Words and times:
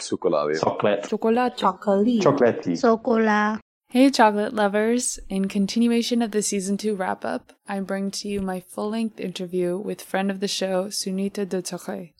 Chocolate. 0.00 0.60
Chocolate. 0.60 1.08
Chocolate. 1.08 1.56
Chocolate. 1.56 2.20
Chocolatey. 2.20 2.80
Chocolat. 2.80 3.60
Hey, 3.90 4.10
chocolate 4.10 4.52
lovers! 4.52 5.18
In 5.30 5.48
continuation 5.48 6.20
of 6.20 6.30
the 6.30 6.42
season 6.42 6.76
two 6.76 6.94
wrap 6.94 7.24
up, 7.24 7.54
I 7.66 7.80
bring 7.80 8.10
to 8.10 8.28
you 8.28 8.42
my 8.42 8.60
full 8.60 8.90
length 8.90 9.18
interview 9.18 9.78
with 9.78 10.02
friend 10.02 10.30
of 10.30 10.40
the 10.40 10.48
show, 10.48 10.88
Sunita 10.88 11.48
de 11.48 11.62
Tourreil. 11.62 12.12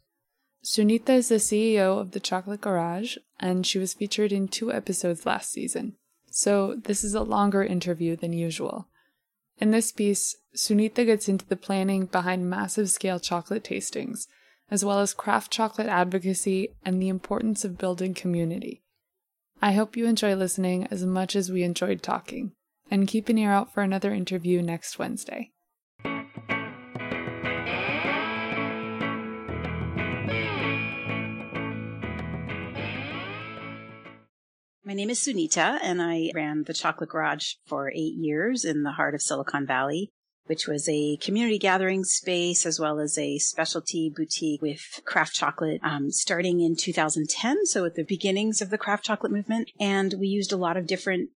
Sunita 0.64 1.11
is 1.11 1.29
the 1.29 1.35
CEO 1.35 2.01
of 2.01 2.12
the 2.12 2.21
Chocolate 2.21 2.62
Garage, 2.62 3.19
and 3.38 3.67
she 3.67 3.79
was 3.79 3.92
featured 3.92 4.33
in 4.33 4.49
two 4.49 4.72
episodes 4.72 5.26
last 5.26 5.51
season. 5.53 5.97
So, 6.31 6.74
this 6.74 7.04
is 7.04 7.15
a 7.15 7.22
longer 7.22 7.63
interview 7.63 8.17
than 8.17 8.33
usual. 8.33 8.88
In 9.58 9.71
this 9.71 9.92
piece, 9.92 10.37
Sunita 10.56 11.04
gets 11.04 11.29
into 11.29 11.47
the 11.47 11.56
planning 11.56 12.06
behind 12.06 12.49
massive 12.49 12.88
scale 12.88 13.21
chocolate 13.21 13.65
tastings, 13.65 14.26
as 14.71 14.85
well 14.85 15.00
as 15.00 15.14
craft 15.14 15.50
chocolate 15.50 15.88
advocacy 15.88 16.68
and 16.84 17.00
the 17.00 17.09
importance 17.09 17.64
of 17.64 17.78
building 17.78 18.14
community. 18.14 18.82
I 19.60 19.73
hope 19.73 19.96
you 19.96 20.06
enjoy 20.06 20.34
listening 20.34 20.86
as 20.90 21.04
much 21.04 21.34
as 21.34 21.50
we 21.50 21.62
enjoyed 21.62 22.02
talking, 22.02 22.52
and 22.90 23.09
keep 23.09 23.28
an 23.28 23.38
ear 23.38 23.50
out 23.50 23.73
for 23.73 23.82
another 23.82 24.12
interview 24.12 24.62
next 24.62 24.98
Wednesday. 24.98 25.50
My 34.84 34.95
name 34.95 35.10
is 35.10 35.18
Sunita, 35.18 35.78
and 35.82 36.00
I 36.00 36.30
ran 36.34 36.64
the 36.64 36.73
Chocolate 36.73 37.10
Garage 37.10 37.56
for 37.66 37.90
eight 37.90 38.14
years 38.16 38.64
in 38.64 38.84
the 38.84 38.92
heart 38.92 39.14
of 39.14 39.20
Silicon 39.20 39.66
Valley, 39.66 40.09
which 40.48 40.66
was 40.66 40.88
a 40.88 41.16
community 41.19 41.59
gathering 41.59 42.05
space 42.05 42.66
as 42.66 42.80
well 42.80 42.98
as 42.98 43.19
a 43.19 43.38
specialty 43.38 44.12
boutique 44.15 44.62
with 44.62 45.01
craft 45.05 45.34
chocolate 45.34 45.80
um, 45.83 46.11
starting 46.11 46.61
in 46.61 46.77
2010. 46.77 47.66
So 47.66 47.84
at 47.84 47.95
the 47.95 48.05
beginnings 48.05 48.61
of 48.61 48.71
the 48.71 48.79
craft 48.79 49.05
chocolate 49.05 49.33
movement. 49.33 49.71
And 49.79 50.15
we 50.19 50.27
used 50.29 50.52
a 50.52 50.57
lot 50.57 50.77
of 50.77 50.87
different 50.87 51.30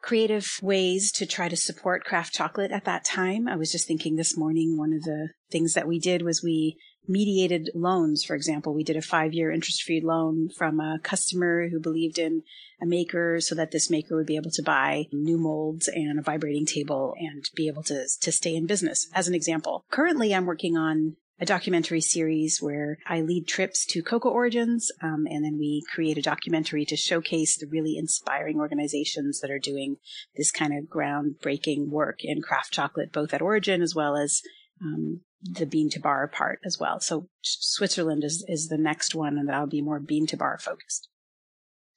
creative 0.00 0.58
ways 0.62 1.10
to 1.12 1.26
try 1.26 1.48
to 1.48 1.56
support 1.56 2.04
craft 2.04 2.32
chocolate 2.32 2.70
at 2.70 2.84
that 2.84 3.04
time. 3.04 3.48
I 3.48 3.56
was 3.56 3.72
just 3.72 3.86
thinking 3.86 4.16
this 4.16 4.36
morning, 4.36 4.76
one 4.78 4.92
of 4.92 5.02
the 5.02 5.30
things 5.50 5.74
that 5.74 5.88
we 5.88 5.98
did 5.98 6.22
was 6.22 6.42
we 6.42 6.76
mediated 7.08 7.70
loans. 7.74 8.22
For 8.22 8.36
example, 8.36 8.74
we 8.74 8.84
did 8.84 8.96
a 8.96 9.02
five 9.02 9.32
year 9.32 9.50
interest 9.50 9.82
free 9.82 10.00
loan 10.00 10.50
from 10.50 10.78
a 10.78 10.98
customer 11.02 11.68
who 11.68 11.80
believed 11.80 12.18
in 12.18 12.42
a 12.80 12.86
maker 12.86 13.40
so 13.40 13.54
that 13.54 13.70
this 13.70 13.90
maker 13.90 14.14
would 14.14 14.26
be 14.26 14.36
able 14.36 14.50
to 14.52 14.62
buy 14.62 15.06
new 15.12 15.38
molds 15.38 15.88
and 15.88 16.18
a 16.18 16.22
vibrating 16.22 16.66
table 16.66 17.14
and 17.18 17.48
be 17.54 17.66
able 17.66 17.82
to, 17.84 18.06
to 18.20 18.30
stay 18.30 18.54
in 18.54 18.66
business 18.66 19.08
as 19.14 19.26
an 19.26 19.34
example. 19.34 19.84
Currently, 19.90 20.34
I'm 20.34 20.46
working 20.46 20.76
on 20.76 21.16
a 21.40 21.46
documentary 21.46 22.00
series 22.00 22.60
where 22.60 22.98
I 23.06 23.20
lead 23.20 23.46
trips 23.46 23.86
to 23.86 24.02
cocoa 24.02 24.30
origins, 24.30 24.90
um, 25.02 25.26
and 25.30 25.44
then 25.44 25.56
we 25.56 25.84
create 25.92 26.18
a 26.18 26.22
documentary 26.22 26.84
to 26.86 26.96
showcase 26.96 27.56
the 27.56 27.68
really 27.68 27.96
inspiring 27.96 28.58
organizations 28.58 29.40
that 29.40 29.50
are 29.50 29.60
doing 29.60 29.98
this 30.36 30.50
kind 30.50 30.76
of 30.76 30.86
groundbreaking 30.86 31.88
work 31.88 32.18
in 32.22 32.42
craft 32.42 32.72
chocolate, 32.72 33.12
both 33.12 33.32
at 33.32 33.42
origin 33.42 33.82
as 33.82 33.94
well 33.94 34.16
as 34.16 34.42
um, 34.82 35.20
the 35.42 35.66
bean 35.66 35.88
to 35.90 36.00
bar 36.00 36.26
part 36.28 36.60
as 36.64 36.78
well. 36.78 37.00
So 37.00 37.28
Switzerland 37.42 38.24
is, 38.24 38.44
is 38.48 38.68
the 38.68 38.78
next 38.78 39.14
one, 39.14 39.38
and 39.38 39.48
that'll 39.48 39.66
be 39.66 39.82
more 39.82 40.00
bean 40.00 40.26
to 40.28 40.36
bar 40.36 40.58
focused. 40.58 41.08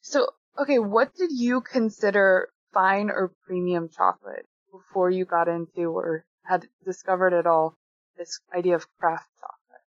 So, 0.01 0.27
okay, 0.59 0.79
what 0.79 1.15
did 1.15 1.31
you 1.31 1.61
consider 1.61 2.49
fine 2.73 3.09
or 3.09 3.31
premium 3.45 3.89
chocolate 3.89 4.47
before 4.71 5.09
you 5.09 5.25
got 5.25 5.47
into 5.47 5.89
or 5.91 6.25
had 6.43 6.67
discovered 6.85 7.33
at 7.33 7.45
all 7.45 7.77
this 8.17 8.39
idea 8.55 8.75
of 8.75 8.85
craft 8.99 9.27
chocolate? 9.39 9.81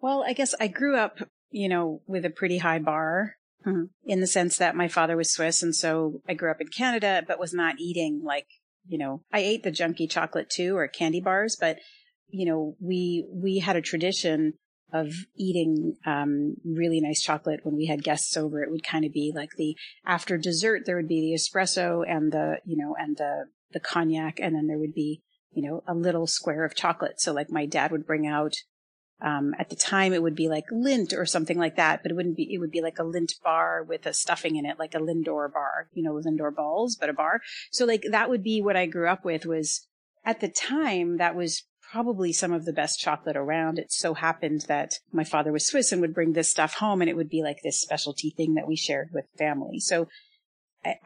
Well, 0.00 0.24
I 0.26 0.32
guess 0.32 0.54
I 0.60 0.68
grew 0.68 0.96
up, 0.96 1.18
you 1.50 1.68
know, 1.68 2.02
with 2.06 2.24
a 2.24 2.30
pretty 2.30 2.58
high 2.58 2.78
bar 2.78 3.36
mm-hmm. 3.66 3.84
in 4.04 4.20
the 4.20 4.26
sense 4.26 4.56
that 4.58 4.76
my 4.76 4.88
father 4.88 5.16
was 5.16 5.32
Swiss. 5.32 5.62
And 5.62 5.74
so 5.74 6.20
I 6.28 6.34
grew 6.34 6.50
up 6.50 6.60
in 6.60 6.68
Canada, 6.68 7.22
but 7.26 7.38
was 7.38 7.54
not 7.54 7.76
eating 7.78 8.22
like, 8.24 8.46
you 8.86 8.98
know, 8.98 9.22
I 9.32 9.40
ate 9.40 9.62
the 9.62 9.70
junky 9.70 10.10
chocolate 10.10 10.50
too 10.50 10.76
or 10.76 10.88
candy 10.88 11.20
bars, 11.20 11.56
but 11.58 11.78
you 12.32 12.46
know, 12.46 12.76
we, 12.80 13.24
we 13.30 13.58
had 13.58 13.76
a 13.76 13.82
tradition 13.82 14.54
of 14.92 15.14
eating 15.36 15.96
um, 16.04 16.56
really 16.64 17.00
nice 17.00 17.22
chocolate 17.22 17.60
when 17.62 17.76
we 17.76 17.86
had 17.86 18.04
guests 18.04 18.36
over. 18.36 18.62
It 18.62 18.70
would 18.70 18.84
kind 18.84 19.04
of 19.04 19.12
be 19.12 19.32
like 19.34 19.50
the 19.56 19.76
after 20.04 20.36
dessert, 20.36 20.82
there 20.84 20.96
would 20.96 21.08
be 21.08 21.20
the 21.20 21.34
espresso 21.34 22.04
and 22.06 22.32
the, 22.32 22.58
you 22.64 22.76
know, 22.76 22.94
and 22.98 23.16
the, 23.16 23.46
the 23.72 23.80
cognac. 23.80 24.38
And 24.40 24.54
then 24.54 24.66
there 24.66 24.78
would 24.78 24.94
be, 24.94 25.22
you 25.52 25.62
know, 25.66 25.82
a 25.86 25.94
little 25.94 26.26
square 26.26 26.64
of 26.64 26.74
chocolate. 26.74 27.20
So 27.20 27.32
like 27.32 27.50
my 27.50 27.64
dad 27.64 27.90
would 27.90 28.06
bring 28.06 28.26
out, 28.26 28.54
um, 29.22 29.54
at 29.58 29.70
the 29.70 29.76
time 29.76 30.12
it 30.12 30.22
would 30.22 30.34
be 30.34 30.48
like 30.48 30.64
Lindt 30.72 31.16
or 31.16 31.24
something 31.24 31.56
like 31.56 31.76
that, 31.76 32.02
but 32.02 32.10
it 32.10 32.14
wouldn't 32.14 32.36
be, 32.36 32.52
it 32.52 32.58
would 32.58 32.72
be 32.72 32.82
like 32.82 32.98
a 32.98 33.04
Lindt 33.04 33.40
bar 33.42 33.82
with 33.82 34.04
a 34.04 34.12
stuffing 34.12 34.56
in 34.56 34.66
it, 34.66 34.78
like 34.78 34.94
a 34.94 34.98
Lindor 34.98 35.50
bar, 35.50 35.88
you 35.94 36.02
know, 36.02 36.14
Lindor 36.14 36.54
balls, 36.54 36.96
but 36.96 37.08
a 37.08 37.14
bar. 37.14 37.40
So 37.70 37.86
like 37.86 38.04
that 38.10 38.28
would 38.28 38.42
be 38.42 38.60
what 38.60 38.76
I 38.76 38.86
grew 38.86 39.08
up 39.08 39.24
with 39.24 39.46
was 39.46 39.86
at 40.24 40.40
the 40.40 40.48
time 40.48 41.16
that 41.18 41.34
was 41.34 41.64
probably 41.92 42.32
some 42.32 42.52
of 42.52 42.64
the 42.64 42.72
best 42.72 42.98
chocolate 42.98 43.36
around. 43.36 43.78
It 43.78 43.92
so 43.92 44.14
happened 44.14 44.64
that 44.66 44.94
my 45.12 45.24
father 45.24 45.52
was 45.52 45.66
Swiss 45.66 45.92
and 45.92 46.00
would 46.00 46.14
bring 46.14 46.32
this 46.32 46.50
stuff 46.50 46.74
home 46.74 47.02
and 47.02 47.10
it 47.10 47.16
would 47.16 47.28
be 47.28 47.42
like 47.42 47.58
this 47.62 47.80
specialty 47.80 48.30
thing 48.30 48.54
that 48.54 48.66
we 48.66 48.76
shared 48.76 49.10
with 49.12 49.26
family. 49.36 49.78
So 49.78 50.08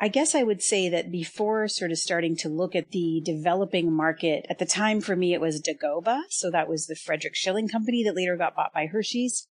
I 0.01 0.09
guess 0.09 0.35
I 0.35 0.43
would 0.43 0.63
say 0.63 0.89
that 0.89 1.13
before 1.13 1.69
sort 1.69 1.91
of 1.91 1.99
starting 1.99 2.35
to 2.37 2.49
look 2.49 2.75
at 2.75 2.93
the 2.93 3.21
developing 3.23 3.93
market, 3.93 4.47
at 4.49 4.59
the 4.59 4.65
time 4.65 5.03
for 5.03 5.17
me 5.17 5.35
it 5.35 5.41
was 5.41 5.61
Dagoba. 5.61 6.23
So 6.31 6.51
that 6.51 6.69
was 6.69 6.87
the 6.87 6.97
Frederick 6.97 7.35
Schilling 7.35 7.69
company 7.69 8.03
that 8.05 8.17
later 8.17 8.37
got 8.37 8.55
bought 8.55 8.73
by 8.73 8.87
Hershey's. 8.87 9.49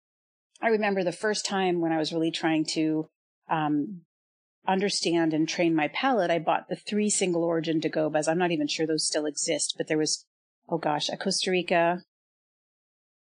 I 0.61 0.67
remember 0.67 1.03
the 1.03 1.11
first 1.13 1.45
time 1.45 1.79
when 1.79 1.93
I 1.93 1.97
was 1.99 2.11
really 2.11 2.31
trying 2.31 2.65
to 2.73 3.07
um, 3.49 4.01
understand 4.67 5.33
and 5.33 5.47
train 5.47 5.73
my 5.73 5.87
palate, 5.89 6.31
I 6.31 6.39
bought 6.39 6.67
the 6.69 6.75
three 6.75 7.09
single 7.09 7.43
origin 7.45 7.79
Dagobas. 7.79 8.27
I'm 8.27 8.39
not 8.39 8.51
even 8.51 8.67
sure 8.67 8.85
those 8.85 9.07
still 9.07 9.25
exist, 9.25 9.75
but 9.77 9.87
there 9.87 9.97
was 9.97 10.25
oh 10.69 10.77
gosh, 10.77 11.09
a 11.09 11.17
Costa 11.17 11.51
Rica, 11.51 12.03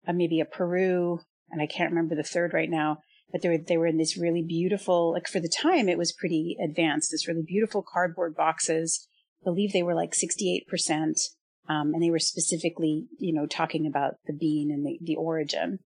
a, 0.06 0.12
maybe 0.12 0.40
a 0.40 0.44
Peru, 0.44 1.20
and 1.50 1.60
I 1.60 1.66
can't 1.66 1.90
remember 1.90 2.14
the 2.14 2.22
third 2.22 2.52
right 2.52 2.70
now. 2.70 2.98
But 3.32 3.42
they 3.42 3.48
were 3.48 3.58
they 3.58 3.76
were 3.76 3.86
in 3.86 3.98
this 3.98 4.18
really 4.18 4.42
beautiful, 4.42 5.12
like 5.12 5.28
for 5.28 5.38
the 5.38 5.48
time, 5.62 5.88
it 5.88 5.98
was 5.98 6.12
pretty 6.12 6.56
advanced. 6.62 7.10
This 7.10 7.28
really 7.28 7.44
beautiful 7.46 7.84
cardboard 7.86 8.34
boxes. 8.34 9.06
I 9.42 9.44
believe 9.44 9.72
they 9.72 9.84
were 9.84 9.94
like 9.94 10.14
sixty 10.14 10.52
eight 10.52 10.66
percent, 10.66 11.20
um, 11.68 11.94
and 11.94 12.02
they 12.02 12.10
were 12.10 12.18
specifically, 12.18 13.06
you 13.18 13.32
know, 13.32 13.46
talking 13.46 13.86
about 13.86 14.14
the 14.26 14.32
bean 14.32 14.70
and 14.72 14.84
the, 14.84 14.98
the 15.00 15.16
origin. 15.16 15.78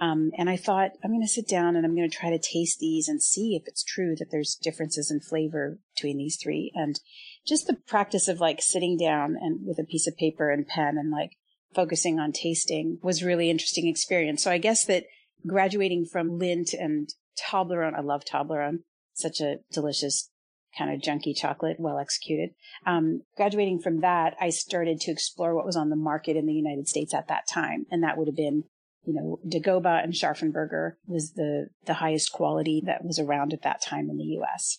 Um, 0.00 0.30
and 0.38 0.48
I 0.48 0.56
thought, 0.56 0.92
I'm 1.04 1.10
going 1.10 1.22
to 1.22 1.28
sit 1.28 1.46
down 1.46 1.76
and 1.76 1.84
I'm 1.84 1.94
going 1.94 2.08
to 2.10 2.16
try 2.16 2.30
to 2.30 2.38
taste 2.38 2.78
these 2.80 3.08
and 3.08 3.22
see 3.22 3.54
if 3.54 3.68
it's 3.68 3.84
true 3.84 4.14
that 4.18 4.28
there's 4.30 4.58
differences 4.60 5.10
in 5.10 5.20
flavor 5.20 5.78
between 5.94 6.16
these 6.18 6.38
three. 6.42 6.72
And 6.74 6.98
just 7.46 7.66
the 7.66 7.76
practice 7.86 8.28
of 8.28 8.40
like 8.40 8.60
sitting 8.62 8.96
down 8.96 9.36
and 9.40 9.66
with 9.66 9.78
a 9.78 9.84
piece 9.84 10.06
of 10.06 10.16
paper 10.16 10.50
and 10.50 10.66
pen 10.66 10.96
and 10.98 11.10
like 11.10 11.32
focusing 11.74 12.18
on 12.18 12.32
tasting 12.32 12.98
was 13.02 13.22
really 13.22 13.50
interesting 13.50 13.88
experience. 13.88 14.42
So 14.42 14.50
I 14.50 14.58
guess 14.58 14.84
that 14.86 15.04
graduating 15.46 16.06
from 16.06 16.38
Lindt 16.38 16.74
and 16.78 17.08
Toblerone, 17.38 17.94
I 17.94 18.00
love 18.00 18.24
Toblerone, 18.24 18.80
such 19.14 19.40
a 19.40 19.56
delicious 19.72 20.30
kind 20.76 20.92
of 20.92 21.00
junky 21.00 21.36
chocolate, 21.36 21.76
well 21.78 21.98
executed. 21.98 22.50
Um, 22.86 23.22
graduating 23.36 23.80
from 23.80 24.00
that, 24.00 24.34
I 24.40 24.50
started 24.50 25.00
to 25.00 25.10
explore 25.10 25.54
what 25.54 25.66
was 25.66 25.76
on 25.76 25.90
the 25.90 25.96
market 25.96 26.36
in 26.36 26.46
the 26.46 26.54
United 26.54 26.88
States 26.88 27.12
at 27.12 27.28
that 27.28 27.46
time. 27.48 27.86
And 27.90 28.02
that 28.02 28.16
would 28.16 28.28
have 28.28 28.36
been, 28.36 28.64
you 29.04 29.12
know, 29.12 29.38
Dagoba 29.46 30.02
and 30.02 30.14
Scharffen 30.14 30.52
Berger 30.52 30.98
was 31.06 31.32
the, 31.32 31.68
the 31.86 31.94
highest 31.94 32.32
quality 32.32 32.82
that 32.86 33.04
was 33.04 33.18
around 33.18 33.52
at 33.52 33.62
that 33.62 33.82
time 33.82 34.08
in 34.08 34.16
the 34.16 34.38
US 34.40 34.78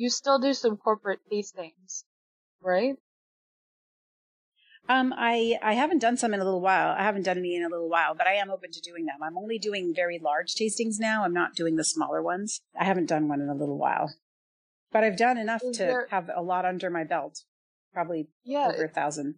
you 0.00 0.08
still 0.08 0.38
do 0.38 0.54
some 0.54 0.78
corporate 0.78 1.20
tastings, 1.30 2.04
right? 2.62 2.94
Um, 4.88 5.12
I, 5.16 5.58
I 5.62 5.74
haven't 5.74 6.00
done 6.00 6.16
some 6.16 6.32
in 6.32 6.40
a 6.40 6.44
little 6.44 6.62
while. 6.62 6.96
I 6.98 7.02
haven't 7.02 7.24
done 7.24 7.38
any 7.38 7.54
in 7.54 7.62
a 7.62 7.68
little 7.68 7.88
while, 7.88 8.14
but 8.14 8.26
I 8.26 8.34
am 8.34 8.50
open 8.50 8.72
to 8.72 8.80
doing 8.80 9.04
them. 9.04 9.22
I'm 9.22 9.36
only 9.36 9.58
doing 9.58 9.92
very 9.94 10.18
large 10.18 10.54
tastings 10.54 10.98
now. 10.98 11.22
I'm 11.22 11.34
not 11.34 11.54
doing 11.54 11.76
the 11.76 11.84
smaller 11.84 12.22
ones. 12.22 12.62
I 12.78 12.84
haven't 12.84 13.06
done 13.10 13.28
one 13.28 13.42
in 13.42 13.48
a 13.48 13.54
little 13.54 13.78
while, 13.78 14.12
but 14.90 15.04
I've 15.04 15.18
done 15.18 15.36
enough 15.36 15.62
Is 15.62 15.76
to 15.76 15.84
there... 15.84 16.06
have 16.10 16.30
a 16.34 16.42
lot 16.42 16.64
under 16.64 16.88
my 16.88 17.04
belt. 17.04 17.44
Probably 17.92 18.28
yeah, 18.42 18.68
over 18.72 18.84
a 18.84 18.88
thousand. 18.88 19.34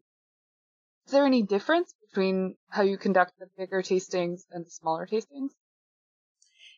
Is 1.06 1.12
there 1.12 1.26
any 1.26 1.42
difference 1.42 1.92
between 2.08 2.54
how 2.68 2.82
you 2.82 2.96
conduct 2.96 3.32
the 3.38 3.48
bigger 3.58 3.82
tastings 3.82 4.42
and 4.52 4.64
the 4.64 4.70
smaller 4.70 5.06
tastings? 5.06 5.50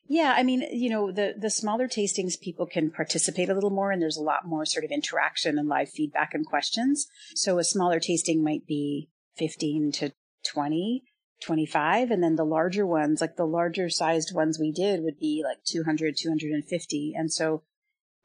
Yeah, 0.06 0.34
I 0.36 0.42
mean, 0.42 0.66
you 0.70 0.90
know, 0.90 1.10
the 1.10 1.34
the 1.38 1.50
smaller 1.50 1.88
tastings 1.88 2.38
people 2.38 2.66
can 2.66 2.90
participate 2.90 3.48
a 3.48 3.54
little 3.54 3.70
more 3.70 3.90
and 3.90 4.02
there's 4.02 4.18
a 4.18 4.22
lot 4.22 4.46
more 4.46 4.66
sort 4.66 4.84
of 4.84 4.90
interaction 4.90 5.58
and 5.58 5.68
live 5.68 5.88
feedback 5.88 6.34
and 6.34 6.44
questions. 6.44 7.06
So 7.34 7.58
a 7.58 7.64
smaller 7.64 8.00
tasting 8.00 8.44
might 8.44 8.66
be 8.66 9.08
15 9.38 9.92
to 9.92 10.12
20, 10.46 11.04
25 11.42 12.10
and 12.10 12.22
then 12.22 12.36
the 12.36 12.44
larger 12.44 12.86
ones, 12.86 13.22
like 13.22 13.36
the 13.36 13.46
larger 13.46 13.88
sized 13.88 14.34
ones 14.34 14.58
we 14.58 14.72
did 14.72 15.02
would 15.02 15.18
be 15.18 15.42
like 15.42 15.64
200, 15.64 16.16
250. 16.18 17.14
And 17.16 17.32
so 17.32 17.62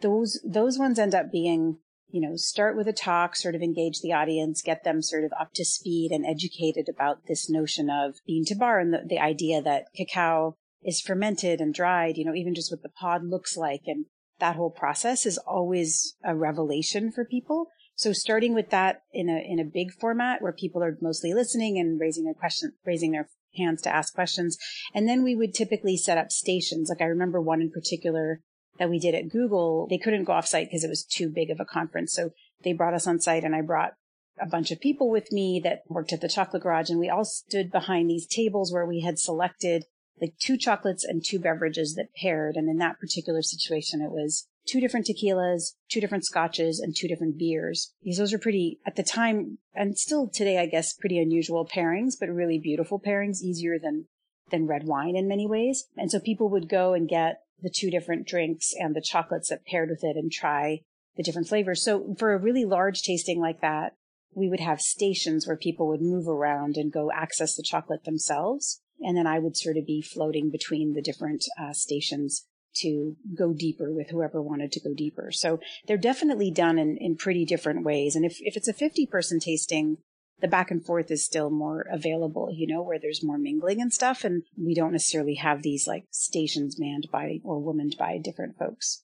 those 0.01 0.39
those 0.45 0.77
ones 0.77 0.99
end 0.99 1.15
up 1.15 1.31
being 1.31 1.77
you 2.11 2.21
know, 2.21 2.35
start 2.35 2.75
with 2.75 2.87
a 2.87 2.93
talk, 2.93 3.35
sort 3.35 3.53
of 3.55 3.61
engage 3.61 4.01
the 4.01 4.13
audience, 4.13 4.63
get 4.63 4.83
them 4.83 5.01
sort 5.01 5.23
of 5.23 5.31
up 5.39 5.53
to 5.53 5.63
speed 5.63 6.11
and 6.11 6.25
educated 6.25 6.89
about 6.89 7.27
this 7.27 7.49
notion 7.49 7.89
of 7.89 8.15
bean 8.25 8.43
to 8.45 8.55
bar 8.55 8.79
and 8.79 8.91
the, 8.91 9.03
the 9.07 9.19
idea 9.19 9.61
that 9.61 9.85
cacao 9.95 10.57
is 10.83 11.01
fermented 11.01 11.59
and 11.59 11.73
dried, 11.73 12.17
you 12.17 12.25
know, 12.25 12.33
even 12.33 12.55
just 12.55 12.71
what 12.71 12.83
the 12.83 12.89
pod 12.89 13.23
looks 13.23 13.57
like. 13.57 13.81
And 13.85 14.05
that 14.39 14.55
whole 14.55 14.71
process 14.71 15.25
is 15.25 15.37
always 15.37 16.15
a 16.23 16.35
revelation 16.35 17.11
for 17.11 17.25
people. 17.25 17.67
So 17.95 18.13
starting 18.13 18.53
with 18.53 18.69
that 18.69 19.01
in 19.11 19.29
a, 19.29 19.43
in 19.45 19.59
a 19.59 19.65
big 19.65 19.91
format 19.91 20.41
where 20.41 20.53
people 20.53 20.81
are 20.81 20.97
mostly 21.01 21.33
listening 21.33 21.77
and 21.77 21.99
raising 21.99 22.23
their 22.23 22.33
question, 22.33 22.71
raising 22.85 23.11
their 23.11 23.29
hands 23.57 23.81
to 23.81 23.93
ask 23.93 24.13
questions. 24.13 24.57
And 24.93 25.07
then 25.07 25.23
we 25.23 25.35
would 25.35 25.53
typically 25.53 25.97
set 25.97 26.17
up 26.17 26.31
stations. 26.31 26.89
Like 26.89 27.01
I 27.01 27.05
remember 27.05 27.41
one 27.41 27.61
in 27.61 27.71
particular 27.71 28.41
that 28.77 28.89
we 28.89 28.99
did 28.99 29.15
at 29.15 29.29
Google. 29.29 29.87
They 29.89 29.97
couldn't 29.97 30.23
go 30.23 30.33
off 30.33 30.47
site 30.47 30.67
because 30.67 30.85
it 30.85 30.89
was 30.89 31.03
too 31.03 31.29
big 31.29 31.49
of 31.49 31.59
a 31.59 31.65
conference. 31.65 32.13
So 32.13 32.31
they 32.63 32.71
brought 32.71 32.93
us 32.93 33.07
on 33.07 33.19
site 33.19 33.43
and 33.43 33.55
I 33.55 33.61
brought 33.61 33.93
a 34.41 34.45
bunch 34.45 34.71
of 34.71 34.79
people 34.79 35.09
with 35.09 35.31
me 35.31 35.59
that 35.63 35.83
worked 35.89 36.13
at 36.13 36.21
the 36.21 36.29
chocolate 36.29 36.63
garage 36.63 36.89
and 36.89 36.99
we 36.99 37.09
all 37.09 37.25
stood 37.25 37.71
behind 37.71 38.09
these 38.09 38.25
tables 38.25 38.71
where 38.71 38.85
we 38.85 39.01
had 39.01 39.19
selected 39.19 39.83
like 40.21 40.37
two 40.39 40.57
chocolates 40.57 41.03
and 41.03 41.23
two 41.23 41.39
beverages 41.39 41.95
that 41.95 42.13
paired. 42.15 42.55
And 42.55 42.69
in 42.69 42.77
that 42.77 42.99
particular 42.99 43.41
situation, 43.41 44.01
it 44.01 44.11
was 44.11 44.47
two 44.67 44.79
different 44.79 45.07
tequilas, 45.07 45.73
two 45.89 46.01
different 46.01 46.25
scotches, 46.25 46.79
and 46.79 46.95
two 46.95 47.07
different 47.07 47.37
beers. 47.37 47.93
Because 48.03 48.17
those 48.17 48.33
are 48.33 48.39
pretty, 48.39 48.79
at 48.85 48.95
the 48.95 49.03
time, 49.03 49.57
and 49.73 49.97
still 49.97 50.27
today, 50.27 50.59
I 50.59 50.65
guess, 50.65 50.93
pretty 50.93 51.19
unusual 51.19 51.65
pairings, 51.65 52.13
but 52.19 52.29
really 52.29 52.59
beautiful 52.59 52.99
pairings, 52.99 53.41
easier 53.41 53.79
than, 53.79 54.05
than 54.51 54.67
red 54.67 54.85
wine 54.85 55.15
in 55.15 55.27
many 55.27 55.47
ways. 55.47 55.85
And 55.97 56.11
so 56.11 56.19
people 56.19 56.49
would 56.49 56.69
go 56.69 56.93
and 56.93 57.07
get 57.07 57.41
the 57.61 57.69
two 57.69 57.89
different 57.89 58.27
drinks 58.27 58.73
and 58.77 58.95
the 58.95 59.01
chocolates 59.01 59.49
that 59.49 59.65
paired 59.65 59.89
with 59.89 60.03
it 60.03 60.15
and 60.15 60.31
try 60.31 60.81
the 61.17 61.23
different 61.23 61.47
flavors. 61.47 61.83
So 61.83 62.15
for 62.17 62.33
a 62.33 62.37
really 62.37 62.65
large 62.65 63.01
tasting 63.01 63.39
like 63.39 63.61
that, 63.61 63.93
we 64.33 64.47
would 64.47 64.59
have 64.59 64.79
stations 64.79 65.47
where 65.47 65.57
people 65.57 65.87
would 65.87 66.01
move 66.01 66.27
around 66.27 66.77
and 66.77 66.91
go 66.91 67.11
access 67.11 67.55
the 67.55 67.63
chocolate 67.63 68.05
themselves. 68.05 68.81
And 69.01 69.17
then 69.17 69.27
I 69.27 69.39
would 69.39 69.57
sort 69.57 69.77
of 69.77 69.85
be 69.85 70.01
floating 70.01 70.49
between 70.49 70.93
the 70.93 71.01
different 71.01 71.45
uh, 71.59 71.73
stations 71.73 72.45
to 72.75 73.15
go 73.37 73.53
deeper 73.53 73.91
with 73.91 74.09
whoever 74.09 74.41
wanted 74.41 74.71
to 74.73 74.79
go 74.79 74.93
deeper. 74.93 75.31
So 75.31 75.59
they're 75.87 75.97
definitely 75.97 76.51
done 76.51 76.77
in, 76.77 76.97
in 76.97 77.15
pretty 77.15 77.45
different 77.45 77.83
ways. 77.83 78.15
And 78.15 78.25
if, 78.25 78.37
if 78.41 78.55
it's 78.55 78.67
a 78.67 78.73
50 78.73 79.07
person 79.07 79.39
tasting, 79.39 79.97
the 80.41 80.47
back 80.47 80.71
and 80.71 80.85
forth 80.85 81.11
is 81.11 81.25
still 81.25 81.49
more 81.49 81.85
available, 81.91 82.49
you 82.51 82.67
know, 82.67 82.81
where 82.81 82.99
there's 82.99 83.23
more 83.23 83.37
mingling 83.37 83.81
and 83.81 83.91
stuff. 83.91 84.23
And 84.23 84.43
we 84.57 84.73
don't 84.73 84.93
necessarily 84.93 85.35
have 85.35 85.61
these 85.61 85.87
like 85.87 86.05
stations 86.11 86.79
manned 86.79 87.07
by 87.11 87.39
or 87.43 87.59
womaned 87.59 87.95
by 87.97 88.17
different 88.17 88.57
folks. 88.57 89.03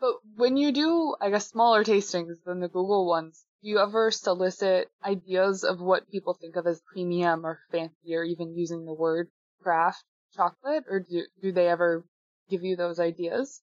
But 0.00 0.14
when 0.36 0.56
you 0.56 0.72
do, 0.72 1.16
I 1.20 1.30
guess, 1.30 1.48
smaller 1.48 1.84
tastings 1.84 2.36
than 2.46 2.60
the 2.60 2.68
Google 2.68 3.06
ones, 3.06 3.44
do 3.62 3.68
you 3.68 3.78
ever 3.78 4.10
solicit 4.10 4.88
ideas 5.04 5.64
of 5.64 5.80
what 5.80 6.10
people 6.10 6.34
think 6.34 6.56
of 6.56 6.66
as 6.66 6.80
premium 6.92 7.44
or 7.44 7.60
fancy 7.70 8.14
or 8.14 8.22
even 8.22 8.54
using 8.54 8.84
the 8.84 8.92
word 8.92 9.28
craft 9.62 10.04
chocolate? 10.34 10.84
Or 10.88 11.00
do, 11.00 11.24
do 11.42 11.52
they 11.52 11.68
ever 11.68 12.04
give 12.48 12.62
you 12.62 12.76
those 12.76 13.00
ideas? 13.00 13.62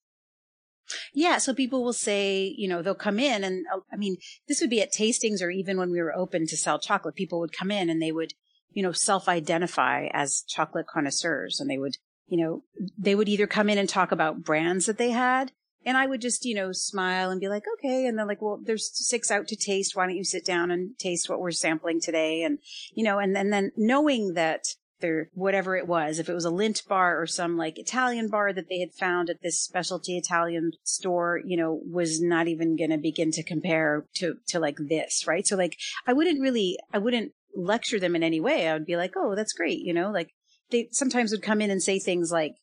Yeah, 1.14 1.38
so 1.38 1.54
people 1.54 1.84
will 1.84 1.94
say, 1.94 2.54
you 2.58 2.68
know, 2.68 2.82
they'll 2.82 2.94
come 2.94 3.20
in 3.20 3.44
and 3.44 3.66
uh, 3.74 3.80
I 3.92 3.96
mean, 3.96 4.18
this 4.48 4.62
would 4.62 4.70
be 4.70 4.82
at 4.82 4.94
tastings 4.94 5.42
or 5.42 5.50
even 5.50 5.78
when 5.78 5.92
we 5.92 6.02
were 6.02 6.16
open 6.16 6.46
to 6.48 6.58
sell 6.58 6.78
chocolate, 6.78 7.16
people 7.16 7.40
would 7.40 7.58
come 7.58 7.72
in 7.72 7.90
and 7.90 8.02
they 8.02 8.12
would, 8.12 8.34
you 8.72 8.84
know, 8.84 8.92
self-identify 8.92 10.10
as 10.12 10.44
chocolate 10.48 10.86
connoisseurs 10.88 11.60
and 11.60 11.70
they 11.70 11.78
would, 11.78 11.98
you 12.28 12.44
know, 12.44 12.64
they 12.98 13.16
would 13.16 13.30
either 13.30 13.48
come 13.48 13.70
in 13.70 13.78
and 13.78 13.90
talk 13.90 14.12
about 14.12 14.44
brands 14.44 14.86
that 14.86 14.98
they 14.98 15.12
had 15.12 15.54
and 15.86 15.98
I 15.98 16.08
would 16.08 16.22
just, 16.22 16.46
you 16.46 16.56
know, 16.56 16.72
smile 16.72 17.30
and 17.30 17.40
be 17.40 17.48
like, 17.48 17.64
okay. 17.78 18.08
And 18.08 18.18
then 18.18 18.28
like, 18.28 18.42
well, 18.42 18.60
there's 18.62 18.90
six 18.94 19.30
out 19.30 19.48
to 19.50 19.56
taste. 19.56 19.96
Why 19.96 20.08
don't 20.08 20.18
you 20.18 20.24
sit 20.24 20.46
down 20.46 20.72
and 20.72 20.98
taste 20.98 21.30
what 21.30 21.40
we're 21.40 21.52
sampling 21.52 22.02
today? 22.02 22.42
And, 22.42 22.58
you 22.94 23.04
know, 23.04 23.20
and, 23.20 23.38
and 23.38 23.54
then 23.54 23.72
knowing 23.78 24.34
that 24.34 24.64
there, 25.02 25.30
whatever 25.34 25.76
it 25.76 25.88
was, 25.88 26.20
if 26.20 26.30
it 26.30 26.34
was 26.34 26.46
a 26.46 26.52
Lindt 26.52 26.88
bar 26.88 27.22
or 27.22 27.28
some 27.28 27.58
like 27.58 27.78
Italian 27.78 28.30
bar 28.30 28.52
that 28.54 28.70
they 28.70 28.80
had 28.80 28.94
found 28.94 29.30
at 29.30 29.42
this 29.44 29.60
specialty 29.60 30.18
Italian 30.18 30.72
store, 30.84 31.40
you 31.46 31.58
know, 31.58 31.80
was 31.86 32.22
not 32.22 32.48
even 32.48 32.76
going 32.76 32.90
to 32.90 32.98
begin 32.98 33.32
to 33.32 33.44
compare 33.44 34.06
to, 34.16 34.38
to 34.48 34.60
like 34.60 34.78
this, 34.80 35.26
right? 35.28 35.46
So 35.46 35.56
like, 35.56 35.78
I 36.08 36.14
wouldn't 36.14 36.42
really, 36.42 36.80
I 36.94 36.98
wouldn't 36.98 37.34
lecture 37.56 38.00
them 38.00 38.16
in 38.16 38.24
any 38.24 38.40
way. 38.40 38.68
I 38.68 38.74
would 38.74 38.86
be 38.86 38.98
like, 38.98 39.14
oh, 39.16 39.36
that's 39.36 39.54
great. 39.54 39.80
You 39.80 39.94
know, 39.94 40.12
like 40.12 40.32
they 40.72 40.90
sometimes 40.92 41.32
would 41.32 41.44
come 41.44 41.62
in 41.62 41.70
and 41.70 41.84
say 41.84 42.00
things 42.00 42.32
like, 42.32 42.56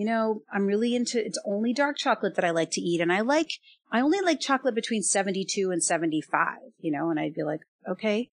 you 0.00 0.06
know, 0.06 0.40
I'm 0.50 0.64
really 0.64 0.94
into, 0.94 1.22
it's 1.22 1.38
only 1.44 1.74
dark 1.74 1.98
chocolate 1.98 2.34
that 2.36 2.44
I 2.44 2.52
like 2.52 2.70
to 2.70 2.80
eat. 2.80 3.02
And 3.02 3.12
I 3.12 3.20
like, 3.20 3.50
I 3.92 4.00
only 4.00 4.22
like 4.22 4.40
chocolate 4.40 4.74
between 4.74 5.02
72 5.02 5.70
and 5.70 5.84
75, 5.84 6.56
you 6.78 6.90
know, 6.90 7.10
and 7.10 7.20
I'd 7.20 7.34
be 7.34 7.42
like, 7.42 7.60
okay, 7.86 8.30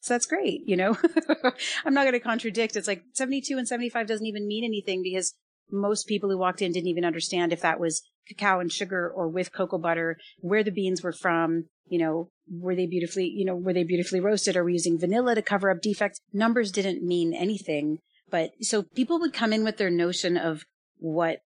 so 0.00 0.12
that's 0.12 0.26
great. 0.26 0.62
You 0.66 0.76
know, 0.76 0.98
I'm 1.84 1.94
not 1.94 2.02
going 2.02 2.14
to 2.14 2.18
contradict. 2.18 2.74
It's 2.74 2.88
like 2.88 3.04
72 3.12 3.56
and 3.56 3.68
75 3.68 4.08
doesn't 4.08 4.26
even 4.26 4.48
mean 4.48 4.64
anything 4.64 5.04
because 5.04 5.34
most 5.70 6.08
people 6.08 6.28
who 6.28 6.36
walked 6.36 6.60
in 6.60 6.72
didn't 6.72 6.88
even 6.88 7.04
understand 7.04 7.52
if 7.52 7.60
that 7.60 7.78
was 7.78 8.02
cacao 8.26 8.58
and 8.58 8.72
sugar 8.72 9.08
or 9.08 9.28
with 9.28 9.52
cocoa 9.52 9.78
butter, 9.78 10.16
where 10.40 10.64
the 10.64 10.72
beans 10.72 11.00
were 11.00 11.12
from, 11.12 11.66
you 11.86 12.00
know, 12.00 12.28
were 12.50 12.74
they 12.74 12.88
beautifully, 12.88 13.28
you 13.28 13.44
know, 13.44 13.54
were 13.54 13.72
they 13.72 13.84
beautifully 13.84 14.18
roasted? 14.18 14.56
Are 14.56 14.64
we 14.64 14.72
using 14.72 14.98
vanilla 14.98 15.36
to 15.36 15.42
cover 15.42 15.70
up 15.70 15.80
defects? 15.80 16.18
Numbers 16.32 16.72
didn't 16.72 17.06
mean 17.06 17.32
anything. 17.32 17.98
But 18.32 18.50
so 18.62 18.82
people 18.82 19.20
would 19.20 19.32
come 19.32 19.52
in 19.52 19.62
with 19.62 19.76
their 19.76 19.90
notion 19.90 20.36
of 20.36 20.64
what 20.98 21.40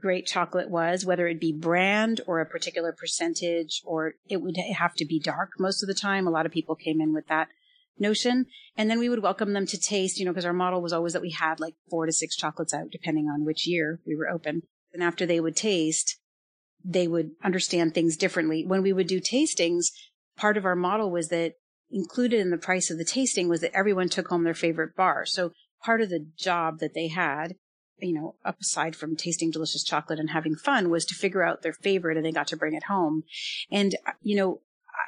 great 0.00 0.26
chocolate 0.26 0.70
was, 0.70 1.04
whether 1.04 1.26
it 1.26 1.40
be 1.40 1.52
brand 1.52 2.20
or 2.26 2.40
a 2.40 2.46
particular 2.46 2.92
percentage, 2.92 3.82
or 3.84 4.14
it 4.28 4.40
would 4.40 4.56
have 4.56 4.94
to 4.94 5.04
be 5.04 5.18
dark 5.18 5.50
most 5.58 5.82
of 5.82 5.88
the 5.88 5.94
time. 5.94 6.26
A 6.26 6.30
lot 6.30 6.46
of 6.46 6.52
people 6.52 6.76
came 6.76 7.00
in 7.00 7.12
with 7.12 7.26
that 7.28 7.48
notion. 7.98 8.46
And 8.76 8.88
then 8.88 8.98
we 8.98 9.08
would 9.08 9.22
welcome 9.22 9.52
them 9.52 9.66
to 9.66 9.78
taste, 9.78 10.18
you 10.18 10.24
know, 10.24 10.30
because 10.30 10.44
our 10.44 10.52
model 10.52 10.80
was 10.80 10.92
always 10.92 11.12
that 11.14 11.22
we 11.22 11.32
had 11.32 11.60
like 11.60 11.74
four 11.90 12.06
to 12.06 12.12
six 12.12 12.36
chocolates 12.36 12.72
out, 12.72 12.90
depending 12.90 13.26
on 13.26 13.44
which 13.44 13.66
year 13.66 14.00
we 14.06 14.14
were 14.14 14.28
open. 14.28 14.62
And 14.92 15.02
after 15.02 15.26
they 15.26 15.40
would 15.40 15.56
taste, 15.56 16.16
they 16.84 17.08
would 17.08 17.32
understand 17.42 17.92
things 17.92 18.16
differently. 18.16 18.64
When 18.64 18.82
we 18.82 18.92
would 18.92 19.08
do 19.08 19.20
tastings, 19.20 19.86
part 20.36 20.56
of 20.56 20.64
our 20.64 20.76
model 20.76 21.10
was 21.10 21.28
that 21.28 21.54
included 21.90 22.40
in 22.40 22.50
the 22.50 22.58
price 22.58 22.90
of 22.90 22.98
the 22.98 23.04
tasting 23.04 23.48
was 23.48 23.60
that 23.60 23.76
everyone 23.76 24.08
took 24.08 24.28
home 24.28 24.44
their 24.44 24.54
favorite 24.54 24.94
bar. 24.94 25.26
So 25.26 25.52
part 25.84 26.00
of 26.00 26.10
the 26.10 26.26
job 26.38 26.78
that 26.78 26.94
they 26.94 27.08
had 27.08 27.54
you 28.00 28.12
know, 28.12 28.34
up 28.44 28.60
aside 28.60 28.96
from 28.96 29.16
tasting 29.16 29.50
delicious 29.50 29.84
chocolate 29.84 30.18
and 30.18 30.30
having 30.30 30.54
fun 30.54 30.90
was 30.90 31.04
to 31.06 31.14
figure 31.14 31.42
out 31.42 31.62
their 31.62 31.72
favorite 31.72 32.16
and 32.16 32.24
they 32.24 32.32
got 32.32 32.48
to 32.48 32.56
bring 32.56 32.74
it 32.74 32.84
home. 32.84 33.24
And, 33.70 33.94
uh, 34.06 34.12
you 34.22 34.36
know, 34.36 34.60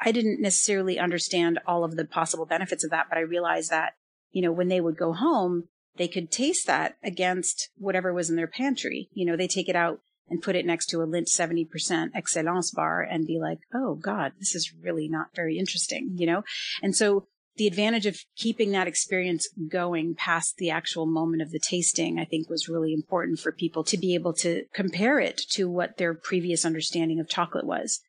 I 0.03 0.13
didn't 0.13 0.41
necessarily 0.41 0.99
understand 0.99 1.59
all 1.67 1.85
of 1.85 1.97
the 1.97 2.05
possible 2.05 2.47
benefits 2.47 2.85
of 2.85 2.91
that, 2.91 3.07
but 3.09 3.19
I 3.19 3.23
realized 3.23 3.71
that, 3.71 3.95
you 4.31 4.43
know, 4.43 4.53
when 4.53 4.69
they 4.69 4.81
would 4.81 4.97
go 4.97 5.13
home, 5.13 5.65
they 5.97 6.09
could 6.09 6.31
taste 6.31 6.67
that 6.67 6.97
against 7.03 7.69
whatever 7.77 8.13
was 8.13 8.31
in 8.31 8.37
their 8.37 8.47
pantry. 8.47 9.09
You 9.13 9.27
know, 9.27 9.37
they 9.37 9.49
take 9.49 9.69
it 9.69 9.77
out 9.77 10.01
and 10.29 10.41
put 10.41 10.55
it 10.55 10.65
next 10.65 10.87
to 10.87 11.03
a 11.03 11.07
Lindt 11.07 11.29
70% 11.29 12.11
excellence 12.15 12.71
bar 12.71 13.03
and 13.03 13.27
be 13.27 13.39
like, 13.39 13.59
oh 13.75 13.97
God, 13.97 14.33
this 14.39 14.55
is 14.55 14.73
really 14.81 15.09
not 15.09 15.35
very 15.35 15.59
interesting, 15.59 16.15
you 16.17 16.27
know? 16.27 16.45
And 16.83 16.95
so 16.95 17.27
the 17.57 17.67
advantage 17.67 18.07
of 18.07 18.19
keeping 18.37 18.71
that 18.73 18.87
experience 18.87 19.49
going 19.69 20.15
past 20.15 20.57
the 20.57 20.71
actual 20.71 21.07
moment 21.07 21.43
of 21.43 21.51
the 21.51 21.59
tasting, 21.59 22.19
I 22.19 22.25
think 22.25 22.49
was 22.49 22.69
really 22.69 22.93
important 22.93 23.39
for 23.39 23.53
people 23.53 23.85
to 23.85 23.99
be 23.99 24.15
able 24.15 24.33
to 24.35 24.65
compare 24.73 25.19
it 25.21 25.39
to 25.51 25.69
what 25.69 25.99
their 25.99 26.15
previous 26.15 26.65
understanding 26.65 27.21
of 27.21 27.29
chocolate 27.29 27.67
was. 27.67 28.01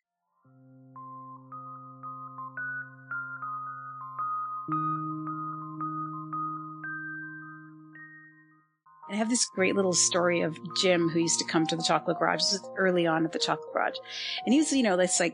I 9.12 9.16
have 9.16 9.30
this 9.30 9.46
great 9.54 9.76
little 9.76 9.92
story 9.92 10.42
of 10.42 10.58
Jim 10.82 11.10
who 11.10 11.20
used 11.20 11.40
to 11.40 11.46
come 11.46 11.68
to 11.68 11.76
the 11.76 11.84
chocolate 11.84 12.18
garage. 12.18 12.42
Early 12.78 13.06
on 13.06 13.26
at 13.26 13.34
the 13.34 13.40
chocolate 13.40 13.74
garage. 13.74 13.98
And 14.46 14.54
he 14.54 14.60
was, 14.60 14.72
you 14.72 14.84
know, 14.84 14.96
this 14.96 15.20
like, 15.20 15.34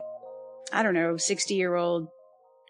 I 0.72 0.82
don't 0.82 0.94
know, 0.94 1.16
60 1.16 1.54
year 1.54 1.76
old 1.76 2.08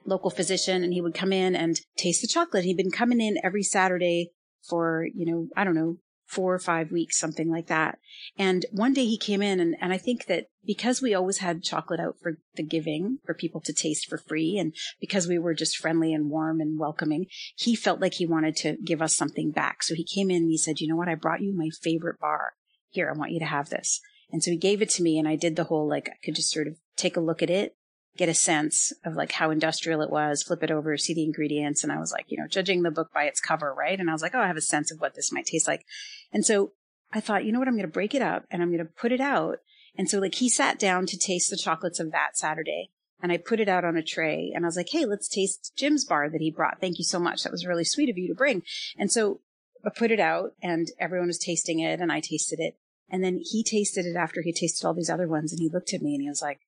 local 0.09 0.31
physician 0.31 0.83
and 0.83 0.93
he 0.93 1.01
would 1.01 1.15
come 1.15 1.33
in 1.33 1.55
and 1.55 1.81
taste 1.97 2.23
the 2.23 2.29
chocolate. 2.29 2.65
He'd 2.65 2.77
been 2.77 2.91
coming 2.91 3.21
in 3.21 3.39
every 3.45 3.63
Saturday 3.63 4.33
for, 4.69 5.07
you 5.15 5.31
know, 5.31 5.49
I 5.57 5.65
don't 5.65 5.75
know, 5.75 5.99
four 6.29 6.55
or 6.55 6.59
five 6.59 6.93
weeks, 6.93 7.19
something 7.19 7.51
like 7.51 7.69
that. 7.69 7.99
And 8.37 8.67
one 8.71 8.93
day 8.93 9.07
he 9.07 9.17
came 9.17 9.41
in 9.41 9.61
and, 9.61 9.75
and 9.81 9.95
I 9.95 9.99
think 9.99 10.27
that 10.27 10.49
because 10.65 11.01
we 11.01 11.15
always 11.15 11.39
had 11.39 11.63
chocolate 11.63 12.01
out 12.01 12.17
for 12.23 12.39
the 12.55 12.63
giving 12.63 13.19
for 13.25 13.33
people 13.33 13.63
to 13.63 13.73
taste 13.73 14.09
for 14.09 14.19
free 14.19 14.59
and 14.59 14.75
because 15.01 15.27
we 15.27 15.39
were 15.39 15.55
just 15.55 15.79
friendly 15.79 16.13
and 16.13 16.29
warm 16.29 16.61
and 16.61 16.79
welcoming, 16.79 17.27
he 17.57 17.75
felt 17.75 18.01
like 18.01 18.15
he 18.15 18.27
wanted 18.27 18.57
to 18.57 18.77
give 18.85 19.01
us 19.01 19.17
something 19.17 19.51
back. 19.51 19.83
So 19.83 19.95
he 19.95 20.05
came 20.05 20.31
in 20.31 20.43
and 20.43 20.51
he 20.51 20.59
said, 20.59 20.81
you 20.81 20.89
know 20.89 20.97
what? 20.97 21.09
I 21.09 21.15
brought 21.15 21.41
you 21.41 21.57
my 21.57 21.71
favorite 21.83 22.21
bar. 22.21 22.53
Here, 22.91 23.11
I 23.11 23.17
want 23.17 23.33
you 23.33 23.41
to 23.41 23.47
have 23.47 23.71
this. 23.71 24.01
And 24.31 24.43
so 24.43 24.51
he 24.51 24.59
gave 24.59 24.83
it 24.83 24.91
to 24.91 25.03
me 25.03 25.19
and 25.19 25.27
I 25.27 25.37
did 25.37 25.57
the 25.57 25.65
whole, 25.65 25.89
like, 25.89 26.11
I 26.11 26.17
could 26.23 26.35
just 26.35 26.51
sort 26.51 26.67
of 26.67 26.77
take 26.97 27.17
a 27.17 27.21
look 27.21 27.43
at 27.43 27.49
it 27.49 27.78
get 28.19 28.29
a 28.29 28.35
sense 28.35 28.93
of 29.05 29.15
like 29.15 29.33
how 29.33 29.51
industrial 29.51 30.03
it 30.03 30.11
was, 30.11 30.43
flip 30.43 30.63
it 30.65 30.73
over, 30.73 30.99
see 30.99 31.15
the 31.15 31.25
ingredients. 31.25 31.85
And 31.85 31.93
I 31.93 31.99
was 31.99 32.13
like, 32.13 32.27
you 32.29 32.37
know, 32.37 32.49
judging 32.49 32.83
the 32.83 32.91
book 32.91 33.11
by 33.15 33.25
its 33.25 33.41
cover, 33.41 33.73
right? 33.73 33.99
And 33.99 34.11
I 34.11 34.13
was 34.13 34.23
like, 34.23 34.35
oh, 34.35 34.41
I 34.41 34.49
have 34.49 34.57
a 34.57 34.61
sense 34.61 34.91
of 34.91 35.01
what 35.01 35.15
this 35.15 35.33
might 35.33 35.47
taste 35.47 35.69
like. 35.69 35.87
And 36.33 36.45
so 36.45 36.73
I 37.13 37.21
thought, 37.21 37.45
you 37.45 37.53
know 37.53 37.61
what? 37.61 37.69
I'm 37.69 37.75
going 37.75 37.87
to 37.87 37.93
break 37.93 38.15
it 38.15 38.21
up 38.21 38.45
and 38.51 38.61
I'm 38.61 38.71
going 38.71 38.85
to 38.85 38.93
put 38.93 39.13
it 39.13 39.21
out. 39.21 39.59
And 39.97 40.11
so 40.11 40.19
like 40.19 40.35
he 40.35 40.49
sat 40.49 40.79
down 40.79 41.07
to 41.07 41.17
taste 41.17 41.49
the 41.49 41.57
chocolates 41.57 42.01
of 42.01 42.11
that 42.11 42.37
Saturday 42.37 42.91
and 43.23 43.31
I 43.31 43.37
put 43.37 43.61
it 43.61 43.69
out 43.69 43.85
on 43.85 43.97
a 43.97 44.03
tray 44.03 44.53
and 44.55 44.65
I 44.65 44.69
was 44.69 44.77
like, 44.77 44.91
Hey, 44.91 45.07
let's 45.07 45.29
taste 45.29 45.73
Jim's 45.77 46.05
bar 46.05 46.29
that 46.29 46.41
he 46.41 46.51
brought. 46.51 46.81
Thank 46.81 46.99
you 46.99 47.05
so 47.05 47.21
much. 47.21 47.45
That 47.45 47.53
was 47.53 47.67
really 47.67 47.85
sweet 47.85 48.11
of 48.11 48.19
you 48.19 48.29
to 48.29 48.35
bring. 48.35 48.63
And 48.99 49.13
so 49.13 49.41
I 49.85 49.91
put 49.97 50.11
it 50.11 50.21
out 50.21 50.55
and 50.61 50.89
everyone 50.99 51.29
was 51.29 51.39
tasting 51.39 51.79
it 51.79 52.01
and 52.01 52.11
I 52.11 52.21
tasted 52.21 52.59
it. 52.59 52.77
And 53.09 53.23
then 53.23 53.41
he 53.43 53.63
tasted 53.63 54.07
it 54.07 54.17
after 54.17 54.43
he 54.43 54.53
tasted 54.53 54.87
all 54.87 54.93
these 54.93 55.09
other 55.09 55.29
ones 55.29 55.53
and 55.53 55.61
he 55.61 55.71
looked 55.73 55.95
at 55.95 56.03
me 56.03 56.15
and 56.15 56.23
he 56.23 56.29
was 56.29 56.43
like, 56.43 56.61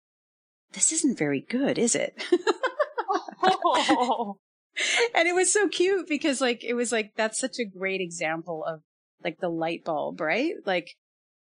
this 0.73 0.93
isn't 0.93 1.19
very 1.19 1.41
good, 1.41 1.79
is 1.79 1.95
it? 1.95 2.23
oh. 3.45 4.37
and 5.15 5.29
it 5.29 5.35
was 5.35 5.53
so 5.53 5.69
cute 5.69 6.09
because 6.09 6.41
like, 6.41 6.63
it 6.65 6.75
was 6.75 6.93
like, 6.93 7.13
that's 7.17 7.39
such 7.39 7.59
a 7.59 7.65
great 7.65 8.01
example 8.01 8.65
of 8.65 8.81
like 9.25 9.39
the 9.41 9.49
light 9.49 9.85
bulb, 9.85 10.21
right? 10.21 10.55
Like, 10.65 10.95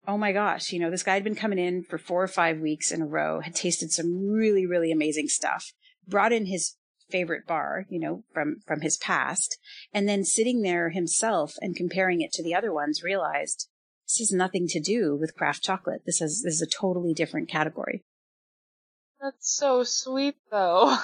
oh 0.07 0.17
my 0.17 0.31
gosh, 0.31 0.71
you 0.71 0.79
know, 0.79 0.89
this 0.89 1.03
guy 1.03 1.13
had 1.13 1.23
been 1.23 1.35
coming 1.35 1.59
in 1.59 1.83
for 1.83 1.97
four 1.97 2.23
or 2.23 2.27
five 2.27 2.59
weeks 2.59 2.91
in 2.91 3.01
a 3.01 3.07
row, 3.07 3.41
had 3.41 3.55
tasted 3.55 3.91
some 3.91 4.29
really, 4.29 4.65
really 4.65 4.91
amazing 4.91 5.27
stuff, 5.27 5.71
brought 6.07 6.33
in 6.33 6.45
his 6.47 6.75
favorite 7.09 7.45
bar, 7.45 7.85
you 7.89 7.99
know, 7.99 8.23
from, 8.33 8.57
from 8.65 8.81
his 8.81 8.97
past, 8.97 9.57
and 9.93 10.07
then 10.07 10.23
sitting 10.23 10.61
there 10.61 10.89
himself 10.89 11.53
and 11.61 11.75
comparing 11.75 12.21
it 12.21 12.31
to 12.31 12.43
the 12.43 12.55
other 12.55 12.71
ones 12.71 13.03
realized 13.03 13.67
this 14.07 14.19
has 14.19 14.31
nothing 14.31 14.67
to 14.67 14.79
do 14.79 15.15
with 15.15 15.35
craft 15.35 15.63
chocolate. 15.63 16.01
This 16.05 16.21
is, 16.21 16.41
this 16.43 16.55
is 16.55 16.61
a 16.61 16.79
totally 16.79 17.13
different 17.13 17.49
category. 17.49 18.03
That's 19.21 19.55
so 19.55 19.83
sweet 19.83 20.35
though. 20.51 20.97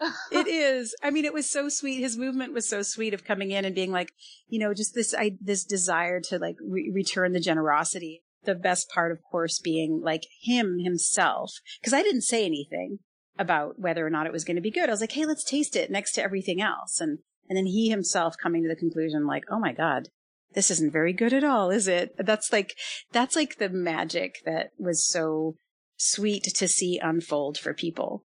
it 0.30 0.46
is. 0.46 0.94
I 1.02 1.10
mean, 1.10 1.24
it 1.24 1.34
was 1.34 1.50
so 1.50 1.68
sweet. 1.68 2.00
His 2.00 2.16
movement 2.16 2.54
was 2.54 2.68
so 2.68 2.82
sweet 2.82 3.14
of 3.14 3.24
coming 3.24 3.50
in 3.50 3.64
and 3.64 3.74
being 3.74 3.92
like, 3.92 4.12
you 4.48 4.58
know, 4.58 4.72
just 4.72 4.94
this, 4.94 5.14
I, 5.14 5.32
this 5.40 5.64
desire 5.64 6.20
to 6.28 6.38
like 6.38 6.56
re- 6.66 6.90
return 6.94 7.32
the 7.32 7.40
generosity. 7.40 8.22
The 8.44 8.54
best 8.54 8.88
part, 8.88 9.12
of 9.12 9.18
course, 9.22 9.58
being 9.58 10.00
like 10.02 10.22
him 10.42 10.78
himself. 10.78 11.52
Cause 11.84 11.92
I 11.92 12.02
didn't 12.02 12.22
say 12.22 12.46
anything 12.46 13.00
about 13.38 13.78
whether 13.78 14.06
or 14.06 14.10
not 14.10 14.26
it 14.26 14.32
was 14.32 14.44
going 14.44 14.56
to 14.56 14.62
be 14.62 14.70
good. 14.70 14.88
I 14.88 14.92
was 14.92 15.00
like, 15.00 15.12
Hey, 15.12 15.26
let's 15.26 15.44
taste 15.44 15.76
it 15.76 15.90
next 15.90 16.12
to 16.12 16.22
everything 16.22 16.60
else. 16.62 17.00
And, 17.00 17.18
and 17.48 17.56
then 17.56 17.66
he 17.66 17.88
himself 17.90 18.36
coming 18.40 18.62
to 18.62 18.68
the 18.68 18.76
conclusion, 18.76 19.26
like, 19.26 19.44
Oh 19.50 19.58
my 19.58 19.72
God, 19.72 20.08
this 20.54 20.70
isn't 20.70 20.92
very 20.92 21.12
good 21.12 21.32
at 21.32 21.44
all, 21.44 21.70
is 21.70 21.88
it? 21.88 22.14
That's 22.18 22.52
like, 22.52 22.74
that's 23.12 23.36
like 23.36 23.56
the 23.58 23.68
magic 23.68 24.36
that 24.46 24.70
was 24.78 25.06
so 25.06 25.56
sweet 25.98 26.44
to 26.44 26.68
see 26.68 26.98
unfold 26.98 27.58
for 27.58 27.74
people 27.74 28.24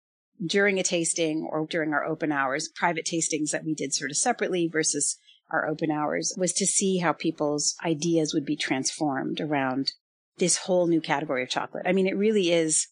during 0.45 0.79
a 0.79 0.83
tasting 0.83 1.49
or 1.51 1.67
during 1.67 1.93
our 1.93 2.05
open 2.05 2.31
hours, 2.31 2.69
private 2.69 3.07
tastings 3.07 3.51
that 3.51 3.65
we 3.65 3.75
did 3.75 3.93
sort 3.93 4.11
of 4.11 4.17
separately 4.17 4.69
versus 4.69 5.19
our 5.51 5.67
open 5.69 5.91
hours 5.91 6.35
was 6.37 6.53
to 6.53 6.67
see 6.67 6.99
how 6.99 7.13
people's 7.13 7.77
ideas 7.85 8.35
would 8.35 8.45
be 8.45 8.57
transformed 8.57 9.41
around 9.41 9.93
this 10.39 10.59
whole 10.59 10.87
new 10.87 11.01
category 11.01 11.43
of 11.43 11.49
chocolate. 11.49 11.87
I 11.87 11.93
mean, 11.93 12.07
it 12.07 12.17
really 12.17 12.51
is, 12.51 12.89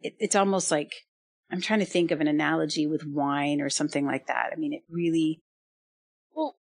it, 0.00 0.14
it's 0.18 0.36
almost 0.36 0.70
like, 0.70 0.92
I'm 1.50 1.60
trying 1.60 1.80
to 1.80 1.86
think 1.86 2.10
of 2.10 2.20
an 2.20 2.28
analogy 2.28 2.86
with 2.86 3.06
wine 3.06 3.60
or 3.60 3.70
something 3.70 4.06
like 4.06 4.26
that. 4.26 4.50
I 4.52 4.56
mean, 4.56 4.72
it 4.72 4.82
really. 4.90 5.42
Well, 6.34 6.56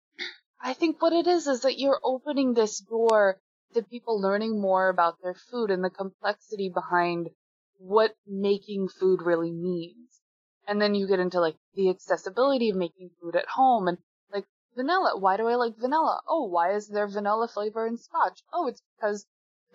I 0.62 0.74
think 0.74 1.02
what 1.02 1.14
it 1.14 1.26
is 1.26 1.48
is 1.48 1.62
that 1.62 1.80
you're 1.80 2.00
opening 2.04 2.54
this 2.54 2.80
door 2.80 3.40
to 3.74 3.82
people 3.82 4.22
learning 4.22 4.60
more 4.60 4.90
about 4.90 5.22
their 5.24 5.36
food 5.50 5.72
and 5.72 5.84
the 5.84 5.90
complexity 5.90 6.70
behind 6.70 7.30
what 7.78 8.16
making 8.26 8.88
food 8.90 9.22
really 9.22 9.52
means. 9.52 10.22
And 10.68 10.82
then 10.82 10.96
you 10.96 11.08
get 11.08 11.20
into 11.20 11.40
like 11.40 11.58
the 11.76 11.90
accessibility 11.90 12.70
of 12.70 12.76
making 12.76 13.12
food 13.22 13.36
at 13.36 13.48
home 13.48 13.88
and 13.88 13.98
like 14.32 14.46
vanilla. 14.76 15.18
Why 15.18 15.38
do 15.38 15.48
I 15.48 15.56
like 15.56 15.78
vanilla? 15.78 16.22
Oh, 16.28 16.46
why 16.46 16.74
is 16.74 16.88
there 16.88 17.08
vanilla 17.08 17.48
flavor 17.48 17.86
in 17.86 17.98
scotch? 17.98 18.42
Oh, 18.52 18.68
it's 18.68 18.82
because 18.96 19.26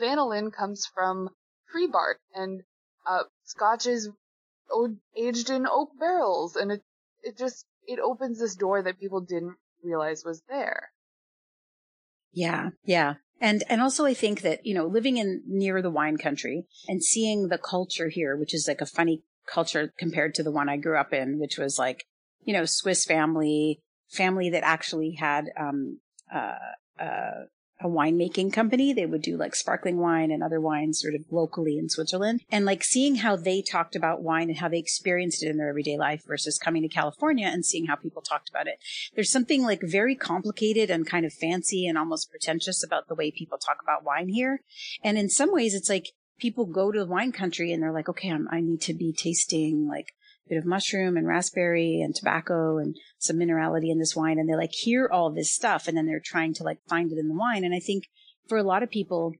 vanillin 0.00 0.52
comes 0.52 0.86
from 0.86 1.30
tree 1.70 1.86
bark 1.86 2.20
and 2.34 2.62
uh, 3.06 3.24
scotch 3.44 3.86
is 3.86 4.08
aged 5.16 5.50
in 5.50 5.66
oak 5.66 5.90
barrels 5.98 6.56
and 6.56 6.72
it, 6.72 6.82
it 7.22 7.36
just, 7.36 7.66
it 7.86 7.98
opens 7.98 8.38
this 8.38 8.56
door 8.56 8.82
that 8.82 8.98
people 8.98 9.20
didn't 9.20 9.56
realize 9.82 10.24
was 10.24 10.42
there. 10.48 10.90
Yeah. 12.32 12.70
Yeah. 12.84 13.14
And, 13.40 13.64
and 13.68 13.80
also 13.80 14.04
I 14.04 14.14
think 14.14 14.42
that, 14.42 14.66
you 14.66 14.74
know, 14.74 14.86
living 14.86 15.16
in 15.16 15.42
near 15.46 15.80
the 15.80 15.90
wine 15.90 16.18
country 16.18 16.66
and 16.88 17.02
seeing 17.02 17.48
the 17.48 17.58
culture 17.58 18.08
here, 18.08 18.36
which 18.36 18.54
is 18.54 18.66
like 18.68 18.80
a 18.80 18.86
funny 18.86 19.22
culture 19.46 19.92
compared 19.98 20.34
to 20.34 20.42
the 20.42 20.52
one 20.52 20.68
I 20.68 20.76
grew 20.76 20.98
up 20.98 21.12
in, 21.12 21.38
which 21.38 21.58
was 21.58 21.78
like, 21.78 22.04
you 22.42 22.52
know, 22.52 22.64
Swiss 22.66 23.04
family, 23.04 23.80
family 24.10 24.50
that 24.50 24.62
actually 24.62 25.16
had, 25.18 25.46
um, 25.58 26.00
uh, 26.34 27.02
uh, 27.02 27.44
a 27.80 27.88
winemaking 27.88 28.52
company. 28.52 28.92
They 28.92 29.06
would 29.06 29.22
do 29.22 29.36
like 29.36 29.54
sparkling 29.54 29.98
wine 29.98 30.30
and 30.30 30.42
other 30.42 30.60
wines 30.60 31.00
sort 31.00 31.14
of 31.14 31.22
locally 31.30 31.78
in 31.78 31.88
Switzerland. 31.88 32.42
And 32.50 32.64
like 32.64 32.84
seeing 32.84 33.16
how 33.16 33.36
they 33.36 33.62
talked 33.62 33.96
about 33.96 34.22
wine 34.22 34.48
and 34.48 34.58
how 34.58 34.68
they 34.68 34.78
experienced 34.78 35.42
it 35.42 35.48
in 35.48 35.56
their 35.56 35.68
everyday 35.68 35.96
life 35.96 36.22
versus 36.26 36.58
coming 36.58 36.82
to 36.82 36.88
California 36.88 37.46
and 37.46 37.64
seeing 37.64 37.86
how 37.86 37.96
people 37.96 38.22
talked 38.22 38.48
about 38.48 38.66
it. 38.66 38.78
There's 39.14 39.30
something 39.30 39.62
like 39.62 39.80
very 39.82 40.14
complicated 40.14 40.90
and 40.90 41.06
kind 41.06 41.24
of 41.24 41.32
fancy 41.32 41.86
and 41.86 41.96
almost 41.96 42.30
pretentious 42.30 42.84
about 42.84 43.08
the 43.08 43.14
way 43.14 43.30
people 43.30 43.58
talk 43.58 43.78
about 43.82 44.04
wine 44.04 44.28
here. 44.28 44.60
And 45.02 45.18
in 45.18 45.28
some 45.28 45.52
ways, 45.52 45.74
it's 45.74 45.88
like 45.88 46.08
people 46.38 46.64
go 46.64 46.90
to 46.90 47.00
the 47.00 47.06
wine 47.06 47.32
country 47.32 47.72
and 47.72 47.82
they're 47.82 47.92
like, 47.92 48.08
okay, 48.08 48.30
I'm, 48.30 48.48
I 48.50 48.60
need 48.60 48.80
to 48.82 48.94
be 48.94 49.12
tasting 49.12 49.86
like 49.88 50.14
bit 50.48 50.58
of 50.58 50.64
mushroom 50.64 51.16
and 51.16 51.26
raspberry 51.26 52.00
and 52.00 52.14
tobacco 52.14 52.78
and 52.78 52.96
some 53.18 53.36
minerality 53.36 53.90
in 53.90 53.98
this 53.98 54.16
wine. 54.16 54.38
And 54.38 54.48
they 54.48 54.56
like 54.56 54.72
hear 54.72 55.08
all 55.10 55.30
this 55.30 55.52
stuff 55.52 55.86
and 55.86 55.96
then 55.96 56.06
they're 56.06 56.22
trying 56.24 56.54
to 56.54 56.64
like 56.64 56.78
find 56.88 57.12
it 57.12 57.18
in 57.18 57.28
the 57.28 57.34
wine. 57.34 57.64
And 57.64 57.74
I 57.74 57.78
think 57.78 58.08
for 58.48 58.58
a 58.58 58.62
lot 58.62 58.82
of 58.82 58.90
people, 58.90 59.34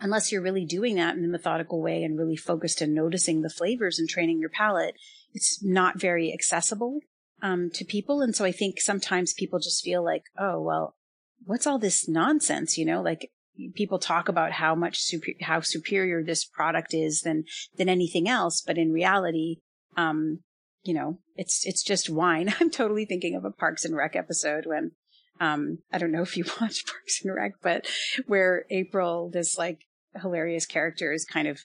unless 0.00 0.30
you're 0.30 0.42
really 0.42 0.64
doing 0.64 0.96
that 0.96 1.16
in 1.16 1.24
a 1.24 1.28
methodical 1.28 1.80
way 1.80 2.04
and 2.04 2.18
really 2.18 2.36
focused 2.36 2.80
and 2.80 2.94
noticing 2.94 3.40
the 3.40 3.50
flavors 3.50 3.98
and 3.98 4.08
training 4.08 4.38
your 4.38 4.50
palate, 4.50 4.94
it's 5.32 5.62
not 5.62 6.00
very 6.00 6.32
accessible 6.32 7.00
um, 7.42 7.70
to 7.74 7.84
people. 7.84 8.20
And 8.20 8.34
so 8.34 8.44
I 8.44 8.52
think 8.52 8.80
sometimes 8.80 9.32
people 9.32 9.58
just 9.58 9.84
feel 9.84 10.04
like, 10.04 10.24
oh, 10.38 10.60
well, 10.60 10.96
what's 11.44 11.66
all 11.66 11.78
this 11.78 12.08
nonsense? 12.08 12.76
You 12.76 12.84
know, 12.84 13.00
like 13.00 13.30
people 13.74 13.98
talk 13.98 14.28
about 14.28 14.52
how 14.52 14.74
much 14.74 15.00
super, 15.00 15.28
how 15.42 15.60
superior 15.60 16.22
this 16.22 16.44
product 16.44 16.94
is 16.94 17.22
than 17.22 17.44
than 17.76 17.88
anything 17.88 18.28
else, 18.28 18.60
but 18.60 18.78
in 18.78 18.92
reality, 18.92 19.56
um, 19.98 20.40
you 20.84 20.94
know, 20.94 21.18
it's, 21.34 21.66
it's 21.66 21.82
just 21.82 22.08
wine. 22.08 22.54
I'm 22.60 22.70
totally 22.70 23.04
thinking 23.04 23.34
of 23.34 23.44
a 23.44 23.50
Parks 23.50 23.84
and 23.84 23.96
Rec 23.96 24.16
episode 24.16 24.64
when, 24.64 24.92
um, 25.40 25.78
I 25.92 25.98
don't 25.98 26.12
know 26.12 26.22
if 26.22 26.36
you 26.36 26.44
watch 26.60 26.86
Parks 26.86 27.20
and 27.24 27.34
Rec, 27.34 27.54
but 27.62 27.86
where 28.26 28.64
April, 28.70 29.28
this 29.30 29.58
like 29.58 29.80
hilarious 30.20 30.66
character 30.66 31.12
is 31.12 31.24
kind 31.24 31.48
of 31.48 31.60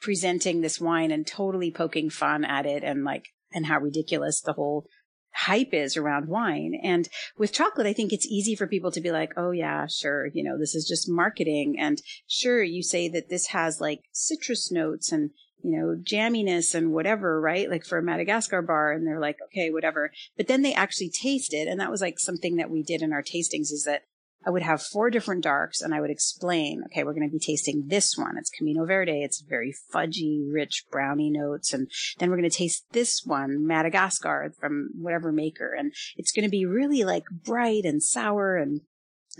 presenting 0.00 0.60
this 0.62 0.80
wine 0.80 1.10
and 1.10 1.26
totally 1.26 1.70
poking 1.70 2.08
fun 2.08 2.44
at 2.44 2.64
it 2.66 2.82
and 2.82 3.04
like, 3.04 3.26
and 3.52 3.66
how 3.66 3.78
ridiculous 3.78 4.40
the 4.40 4.54
whole 4.54 4.86
hype 5.32 5.72
is 5.72 5.96
around 5.96 6.28
wine. 6.28 6.72
And 6.82 7.08
with 7.36 7.52
chocolate, 7.52 7.86
I 7.86 7.92
think 7.92 8.12
it's 8.12 8.26
easy 8.26 8.54
for 8.54 8.66
people 8.66 8.90
to 8.92 9.00
be 9.00 9.10
like, 9.10 9.32
oh 9.36 9.50
yeah, 9.50 9.86
sure, 9.86 10.28
you 10.32 10.42
know, 10.42 10.58
this 10.58 10.74
is 10.74 10.86
just 10.88 11.08
marketing. 11.08 11.76
And 11.78 12.00
sure, 12.26 12.62
you 12.62 12.82
say 12.82 13.08
that 13.10 13.28
this 13.28 13.48
has 13.48 13.80
like 13.80 14.00
citrus 14.12 14.72
notes 14.72 15.12
and 15.12 15.30
you 15.62 15.78
know, 15.78 15.96
jamminess 16.02 16.74
and 16.74 16.92
whatever, 16.92 17.40
right? 17.40 17.70
Like 17.70 17.84
for 17.84 17.98
a 17.98 18.02
Madagascar 18.02 18.62
bar 18.62 18.92
and 18.92 19.06
they're 19.06 19.20
like, 19.20 19.36
okay, 19.46 19.70
whatever. 19.70 20.10
But 20.36 20.48
then 20.48 20.62
they 20.62 20.74
actually 20.74 21.10
taste 21.10 21.52
it. 21.52 21.68
And 21.68 21.80
that 21.80 21.90
was 21.90 22.00
like 22.00 22.18
something 22.18 22.56
that 22.56 22.70
we 22.70 22.82
did 22.82 23.02
in 23.02 23.12
our 23.12 23.22
tastings 23.22 23.72
is 23.72 23.84
that 23.86 24.02
I 24.46 24.50
would 24.50 24.62
have 24.62 24.82
four 24.82 25.10
different 25.10 25.44
darks 25.44 25.82
and 25.82 25.94
I 25.94 26.00
would 26.00 26.10
explain, 26.10 26.82
okay, 26.86 27.04
we're 27.04 27.12
going 27.12 27.28
to 27.28 27.32
be 27.32 27.38
tasting 27.38 27.84
this 27.88 28.16
one. 28.16 28.38
It's 28.38 28.48
Camino 28.48 28.86
Verde. 28.86 29.22
It's 29.22 29.42
very 29.42 29.74
fudgy, 29.92 30.40
rich 30.50 30.84
brownie 30.90 31.30
notes. 31.30 31.74
And 31.74 31.90
then 32.18 32.30
we're 32.30 32.38
going 32.38 32.48
to 32.48 32.56
taste 32.56 32.86
this 32.92 33.22
one, 33.24 33.66
Madagascar 33.66 34.54
from 34.58 34.90
whatever 34.98 35.30
maker. 35.30 35.74
And 35.78 35.92
it's 36.16 36.32
going 36.32 36.44
to 36.44 36.50
be 36.50 36.64
really 36.64 37.04
like 37.04 37.24
bright 37.30 37.84
and 37.84 38.02
sour 38.02 38.56
and 38.56 38.80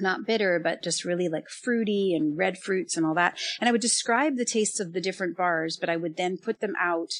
not 0.00 0.26
bitter, 0.26 0.60
but 0.62 0.82
just 0.82 1.04
really 1.04 1.28
like 1.28 1.48
fruity 1.48 2.14
and 2.14 2.36
red 2.36 2.58
fruits 2.58 2.96
and 2.96 3.06
all 3.06 3.14
that. 3.14 3.38
And 3.60 3.68
I 3.68 3.72
would 3.72 3.80
describe 3.80 4.36
the 4.36 4.44
tastes 4.44 4.80
of 4.80 4.92
the 4.92 5.00
different 5.00 5.36
bars, 5.36 5.76
but 5.78 5.88
I 5.88 5.96
would 5.96 6.16
then 6.16 6.36
put 6.36 6.60
them 6.60 6.74
out 6.80 7.10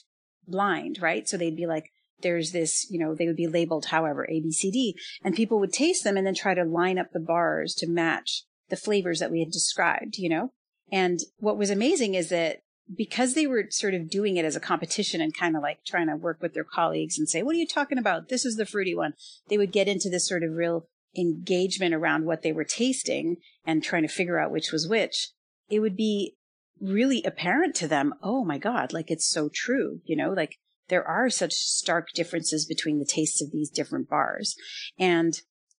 blind, 0.47 0.99
right? 1.01 1.29
So 1.29 1.37
they'd 1.37 1.57
be 1.57 1.67
like, 1.67 1.91
there's 2.23 2.53
this, 2.53 2.87
you 2.91 2.99
know, 2.99 3.15
they 3.15 3.27
would 3.27 3.37
be 3.37 3.47
labeled 3.47 3.87
however, 3.87 4.27
A, 4.29 4.41
B, 4.41 4.53
C, 4.53 4.71
D, 4.71 4.97
and 5.25 5.35
people 5.35 5.59
would 5.61 5.73
taste 5.73 6.05
them 6.05 6.17
and 6.17 6.27
then 6.27 6.35
try 6.35 6.55
to 6.55 6.65
line 6.65 6.99
up 6.99 7.13
the 7.13 7.21
bars 7.21 7.75
to 7.77 7.89
match 7.89 8.45
the 8.69 8.77
flavors 8.77 9.21
that 9.21 9.31
we 9.31 9.41
had 9.41 9.51
described, 9.51 10.19
you 10.19 10.29
know? 10.29 10.53
And 10.93 11.21
what 11.39 11.57
was 11.57 11.71
amazing 11.71 12.15
is 12.15 12.29
that 12.29 12.63
because 12.95 13.35
they 13.35 13.47
were 13.47 13.67
sort 13.71 13.95
of 13.95 14.11
doing 14.11 14.37
it 14.37 14.45
as 14.45 14.57
a 14.57 14.61
competition 14.61 15.21
and 15.21 15.37
kind 15.37 15.57
of 15.57 15.63
like 15.63 15.85
trying 15.87 16.09
to 16.09 16.17
work 16.17 16.39
with 16.43 16.55
their 16.55 16.65
colleagues 16.65 17.19
and 17.19 17.29
say, 17.29 17.43
what 17.43 17.55
are 17.55 17.59
you 17.59 17.67
talking 17.67 17.99
about? 17.99 18.29
This 18.29 18.45
is 18.45 18.57
the 18.57 18.67
fruity 18.67 18.95
one. 18.95 19.15
They 19.49 19.59
would 19.59 19.73
get 19.73 19.89
into 19.89 20.11
this 20.11 20.27
sort 20.27 20.43
of 20.43 20.53
real 20.53 20.89
engagement 21.17 21.95
around 21.95 22.25
what 22.25 22.43
they 22.43 22.53
were 22.53 22.65
tasting 22.65 23.37
and 23.65 23.83
trying 23.83 24.03
to 24.03 24.09
figure 24.09 24.39
out 24.39 24.51
which 24.51 24.73
was 24.73 24.89
which, 24.89 25.31
it 25.69 25.81
would 25.81 25.97
be 25.97 26.37
really 26.81 27.23
apparent 27.25 27.75
to 27.77 27.89
them, 27.89 28.15
oh 28.23 28.45
my 28.45 28.59
God, 28.59 28.93
like 28.93 29.11
it's 29.11 29.29
so 29.29 29.51
true, 29.53 30.01
you 30.05 30.17
know, 30.17 30.31
like 30.31 30.57
there 30.89 31.07
are 31.07 31.31
such 31.31 31.53
stark 31.53 32.09
differences 32.15 32.67
between 32.67 32.99
the 32.99 33.05
tastes 33.05 33.43
of 33.43 33.53
these 33.53 33.71
different 33.71 34.09
bars. 34.09 34.57
And 34.99 35.35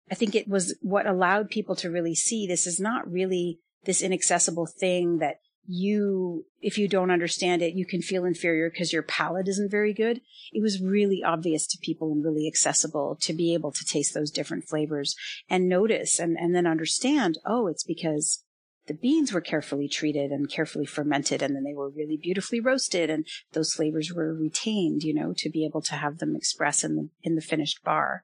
I 0.09 0.15
think 0.15 0.35
it 0.35 0.47
was 0.47 0.77
what 0.81 1.07
allowed 1.07 1.49
people 1.49 1.75
to 1.77 1.89
really 1.89 2.15
see 2.15 2.45
this 2.45 2.67
is 2.67 2.79
not 2.79 3.09
really 3.09 3.59
this 3.83 4.01
inaccessible 4.01 4.67
thing 4.67 5.17
that 5.17 5.37
you, 5.67 6.45
if 6.61 6.77
you 6.77 6.87
don't 6.87 7.11
understand 7.11 7.61
it, 7.61 7.75
you 7.75 7.85
can 7.85 8.01
feel 8.01 8.25
inferior 8.25 8.69
because 8.69 8.91
your 8.91 9.03
palate 9.03 9.47
isn't 9.47 9.71
very 9.71 9.93
good. 9.93 10.21
It 10.51 10.61
was 10.61 10.81
really 10.81 11.23
obvious 11.23 11.67
to 11.67 11.77
people 11.81 12.11
and 12.11 12.23
really 12.23 12.47
accessible 12.47 13.17
to 13.21 13.33
be 13.33 13.53
able 13.53 13.71
to 13.71 13.85
taste 13.85 14.13
those 14.13 14.31
different 14.31 14.67
flavors 14.67 15.15
and 15.49 15.69
notice 15.69 16.19
and, 16.19 16.37
and 16.37 16.55
then 16.55 16.67
understand, 16.67 17.37
oh, 17.45 17.67
it's 17.67 17.83
because 17.83 18.43
the 18.87 18.93
beans 18.93 19.31
were 19.31 19.41
carefully 19.41 19.87
treated 19.87 20.31
and 20.31 20.49
carefully 20.49 20.85
fermented 20.85 21.41
and 21.41 21.55
then 21.55 21.63
they 21.63 21.73
were 21.73 21.89
really 21.89 22.17
beautifully 22.17 22.59
roasted 22.59 23.09
and 23.09 23.25
those 23.53 23.73
flavors 23.73 24.11
were 24.11 24.33
retained, 24.33 25.03
you 25.03 25.13
know, 25.13 25.33
to 25.37 25.49
be 25.49 25.65
able 25.65 25.81
to 25.81 25.95
have 25.95 26.17
them 26.17 26.35
express 26.35 26.83
in 26.83 26.95
the, 26.95 27.09
in 27.23 27.35
the 27.35 27.41
finished 27.41 27.83
bar. 27.83 28.23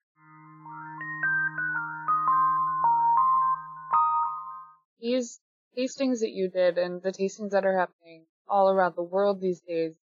These 4.99 5.39
tastings 5.77 6.19
that 6.21 6.31
you 6.31 6.49
did 6.49 6.77
and 6.77 7.01
the 7.01 7.11
tastings 7.11 7.51
that 7.51 7.65
are 7.65 7.77
happening 7.77 8.25
all 8.47 8.69
around 8.69 8.95
the 8.95 9.03
world 9.03 9.39
these 9.39 9.61
days, 9.61 9.95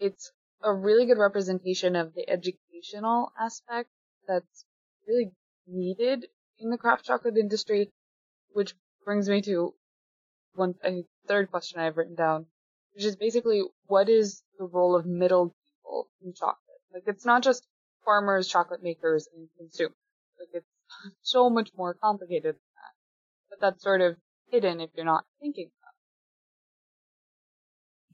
it's 0.00 0.30
a 0.62 0.72
really 0.72 1.06
good 1.06 1.18
representation 1.18 1.96
of 1.96 2.14
the 2.14 2.28
educational 2.28 3.32
aspect 3.38 3.90
that's 4.26 4.64
really 5.06 5.32
needed 5.66 6.26
in 6.58 6.70
the 6.70 6.78
craft 6.78 7.04
chocolate 7.04 7.36
industry, 7.36 7.90
which 8.52 8.74
brings 9.04 9.28
me 9.28 9.42
to 9.42 9.74
one 10.54 10.74
a 10.84 11.04
third 11.26 11.50
question 11.50 11.80
I've 11.80 11.96
written 11.96 12.14
down, 12.14 12.46
which 12.94 13.04
is 13.04 13.16
basically 13.16 13.62
what 13.86 14.08
is 14.08 14.42
the 14.58 14.64
role 14.64 14.96
of 14.96 15.06
middle 15.06 15.48
people 15.48 16.08
in 16.22 16.32
chocolate? 16.34 16.80
Like 16.92 17.04
it's 17.06 17.24
not 17.24 17.42
just 17.42 17.66
farmers, 18.04 18.48
chocolate 18.48 18.82
makers, 18.82 19.28
and 19.34 19.48
consumers. 19.58 19.96
Like 20.38 20.48
it's 20.52 20.66
so 21.22 21.50
much 21.50 21.70
more 21.76 21.94
complicated 21.94 22.54
than 22.54 22.72
that. 22.74 22.94
But 23.50 23.60
that's 23.60 23.82
sort 23.82 24.00
of 24.00 24.16
hidden 24.50 24.80
if 24.80 24.90
you're 24.94 25.04
not 25.04 25.24
thinking 25.40 25.70
about 25.80 25.92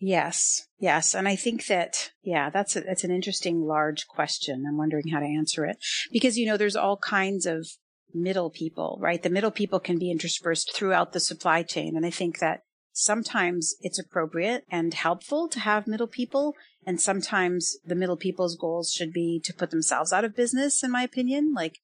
it. 0.00 0.04
Yes, 0.04 0.66
yes, 0.78 1.14
and 1.14 1.28
I 1.28 1.36
think 1.36 1.66
that 1.66 2.10
yeah, 2.22 2.50
that's 2.50 2.76
a, 2.76 2.80
that's 2.80 3.04
an 3.04 3.10
interesting 3.10 3.62
large 3.62 4.06
question. 4.08 4.64
I'm 4.66 4.76
wondering 4.76 5.08
how 5.08 5.20
to 5.20 5.26
answer 5.26 5.64
it 5.64 5.76
because 6.10 6.36
you 6.36 6.46
know 6.46 6.56
there's 6.56 6.76
all 6.76 6.96
kinds 6.96 7.46
of 7.46 7.66
middle 8.14 8.50
people, 8.50 8.98
right? 9.00 9.22
The 9.22 9.30
middle 9.30 9.50
people 9.50 9.80
can 9.80 9.98
be 9.98 10.10
interspersed 10.10 10.74
throughout 10.74 11.12
the 11.12 11.20
supply 11.20 11.62
chain, 11.62 11.96
and 11.96 12.04
I 12.04 12.10
think 12.10 12.40
that 12.40 12.62
sometimes 12.92 13.74
it's 13.80 13.98
appropriate 13.98 14.64
and 14.70 14.92
helpful 14.94 15.48
to 15.48 15.60
have 15.60 15.86
middle 15.86 16.06
people 16.06 16.54
and 16.86 17.00
sometimes 17.00 17.76
the 17.84 17.94
middle 17.94 18.16
people's 18.16 18.56
goals 18.56 18.92
should 18.92 19.12
be 19.12 19.40
to 19.44 19.54
put 19.54 19.70
themselves 19.70 20.12
out 20.12 20.24
of 20.24 20.36
business 20.36 20.82
in 20.82 20.90
my 20.90 21.02
opinion 21.02 21.54
like 21.54 21.78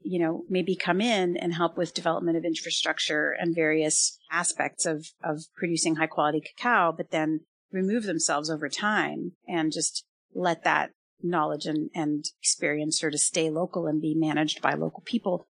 you 0.00 0.18
know, 0.18 0.44
maybe 0.48 0.76
come 0.76 1.00
in 1.00 1.36
and 1.36 1.54
help 1.54 1.76
with 1.76 1.94
development 1.94 2.36
of 2.36 2.44
infrastructure 2.44 3.30
and 3.38 3.54
various 3.54 4.18
aspects 4.30 4.86
of, 4.86 5.08
of 5.22 5.42
producing 5.56 5.96
high 5.96 6.06
quality 6.06 6.40
cacao, 6.40 6.92
but 6.96 7.10
then 7.10 7.40
remove 7.72 8.04
themselves 8.04 8.50
over 8.50 8.68
time 8.68 9.32
and 9.46 9.72
just 9.72 10.04
let 10.34 10.64
that 10.64 10.90
knowledge 11.22 11.66
and, 11.66 11.90
and 11.94 12.26
experience 12.40 12.98
sort 12.98 13.14
of 13.14 13.20
stay 13.20 13.50
local 13.50 13.86
and 13.86 14.00
be 14.00 14.14
managed 14.14 14.62
by 14.62 14.74
local 14.74 15.02
people. 15.04 15.46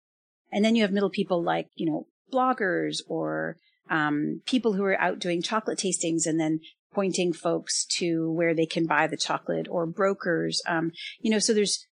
And 0.50 0.64
then 0.64 0.74
you 0.74 0.82
have 0.82 0.92
middle 0.92 1.10
people 1.10 1.42
like, 1.42 1.68
you 1.74 1.90
know, 1.90 2.06
bloggers 2.32 2.98
or 3.08 3.56
um, 3.90 4.42
people 4.46 4.74
who 4.74 4.84
are 4.84 5.00
out 5.00 5.18
doing 5.18 5.42
chocolate 5.42 5.78
tastings 5.78 6.26
and 6.26 6.38
then 6.38 6.60
pointing 6.92 7.32
folks 7.32 7.86
to 7.86 8.30
where 8.30 8.54
they 8.54 8.66
can 8.66 8.86
buy 8.86 9.06
the 9.06 9.16
chocolate 9.16 9.66
or 9.70 9.86
brokers. 9.86 10.60
Um, 10.66 10.92
you 11.20 11.30
know, 11.30 11.38
so 11.38 11.54
there's 11.54 11.86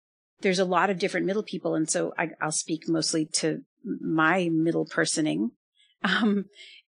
there's 0.41 0.59
a 0.59 0.65
lot 0.65 0.91
of 0.91 0.99
different 0.99 1.27
middle 1.27 1.43
people. 1.43 1.75
And 1.75 1.89
so 1.89 2.13
I, 2.19 2.31
will 2.43 2.53
speak 2.53 2.89
mostly 2.89 3.27
to 3.35 3.63
my 3.85 4.49
middle 4.53 4.87
personing. 4.87 5.51
Um, 6.05 6.47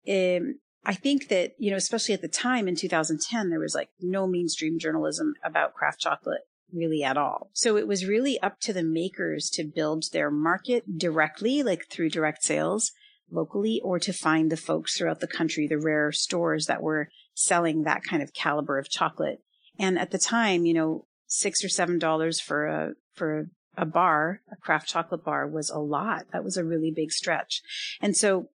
um, 0.09 0.59
I 0.85 0.93
think 0.93 1.27
that, 1.27 1.51
you 1.59 1.69
know, 1.69 1.77
especially 1.77 2.13
at 2.13 2.21
the 2.21 2.27
time 2.27 2.67
in 2.67 2.75
2010, 2.75 3.49
there 3.49 3.59
was 3.59 3.75
like 3.75 3.89
no 3.99 4.25
mainstream 4.25 4.79
journalism 4.79 5.33
about 5.43 5.73
craft 5.73 5.99
chocolate 5.99 6.41
really 6.73 7.03
at 7.03 7.17
all. 7.17 7.49
So 7.53 7.77
it 7.77 7.87
was 7.87 8.05
really 8.05 8.39
up 8.39 8.59
to 8.61 8.73
the 8.73 8.83
makers 8.83 9.49
to 9.51 9.63
build 9.63 10.05
their 10.11 10.29
market 10.31 10.97
directly, 10.97 11.63
like 11.63 11.87
through 11.89 12.09
direct 12.09 12.43
sales 12.43 12.91
locally, 13.29 13.81
or 13.83 13.99
to 13.99 14.13
find 14.13 14.51
the 14.51 14.57
folks 14.57 14.97
throughout 14.97 15.19
the 15.19 15.27
country, 15.27 15.67
the 15.67 15.79
rare 15.79 16.11
stores 16.11 16.65
that 16.67 16.81
were 16.81 17.09
selling 17.33 17.83
that 17.83 18.03
kind 18.03 18.23
of 18.23 18.33
caliber 18.33 18.77
of 18.77 18.89
chocolate. 18.89 19.39
And 19.79 19.99
at 19.99 20.11
the 20.11 20.17
time, 20.17 20.65
you 20.65 20.73
know, 20.73 21.05
six 21.27 21.63
or 21.63 21.69
seven 21.69 21.99
dollars 21.99 22.39
for 22.39 22.65
a 22.65 22.93
for 23.13 23.49
a 23.77 23.85
bar, 23.85 24.41
a 24.51 24.55
craft 24.55 24.87
chocolate 24.87 25.23
bar 25.23 25.47
was 25.47 25.69
a 25.69 25.77
lot. 25.77 26.25
That 26.33 26.43
was 26.43 26.57
a 26.57 26.63
really 26.63 26.91
big 26.91 27.11
stretch. 27.11 27.61
And 28.01 28.17
so 28.17 28.49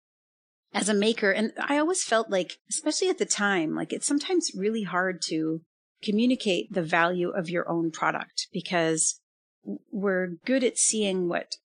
as 0.74 0.88
a 0.88 0.94
maker, 0.94 1.32
and 1.32 1.52
I 1.62 1.78
always 1.78 2.04
felt 2.04 2.30
like, 2.30 2.58
especially 2.70 3.10
at 3.10 3.18
the 3.18 3.26
time, 3.26 3.76
like 3.76 3.92
it's 3.92 4.08
sometimes 4.08 4.52
really 4.56 4.84
hard 4.84 5.22
to 5.28 5.62
communicate 6.02 6.72
the 6.72 6.82
value 6.82 7.30
of 7.30 7.50
your 7.50 7.70
own 7.70 7.92
product 7.92 8.48
because 8.54 9.20
we're 9.92 10.36
good 10.46 10.64
at 10.64 10.78
seeing 10.78 11.28
what 11.28 11.56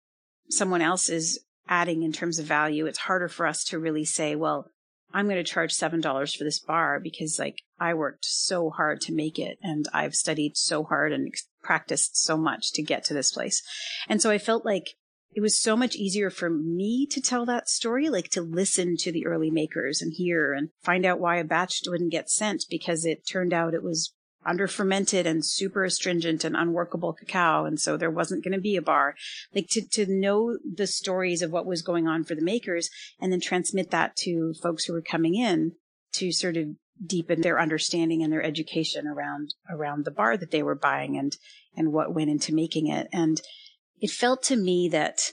someone 0.51 0.83
else 0.83 1.09
is 1.09 1.41
adding 1.69 2.03
in 2.03 2.13
terms 2.13 2.39
of 2.39 2.47
value. 2.47 2.87
It's 2.87 2.99
harder 2.99 3.29
for 3.29 3.47
us 3.47 3.63
to 3.65 3.79
really 3.79 4.05
say, 4.05 4.35
well, 4.35 4.71
I'm 5.15 5.27
going 5.27 5.43
to 5.43 5.45
charge 5.45 5.73
$7 5.73 6.37
for 6.37 6.45
this 6.45 6.59
bar 6.59 6.99
because 7.01 7.39
like 7.39 7.63
I 7.79 7.95
worked 7.95 8.25
so 8.25 8.71
hard 8.71 9.01
to 9.03 9.15
make 9.15 9.39
it 9.39 9.59
and 9.63 9.87
I've 9.95 10.17
studied 10.17 10.57
so 10.57 10.83
hard 10.83 11.13
and 11.13 11.33
practiced 11.63 12.21
so 12.23 12.37
much 12.37 12.73
to 12.73 12.83
get 12.83 13.05
to 13.05 13.15
this 13.15 13.33
place. 13.33 13.63
And 14.09 14.21
so 14.21 14.31
I 14.31 14.39
felt 14.39 14.67
like 14.67 14.97
it 15.33 15.41
was 15.41 15.59
so 15.59 15.77
much 15.77 15.97
easier 15.97 16.31
for 16.31 16.51
me 16.51 17.07
to 17.11 17.21
tell 17.21 17.47
that 17.47 17.69
story, 17.69 18.09
like 18.09 18.29
to 18.31 18.43
listen 18.43 18.97
to 18.99 19.13
the 19.13 19.27
early 19.27 19.51
makers 19.51 20.03
and 20.03 20.13
hear 20.13 20.53
and 20.53 20.71
find 20.83 21.07
out 21.07 21.21
why 21.21 21.37
a 21.37 21.45
batch 21.45 21.83
wouldn't 21.87 22.13
get 22.13 22.31
sent 22.31 22.65
because 22.69 23.05
it 23.05 23.27
turned 23.29 23.53
out 23.53 23.75
it 23.75 23.83
was 23.83 24.13
under 24.47 24.67
fermented 24.67 25.27
and 25.27 25.45
super 25.45 25.85
astringent 25.85 26.45
and 26.45 26.57
unworkable 26.57 27.13
cacao. 27.13 27.65
And 27.65 27.81
so 27.81 27.97
there 27.97 28.11
wasn't 28.11 28.45
going 28.45 28.55
to 28.55 28.61
be 28.61 28.77
a 28.77 28.83
bar. 28.83 29.15
Like 29.55 29.69
to, 29.71 29.83
to 29.93 30.07
know 30.07 30.59
the 30.65 30.87
stories 30.87 31.43
of 31.43 31.51
what 31.51 31.67
was 31.67 31.83
going 31.83 32.07
on 32.07 32.25
for 32.25 32.35
the 32.35 32.43
makers 32.43 32.91
and 33.21 33.33
then 33.33 33.41
transmit 33.41 33.91
that 33.91 34.17
to 34.17 34.55
folks 34.63 34.85
who 34.85 34.93
were 34.93 35.03
coming 35.03 35.35
in 35.35 35.73
to 36.15 36.33
sort 36.33 36.57
of 36.57 36.69
deepen 37.05 37.41
their 37.41 37.61
understanding 37.61 38.23
and 38.23 38.33
their 38.33 38.43
education 38.43 39.07
around, 39.07 39.55
around 39.69 40.05
the 40.05 40.11
bar 40.11 40.37
that 40.37 40.51
they 40.51 40.63
were 40.63 40.77
buying 40.77 41.19
and, 41.19 41.37
and 41.77 41.93
what 41.93 42.15
went 42.15 42.31
into 42.31 42.55
making 42.55 42.89
it. 42.89 43.09
And 43.13 43.41
it 44.01 44.11
felt 44.11 44.43
to 44.45 44.57
me 44.57 44.89
that 44.91 45.33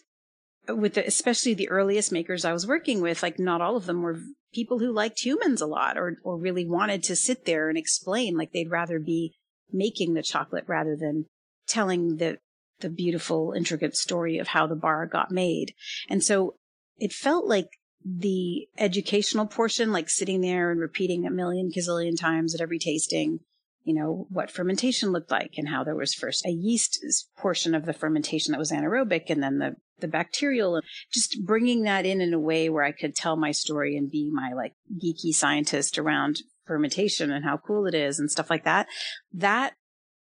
with 0.67 0.93
the, 0.93 1.05
especially 1.05 1.53
the 1.53 1.69
earliest 1.69 2.11
makers 2.11 2.45
I 2.45 2.53
was 2.53 2.67
working 2.67 3.01
with, 3.01 3.21
like 3.21 3.39
not 3.39 3.61
all 3.61 3.75
of 3.75 3.85
them 3.85 4.01
were 4.01 4.19
people 4.53 4.79
who 4.79 4.91
liked 4.91 5.23
humans 5.23 5.61
a 5.61 5.67
lot 5.67 5.97
or, 5.97 6.17
or 6.23 6.37
really 6.37 6.65
wanted 6.65 7.03
to 7.03 7.15
sit 7.15 7.45
there 7.45 7.69
and 7.69 7.77
explain, 7.77 8.37
like 8.37 8.51
they'd 8.51 8.71
rather 8.71 8.99
be 8.99 9.33
making 9.71 10.13
the 10.13 10.23
chocolate 10.23 10.65
rather 10.67 10.95
than 10.95 11.25
telling 11.67 12.17
the, 12.17 12.37
the 12.79 12.89
beautiful, 12.89 13.53
intricate 13.55 13.95
story 13.95 14.37
of 14.37 14.49
how 14.49 14.67
the 14.67 14.75
bar 14.75 15.05
got 15.05 15.31
made. 15.31 15.73
And 16.09 16.23
so 16.23 16.55
it 16.97 17.13
felt 17.13 17.45
like 17.45 17.69
the 18.03 18.67
educational 18.77 19.45
portion, 19.45 19.91
like 19.91 20.09
sitting 20.09 20.41
there 20.41 20.71
and 20.71 20.79
repeating 20.79 21.25
a 21.25 21.31
million 21.31 21.71
gazillion 21.71 22.19
times 22.19 22.55
at 22.55 22.61
every 22.61 22.79
tasting, 22.79 23.39
you 23.83 23.93
know, 23.93 24.27
what 24.29 24.51
fermentation 24.51 25.11
looked 25.11 25.31
like 25.31 25.53
and 25.57 25.69
how 25.69 25.83
there 25.83 25.95
was 25.95 26.13
first 26.13 26.45
a 26.45 26.51
yeast 26.51 27.03
portion 27.37 27.73
of 27.73 27.85
the 27.85 27.93
fermentation 27.93 28.51
that 28.51 28.59
was 28.59 28.71
anaerobic 28.71 29.29
and 29.29 29.41
then 29.41 29.57
the, 29.57 29.75
the 29.99 30.07
bacterial 30.07 30.75
and 30.75 30.85
just 31.11 31.43
bringing 31.45 31.83
that 31.83 32.05
in 32.05 32.21
in 32.21 32.33
a 32.33 32.39
way 32.39 32.69
where 32.69 32.83
I 32.83 32.91
could 32.91 33.15
tell 33.15 33.35
my 33.35 33.51
story 33.51 33.97
and 33.97 34.09
be 34.09 34.29
my 34.31 34.53
like 34.53 34.73
geeky 35.03 35.33
scientist 35.33 35.97
around 35.97 36.41
fermentation 36.65 37.31
and 37.31 37.43
how 37.43 37.57
cool 37.57 37.87
it 37.87 37.95
is 37.95 38.19
and 38.19 38.29
stuff 38.29 38.49
like 38.49 38.63
that. 38.65 38.87
That 39.33 39.73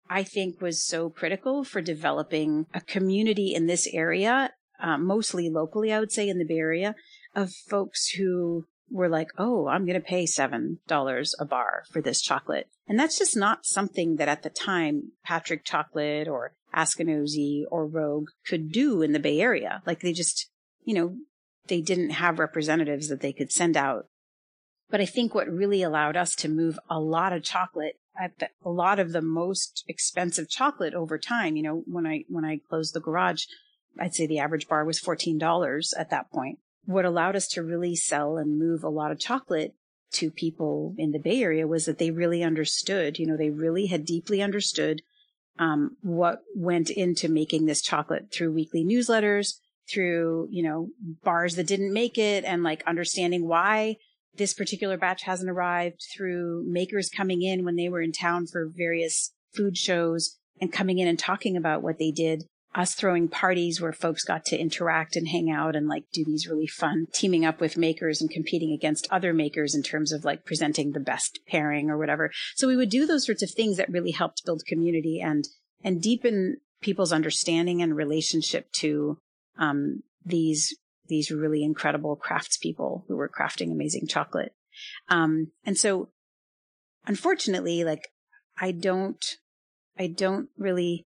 I 0.10 0.24
think 0.24 0.62
was 0.62 0.86
so 0.86 1.10
critical 1.10 1.64
for 1.64 1.82
developing 1.82 2.68
a 2.74 2.82
community 2.82 3.54
in 3.54 3.66
this 3.66 3.88
area, 3.92 4.52
uh, 4.82 4.98
mostly 4.98 5.50
locally, 5.50 5.92
I 5.92 6.00
would 6.00 6.12
say 6.12 6.30
in 6.30 6.38
the 6.38 6.46
Bay 6.46 6.60
Area 6.60 6.96
of 7.36 7.52
folks 7.52 8.10
who 8.10 8.66
were 8.90 9.10
like, 9.10 9.30
oh, 9.38 9.68
I'm 9.68 9.86
going 9.86 10.00
to 10.00 10.06
pay 10.06 10.26
$7 10.26 11.34
a 11.40 11.46
bar 11.46 11.84
for 11.92 12.02
this 12.02 12.22
chocolate. 12.22 12.68
And 12.88 13.00
that's 13.00 13.18
just 13.18 13.36
not 13.36 13.66
something 13.66 14.16
that 14.16 14.30
at 14.30 14.44
the 14.44 14.50
time 14.50 15.12
Patric 15.24 15.66
Chocolate 15.66 16.28
or 16.28 16.54
Askinosie 16.76 17.64
or 17.70 17.86
Rogue 17.86 18.30
could 18.48 18.72
do 18.72 19.02
in 19.02 19.12
the 19.12 19.20
Bay 19.20 19.40
Area. 19.42 19.82
Like 19.86 20.02
they 20.02 20.14
just, 20.14 20.50
you 20.84 20.94
know, 20.94 21.18
they 21.68 21.82
didn't 21.82 22.12
have 22.12 22.40
representatives 22.40 23.10
that 23.10 23.22
they 23.22 23.34
could 23.34 23.52
send 23.52 23.76
out. 23.76 24.08
But 24.90 25.02
I 25.02 25.06
think 25.06 25.36
what 25.36 25.50
really 25.50 25.84
allowed 25.84 26.16
us 26.16 26.34
to 26.36 26.48
move 26.48 26.80
a 26.90 27.00
lot 27.00 27.34
of 27.34 27.44
chocolate 27.44 28.00
at 28.18 28.40
the, 28.40 28.50
a 28.64 28.70
lot 28.70 29.00
of 29.00 29.12
the 29.12 29.22
most 29.22 29.84
expensive 29.88 30.50
chocolate 30.50 30.94
over 30.94 31.18
time, 31.18 31.58
you 31.58 31.64
know, 31.64 31.84
when 31.86 32.08
I, 32.08 32.24
when 32.30 32.46
I 32.46 32.62
closed 32.70 32.94
the 32.94 33.02
garage, 33.02 33.46
I'd 34.00 34.16
say 34.16 34.28
the 34.28 34.40
average 34.40 34.68
bar 34.68 34.86
was 34.86 35.02
$14 35.02 35.94
at 35.98 36.10
that 36.10 36.32
point 36.32 36.60
what 36.88 37.06
allowed 37.06 37.36
us 37.36 37.48
to 37.50 37.62
really 37.62 37.96
sell 37.96 38.38
and 38.38 38.58
move 38.58 38.82
a 38.82 38.90
lot 38.90 39.12
of 39.12 39.20
chocolate 39.20 39.76
to 40.14 40.32
people 40.32 40.96
in 40.98 41.12
the 41.12 41.20
Bay 41.20 41.42
Area 41.42 41.68
was 41.68 41.86
that 41.86 41.98
they 41.98 42.12
really 42.12 42.44
understood, 42.44 43.20
you 43.20 43.28
know, 43.28 43.36
they 43.36 43.50
really 43.50 43.88
had 43.88 44.06
deeply 44.06 44.42
understood 44.42 45.02
um, 45.60 45.98
what 46.02 46.40
went 46.56 46.90
into 46.90 47.28
making 47.28 47.66
this 47.66 47.82
chocolate 47.82 48.32
through 48.32 48.54
weekly 48.54 48.86
newsletters, 48.86 49.56
through, 49.92 50.48
you 50.50 50.64
know, 50.64 50.88
bars 51.24 51.56
that 51.58 51.68
didn't 51.68 51.92
make 51.92 52.18
it 52.18 52.46
and 52.46 52.64
like 52.64 52.84
understanding 52.88 53.50
why 53.50 53.98
this 54.38 54.54
particular 54.54 54.98
batch 54.98 55.24
hasn't 55.24 55.50
arrived 55.50 56.02
through 56.16 56.64
makers 56.66 57.10
coming 57.10 57.42
in 57.42 57.66
when 57.66 57.76
they 57.76 57.90
were 57.90 58.02
in 58.02 58.14
town 58.14 58.48
for 58.48 58.72
various 58.74 59.34
food 59.54 59.76
shows 59.76 60.38
and 60.62 60.72
coming 60.72 61.00
in 61.00 61.08
and 61.08 61.20
talking 61.20 61.58
about 61.58 61.82
what 61.82 62.00
they 62.00 62.12
did 62.12 62.46
us 62.76 62.94
throwing 62.94 63.28
parties 63.28 63.82
where 63.82 63.94
folks 63.94 64.24
got 64.24 64.46
to 64.46 64.58
interact 64.58 65.16
and 65.16 65.28
hang 65.28 65.50
out 65.50 65.76
and 65.76 65.88
like 65.88 66.04
do 66.14 66.24
these 66.24 66.48
really 66.48 66.68
fun 66.68 67.08
teaming 67.14 67.46
up 67.46 67.60
with 67.60 67.78
makers 67.78 68.22
and 68.22 68.30
competing 68.30 68.72
against 68.72 69.08
other 69.10 69.34
makers 69.34 69.74
in 69.74 69.82
terms 69.82 70.12
of 70.12 70.24
like 70.24 70.46
presenting 70.46 70.92
the 70.92 71.00
best 71.00 71.40
pairing 71.48 71.90
or 71.90 71.98
whatever. 71.98 72.32
So 72.56 72.68
we 72.68 72.76
would 72.76 72.90
do 72.90 73.06
those 73.06 73.26
sorts 73.26 73.42
of 73.42 73.52
things 73.52 73.78
that 73.78 73.90
really 73.90 74.12
helped 74.12 74.46
build 74.46 74.64
community 74.68 75.20
and 75.20 75.48
and 75.84 76.02
deepen 76.02 76.58
people's 76.82 77.14
understanding 77.14 77.82
and 77.82 77.96
relationship 77.96 78.72
to 78.74 79.18
um, 79.58 80.04
these 80.26 80.76
these 81.08 81.32
really 81.32 81.64
incredible 81.64 82.18
craftspeople 82.18 83.04
who 83.08 83.16
were 83.16 83.30
crafting 83.30 83.72
amazing 83.72 84.08
chocolate. 84.08 84.54
Um, 85.10 85.52
and 85.64 85.78
so, 85.78 86.10
unfortunately, 87.06 87.84
like 87.84 88.10
I 88.60 88.72
don't, 88.72 89.24
I 89.98 90.08
don't 90.08 90.50
really, 90.58 91.06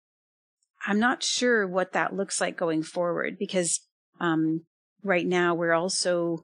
I'm 0.86 1.00
not 1.00 1.24
sure 1.24 1.68
what 1.68 1.94
that 1.94 2.16
looks 2.16 2.42
like 2.42 2.58
going 2.58 2.84
forward 2.84 3.38
because 3.38 3.82
um, 4.20 4.66
right 5.04 5.26
now 5.26 5.54
we're 5.54 5.74
also 5.74 6.44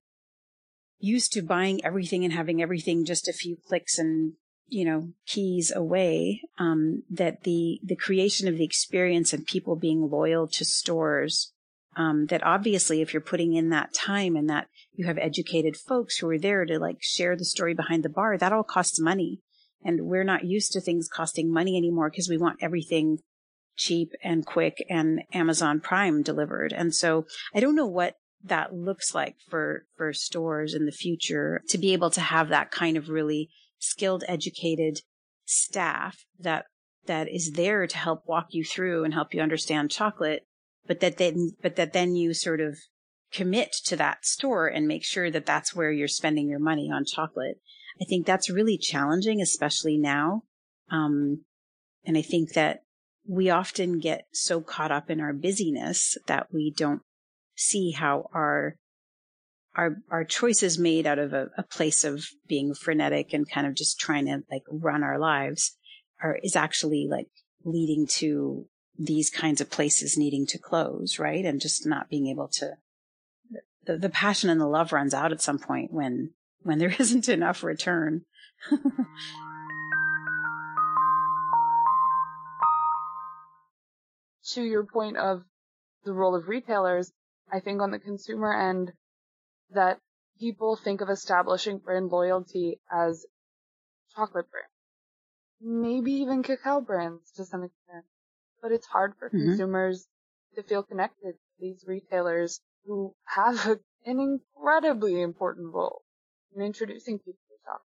used 0.99 1.33
to 1.33 1.41
buying 1.41 1.83
everything 1.85 2.23
and 2.23 2.33
having 2.33 2.61
everything 2.61 3.05
just 3.05 3.27
a 3.27 3.33
few 3.33 3.57
clicks 3.67 3.97
and 3.97 4.33
you 4.67 4.83
know 4.83 5.09
keys 5.25 5.71
away 5.75 6.41
um, 6.57 7.03
that 7.09 7.43
the 7.43 7.79
the 7.83 7.95
creation 7.95 8.47
of 8.47 8.57
the 8.57 8.65
experience 8.65 9.31
and 9.31 9.45
people 9.45 9.75
being 9.75 10.09
loyal 10.09 10.47
to 10.47 10.65
stores 10.65 11.53
um, 11.97 12.27
that 12.27 12.43
obviously 12.43 13.01
if 13.01 13.11
you're 13.11 13.21
putting 13.21 13.53
in 13.53 13.69
that 13.69 13.93
time 13.93 14.35
and 14.35 14.49
that 14.49 14.67
you 14.93 15.07
have 15.07 15.17
educated 15.17 15.75
folks 15.75 16.17
who 16.17 16.29
are 16.29 16.37
there 16.37 16.63
to 16.63 16.77
like 16.79 16.97
share 17.01 17.35
the 17.35 17.43
story 17.43 17.73
behind 17.73 18.03
the 18.03 18.09
bar 18.09 18.37
that 18.37 18.53
all 18.53 18.63
costs 18.63 18.99
money. 18.99 19.41
And 19.83 20.01
we're 20.01 20.23
not 20.23 20.43
used 20.43 20.71
to 20.73 20.81
things 20.81 21.07
costing 21.07 21.51
money 21.51 21.77
anymore 21.77 22.09
because 22.09 22.29
we 22.29 22.37
want 22.37 22.59
everything 22.61 23.19
cheap 23.77 24.11
and 24.23 24.45
quick 24.45 24.83
and 24.89 25.21
amazon 25.33 25.79
prime 25.79 26.21
delivered 26.21 26.73
and 26.73 26.93
so 26.93 27.25
i 27.53 27.59
don't 27.59 27.75
know 27.75 27.87
what 27.87 28.15
that 28.43 28.73
looks 28.73 29.13
like 29.15 29.35
for 29.49 29.85
for 29.95 30.13
stores 30.13 30.73
in 30.73 30.85
the 30.85 30.91
future 30.91 31.61
to 31.69 31.77
be 31.77 31.93
able 31.93 32.09
to 32.09 32.21
have 32.21 32.49
that 32.49 32.71
kind 32.71 32.97
of 32.97 33.09
really 33.09 33.49
skilled, 33.79 34.23
educated 34.27 35.01
staff 35.45 36.25
that 36.39 36.65
that 37.05 37.29
is 37.29 37.53
there 37.53 37.87
to 37.87 37.97
help 37.97 38.23
walk 38.27 38.47
you 38.51 38.63
through 38.63 39.03
and 39.03 39.13
help 39.13 39.33
you 39.33 39.41
understand 39.41 39.89
chocolate, 39.89 40.45
but 40.85 40.99
that 40.99 41.17
then 41.17 41.51
but 41.61 41.75
that 41.75 41.93
then 41.93 42.15
you 42.15 42.33
sort 42.33 42.59
of 42.59 42.77
commit 43.31 43.73
to 43.85 43.95
that 43.95 44.25
store 44.25 44.67
and 44.67 44.87
make 44.87 45.03
sure 45.03 45.29
that 45.31 45.45
that's 45.45 45.75
where 45.75 45.91
you're 45.91 46.07
spending 46.07 46.49
your 46.49 46.59
money 46.59 46.89
on 46.93 47.05
chocolate. 47.05 47.59
I 48.01 48.05
think 48.05 48.25
that's 48.25 48.49
really 48.49 48.77
challenging, 48.77 49.41
especially 49.41 49.97
now. 49.97 50.43
Um, 50.89 51.43
and 52.05 52.17
I 52.17 52.21
think 52.21 52.53
that 52.53 52.83
we 53.27 53.49
often 53.49 53.99
get 53.99 54.25
so 54.31 54.61
caught 54.61 54.91
up 54.91 55.09
in 55.09 55.19
our 55.19 55.33
busyness 55.33 56.17
that 56.27 56.47
we 56.51 56.71
don't 56.71 57.01
see 57.55 57.91
how 57.91 58.29
our 58.33 58.75
our 59.75 59.97
our 60.09 60.23
choices 60.23 60.79
made 60.79 61.05
out 61.05 61.19
of 61.19 61.33
a, 61.33 61.49
a, 61.57 61.63
place 61.63 62.03
of 62.03 62.25
being 62.47 62.73
frenetic 62.73 63.33
and 63.33 63.49
kind 63.49 63.67
of 63.67 63.75
just 63.75 63.99
trying 63.99 64.25
to 64.25 64.41
like 64.49 64.63
run 64.69 65.03
our 65.03 65.19
lives 65.19 65.77
are 66.21 66.39
is 66.41 66.55
actually 66.55 67.07
like 67.09 67.27
leading 67.63 68.07
to 68.07 68.65
these 68.97 69.29
kinds 69.29 69.61
of 69.61 69.69
places 69.69 70.17
needing 70.17 70.47
to 70.47 70.57
close, 70.57 71.19
right? 71.19 71.45
And 71.45 71.61
just 71.61 71.85
not 71.85 72.09
being 72.09 72.27
able 72.27 72.47
to 72.53 72.71
the, 73.85 73.97
the 73.97 74.09
passion 74.09 74.49
and 74.49 74.59
the 74.59 74.67
love 74.67 74.91
runs 74.91 75.13
out 75.13 75.31
at 75.31 75.41
some 75.41 75.59
point 75.59 75.91
when 75.91 76.31
when 76.61 76.79
there 76.79 76.95
isn't 76.99 77.29
enough 77.29 77.63
return. 77.63 78.23
to 84.53 84.63
your 84.63 84.85
point 84.85 85.17
of 85.17 85.43
the 86.03 86.13
role 86.13 86.35
of 86.35 86.47
retailers, 86.47 87.11
I 87.51 87.59
think 87.59 87.81
on 87.81 87.91
the 87.91 87.99
consumer 87.99 88.53
end, 88.53 88.91
that 89.71 89.99
people 90.39 90.75
think 90.75 91.01
of 91.01 91.09
establishing 91.09 91.79
brand 91.79 92.09
loyalty 92.09 92.79
as 92.91 93.25
chocolate 94.15 94.45
brands, 94.49 94.71
maybe 95.61 96.11
even 96.13 96.43
cacao 96.43 96.81
brands 96.81 97.31
to 97.35 97.45
some 97.45 97.63
extent. 97.63 98.05
But 98.61 98.71
it's 98.71 98.87
hard 98.87 99.13
for 99.19 99.29
mm-hmm. 99.29 99.49
consumers 99.49 100.07
to 100.55 100.63
feel 100.63 100.83
connected 100.83 101.33
to 101.33 101.37
these 101.59 101.83
retailers 101.85 102.61
who 102.85 103.13
have 103.25 103.65
a, 103.65 103.79
an 104.09 104.19
incredibly 104.19 105.21
important 105.21 105.73
role 105.73 106.01
in 106.55 106.61
introducing 106.61 107.19
people 107.19 107.33
to 107.49 107.55
chocolate. 107.65 107.81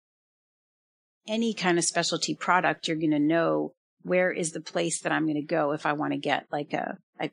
Any 1.27 1.53
kind 1.53 1.77
of 1.77 1.83
specialty 1.83 2.35
product, 2.35 2.87
you're 2.87 2.97
going 2.97 3.11
to 3.11 3.19
know 3.19 3.73
where 4.03 4.31
is 4.31 4.51
the 4.51 4.61
place 4.61 5.01
that 5.01 5.11
I'm 5.11 5.25
going 5.25 5.35
to 5.35 5.41
go 5.41 5.71
if 5.71 5.85
I 5.85 5.93
want 5.93 6.13
to 6.13 6.19
get 6.19 6.47
like 6.51 6.73
a, 6.73 6.97
I'm 7.19 7.31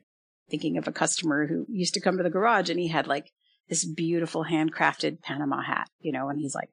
thinking 0.49 0.77
of 0.77 0.87
a 0.87 0.91
customer 0.91 1.47
who 1.47 1.65
used 1.69 1.93
to 1.95 2.01
come 2.01 2.17
to 2.17 2.23
the 2.23 2.29
garage 2.29 2.69
and 2.69 2.79
he 2.79 2.87
had 2.87 3.07
like 3.07 3.31
this 3.69 3.85
beautiful 3.85 4.45
handcrafted 4.45 5.21
Panama 5.21 5.61
hat, 5.61 5.89
you 5.99 6.11
know, 6.11 6.29
and 6.29 6.39
he's 6.39 6.55
like, 6.55 6.69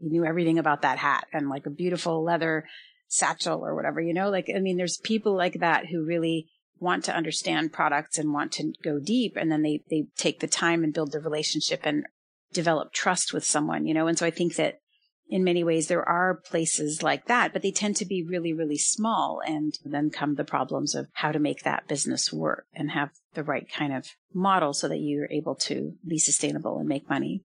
he 0.00 0.08
knew 0.08 0.24
everything 0.24 0.58
about 0.58 0.82
that 0.82 0.98
hat 0.98 1.26
and 1.32 1.48
like 1.48 1.66
a 1.66 1.70
beautiful 1.70 2.22
leather 2.22 2.64
satchel 3.08 3.64
or 3.64 3.74
whatever, 3.74 4.00
you 4.00 4.12
know, 4.12 4.30
like, 4.30 4.50
I 4.54 4.58
mean, 4.58 4.76
there's 4.76 4.98
people 4.98 5.36
like 5.36 5.60
that 5.60 5.86
who 5.86 6.04
really 6.04 6.48
want 6.78 7.04
to 7.04 7.14
understand 7.14 7.72
products 7.72 8.18
and 8.18 8.32
want 8.32 8.52
to 8.52 8.72
go 8.82 8.98
deep. 8.98 9.36
And 9.36 9.50
then 9.50 9.62
they, 9.62 9.82
they 9.88 10.06
take 10.16 10.40
the 10.40 10.46
time 10.46 10.84
and 10.84 10.92
build 10.92 11.12
the 11.12 11.20
relationship 11.20 11.80
and 11.84 12.04
develop 12.52 12.92
trust 12.92 13.32
with 13.32 13.44
someone, 13.44 13.86
you 13.86 13.94
know? 13.94 14.06
And 14.06 14.18
so 14.18 14.26
I 14.26 14.30
think 14.30 14.56
that 14.56 14.80
in 15.28 15.42
many 15.42 15.64
ways 15.64 15.88
there 15.88 16.06
are 16.08 16.40
places 16.48 17.02
like 17.02 17.26
that, 17.26 17.52
but 17.52 17.62
they 17.62 17.72
tend 17.72 17.96
to 17.96 18.04
be 18.04 18.22
really, 18.22 18.52
really 18.52 18.78
small. 18.78 19.40
And 19.44 19.74
then 19.84 20.10
come 20.10 20.34
the 20.34 20.44
problems 20.44 20.94
of 20.94 21.08
how 21.12 21.32
to 21.32 21.38
make 21.38 21.62
that 21.62 21.88
business 21.88 22.32
work 22.32 22.66
and 22.72 22.90
have 22.90 23.10
the 23.34 23.42
right 23.42 23.66
kind 23.70 23.92
of 23.92 24.06
model 24.32 24.72
so 24.72 24.88
that 24.88 24.98
you're 24.98 25.30
able 25.30 25.56
to 25.56 25.94
be 26.06 26.18
sustainable 26.18 26.78
and 26.78 26.88
make 26.88 27.08
money. 27.10 27.42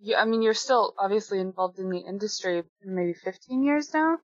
Yeah, 0.00 0.20
I 0.20 0.24
mean, 0.24 0.40
you're 0.40 0.54
still 0.54 0.94
obviously 0.98 1.40
involved 1.40 1.78
in 1.78 1.90
the 1.90 1.98
industry 1.98 2.62
maybe 2.82 3.12
15 3.12 3.62
years 3.62 3.92
now? 3.92 4.16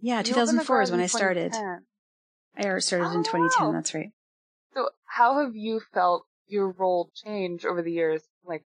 Yeah, 0.00 0.22
2004 0.22 0.82
is 0.82 0.90
when 0.90 1.00
I 1.00 1.06
started. 1.06 1.54
I 1.54 2.78
started 2.78 3.08
oh, 3.08 3.14
in 3.14 3.24
2010, 3.24 3.66
wow. 3.66 3.72
that's 3.72 3.94
right. 3.94 4.10
So 4.74 4.90
how 5.06 5.42
have 5.42 5.56
you 5.56 5.80
felt 5.94 6.24
your 6.46 6.70
role 6.72 7.10
change 7.24 7.64
over 7.64 7.82
the 7.82 7.92
years, 7.92 8.22
like 8.44 8.64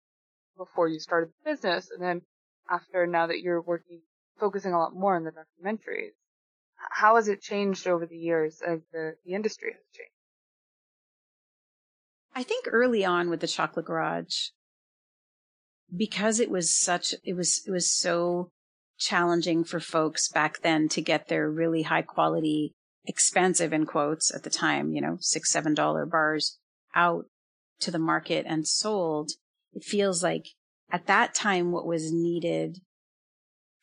before 0.56 0.88
you 0.88 0.98
started 0.98 1.30
the 1.44 1.50
business 1.52 1.90
and 1.90 2.02
then 2.02 2.22
after 2.72 3.06
now 3.06 3.26
that 3.26 3.40
you're 3.40 3.61
working, 3.61 4.00
focusing 4.40 4.72
a 4.72 4.78
lot 4.78 4.94
more 4.94 5.16
on 5.16 5.24
the 5.24 5.30
documentaries. 5.30 6.12
How 6.90 7.16
has 7.16 7.28
it 7.28 7.40
changed 7.40 7.87
over 7.87 8.06
the 8.06 8.16
years 8.16 8.61
as 8.66 8.80
the, 8.92 9.14
the 9.24 9.35
industry 9.35 9.70
has 9.72 9.85
changed? 9.94 10.11
I 12.35 12.42
think 12.42 12.66
early 12.68 13.04
on 13.04 13.28
with 13.28 13.40
the 13.40 13.46
chocolate 13.46 13.85
garage, 13.85 14.48
because 15.94 16.40
it 16.40 16.50
was 16.50 16.74
such, 16.74 17.14
it 17.24 17.35
was, 17.35 17.62
it 17.66 17.70
was 17.70 17.92
so 17.92 18.50
challenging 18.98 19.64
for 19.64 19.80
folks 19.80 20.28
back 20.28 20.62
then 20.62 20.88
to 20.88 21.02
get 21.02 21.28
their 21.28 21.50
really 21.50 21.82
high 21.82 22.02
quality, 22.02 22.72
expensive 23.04 23.72
in 23.72 23.85
quotes 23.85 24.35
at 24.35 24.44
the 24.44 24.50
time, 24.50 24.92
you 24.92 25.00
know, 25.00 25.18
six, 25.20 25.50
seven 25.50 25.74
dollar 25.74 26.06
bars 26.06 26.58
out 26.94 27.26
to 27.80 27.90
the 27.90 27.98
market 27.98 28.46
and 28.48 28.66
sold. 28.66 29.32
It 29.72 29.85
feels 29.85 30.22
like 30.22 30.46
at 30.92 31.07
that 31.07 31.35
time, 31.35 31.72
what 31.72 31.87
was 31.87 32.12
needed 32.12 32.78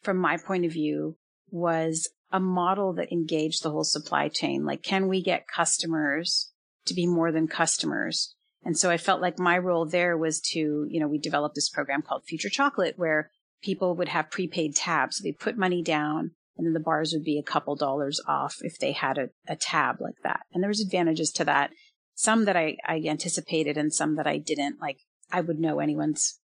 from 0.04 0.17
my 0.17 0.38
point 0.38 0.63
of 0.63 0.72
view 0.72 1.17
was 1.50 2.08
a 2.32 2.39
model 2.39 2.93
that 2.93 3.12
engaged 3.12 3.63
the 3.63 3.72
whole 3.72 3.84
supply 3.84 4.30
chain. 4.30 4.63
Like, 4.63 4.84
can 4.84 5.08
we 5.08 5.22
get 5.22 5.48
customers 5.48 6.52
to 6.86 6.93
be 6.93 7.08
more 7.08 7.32
than 7.32 7.48
customers? 7.48 8.36
And 8.63 8.78
so 8.78 8.91
I 8.91 8.98
felt 8.98 9.22
like 9.22 9.39
my 9.39 9.58
role 9.58 9.86
there 9.86 10.15
was 10.17 10.39
to, 10.52 10.86
you 10.88 11.00
know, 11.00 11.08
we 11.08 11.17
developed 11.17 11.56
this 11.56 11.69
program 11.69 12.04
called 12.04 12.24
Future 12.26 12.50
Chocolate 12.50 12.93
where 12.98 13.32
people 13.63 13.95
would 13.95 14.10
have 14.10 14.30
prepaid 14.30 14.76
tabs. 14.76 15.17
So 15.17 15.24
they 15.24 15.32
put 15.32 15.58
money 15.58 15.82
down 15.82 16.32
and 16.58 16.65
then 16.65 16.74
the 16.74 16.80
bars 16.80 17.13
would 17.13 17.24
be 17.24 17.39
a 17.39 17.43
couple 17.43 17.76
dollars 17.76 18.22
off 18.28 18.58
if 18.62 18.78
they 18.78 18.91
had 18.91 19.17
a, 19.17 19.30
a 19.48 19.56
tab 19.56 20.00
like 20.00 20.17
that. 20.24 20.41
And 20.54 20.62
there 20.62 20.69
was 20.69 20.82
advantages 20.82 21.32
to 21.32 21.45
that. 21.45 21.72
Some 22.15 22.45
that 22.45 22.58
I, 22.58 22.78
I 22.86 23.02
anticipated 23.08 23.78
and 23.78 23.93
some 23.93 24.17
that 24.17 24.28
I 24.28 24.38
didn't. 24.38 24.82
Like 24.82 25.00
I 25.32 25.41
would 25.41 25.60
know 25.60 25.80
anyone's 25.80 26.39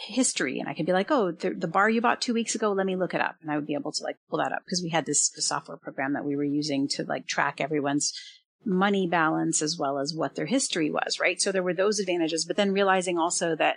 history 0.00 0.58
and 0.58 0.68
I 0.68 0.74
could 0.74 0.86
be 0.86 0.92
like, 0.92 1.10
oh, 1.10 1.30
the, 1.30 1.50
the, 1.50 1.68
bar 1.68 1.90
you 1.90 2.00
bought 2.00 2.22
two 2.22 2.32
weeks 2.32 2.54
ago, 2.54 2.72
let 2.72 2.86
me 2.86 2.96
look 2.96 3.12
it 3.12 3.20
up. 3.20 3.36
And 3.42 3.50
I 3.50 3.56
would 3.56 3.66
be 3.66 3.74
able 3.74 3.92
to 3.92 4.02
like 4.02 4.16
pull 4.30 4.38
that 4.38 4.52
up 4.52 4.62
because 4.64 4.82
we 4.82 4.88
had 4.88 5.04
this 5.04 5.30
software 5.36 5.76
program 5.76 6.14
that 6.14 6.24
we 6.24 6.36
were 6.36 6.44
using 6.44 6.88
to 6.88 7.04
like 7.04 7.26
track 7.26 7.60
everyone's 7.60 8.14
money 8.64 9.06
balance 9.06 9.60
as 9.60 9.76
well 9.78 9.98
as 9.98 10.14
what 10.14 10.36
their 10.36 10.46
history 10.46 10.90
was, 10.90 11.18
right? 11.20 11.40
So 11.40 11.52
there 11.52 11.62
were 11.62 11.74
those 11.74 11.98
advantages, 11.98 12.46
but 12.46 12.56
then 12.56 12.72
realizing 12.72 13.18
also 13.18 13.54
that 13.56 13.76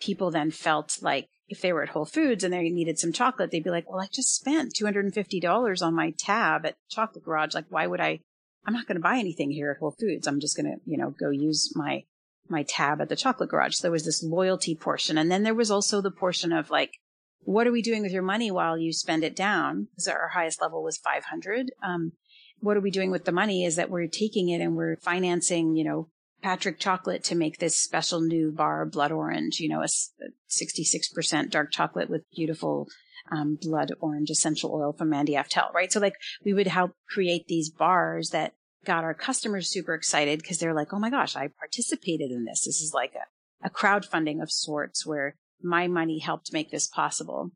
people 0.00 0.30
then 0.30 0.50
felt 0.50 0.98
like 1.02 1.28
if 1.48 1.60
they 1.60 1.72
were 1.74 1.82
at 1.82 1.90
Whole 1.90 2.06
Foods 2.06 2.42
and 2.42 2.52
they 2.52 2.70
needed 2.70 2.98
some 2.98 3.12
chocolate, 3.12 3.50
they'd 3.50 3.64
be 3.64 3.70
like, 3.70 3.88
well, 3.88 4.00
I 4.00 4.08
just 4.10 4.34
spent 4.34 4.74
$250 4.74 5.82
on 5.82 5.94
my 5.94 6.14
tab 6.18 6.64
at 6.64 6.76
Chocolate 6.88 7.24
Garage. 7.24 7.54
Like, 7.54 7.66
why 7.68 7.86
would 7.86 8.00
I? 8.00 8.20
I'm 8.66 8.72
not 8.72 8.86
going 8.86 8.96
to 8.96 9.02
buy 9.02 9.18
anything 9.18 9.50
here 9.50 9.70
at 9.70 9.78
Whole 9.78 9.94
Foods. 10.00 10.26
I'm 10.26 10.40
just 10.40 10.56
going 10.56 10.66
to, 10.66 10.80
you 10.86 10.96
know, 10.96 11.10
go 11.10 11.28
use 11.28 11.76
my 11.76 12.04
my 12.48 12.62
tab 12.62 13.00
at 13.00 13.08
the 13.08 13.16
chocolate 13.16 13.50
garage. 13.50 13.76
So 13.76 13.82
there 13.82 13.92
was 13.92 14.04
this 14.04 14.22
loyalty 14.22 14.74
portion. 14.74 15.18
And 15.18 15.30
then 15.30 15.42
there 15.42 15.54
was 15.54 15.70
also 15.70 16.00
the 16.00 16.10
portion 16.10 16.52
of 16.52 16.70
like, 16.70 16.98
what 17.40 17.66
are 17.66 17.72
we 17.72 17.82
doing 17.82 18.02
with 18.02 18.12
your 18.12 18.22
money 18.22 18.50
while 18.50 18.78
you 18.78 18.92
spend 18.92 19.24
it 19.24 19.36
down? 19.36 19.88
Because 19.90 20.08
our 20.08 20.28
highest 20.28 20.60
level 20.60 20.82
was 20.82 20.98
500. 20.98 21.72
Um, 21.82 22.12
what 22.60 22.76
are 22.76 22.80
we 22.80 22.90
doing 22.90 23.10
with 23.10 23.24
the 23.24 23.32
money 23.32 23.64
is 23.64 23.76
that 23.76 23.90
we're 23.90 24.06
taking 24.06 24.48
it 24.48 24.60
and 24.60 24.76
we're 24.76 24.96
financing, 24.96 25.76
you 25.76 25.84
know, 25.84 26.08
Patric 26.42 26.78
chocolate 26.78 27.24
to 27.24 27.34
make 27.34 27.58
this 27.58 27.76
special 27.76 28.20
new 28.20 28.52
bar, 28.52 28.84
blood 28.84 29.10
orange, 29.10 29.60
you 29.60 29.68
know, 29.68 29.80
a 29.80 29.86
66% 29.86 31.50
dark 31.50 31.72
chocolate 31.72 32.10
with 32.10 32.30
beautiful 32.34 32.86
um, 33.32 33.56
blood 33.60 33.92
orange 34.00 34.28
essential 34.28 34.70
oil 34.74 34.92
from 34.92 35.08
Mandy 35.08 35.32
Aftel, 35.32 35.72
right? 35.72 35.90
So 35.90 36.00
like 36.00 36.16
we 36.44 36.52
would 36.52 36.66
help 36.66 36.92
create 37.08 37.46
these 37.46 37.70
bars 37.70 38.30
that 38.30 38.52
got 38.84 39.04
our 39.04 39.14
customers 39.14 39.68
super 39.68 39.94
excited 39.94 40.40
because 40.40 40.58
they're 40.58 40.74
like, 40.74 40.92
oh 40.92 40.98
my 40.98 41.10
gosh, 41.10 41.36
I 41.36 41.48
participated 41.58 42.30
in 42.30 42.44
this. 42.44 42.64
This 42.64 42.80
is 42.80 42.92
like 42.94 43.14
a, 43.14 43.66
a 43.66 43.70
crowdfunding 43.70 44.42
of 44.42 44.50
sorts 44.50 45.06
where 45.06 45.36
my 45.62 45.86
money 45.88 46.18
helped 46.18 46.52
make 46.52 46.70
this 46.70 46.86
possible. 46.86 47.50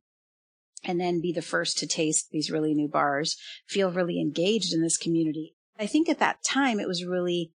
And 0.84 1.00
then 1.00 1.20
be 1.20 1.32
the 1.32 1.42
first 1.42 1.78
to 1.78 1.88
taste 1.88 2.30
these 2.30 2.50
really 2.50 2.72
new 2.72 2.88
bars, 2.88 3.36
feel 3.66 3.90
really 3.90 4.20
engaged 4.20 4.72
in 4.72 4.80
this 4.80 4.96
community. 4.96 5.56
I 5.78 5.86
think 5.86 6.08
at 6.08 6.20
that 6.20 6.44
time 6.44 6.78
it 6.78 6.86
was 6.86 7.04
really 7.04 7.52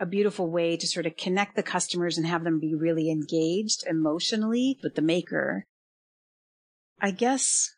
a 0.00 0.06
beautiful 0.06 0.50
way 0.50 0.76
to 0.76 0.86
sort 0.86 1.06
of 1.06 1.16
connect 1.16 1.54
the 1.54 1.62
customers 1.62 2.16
and 2.16 2.26
have 2.26 2.44
them 2.44 2.58
be 2.58 2.74
really 2.74 3.10
engaged 3.10 3.84
emotionally 3.86 4.78
with 4.82 4.94
the 4.94 5.02
maker. 5.02 5.66
I 7.00 7.10
guess 7.10 7.70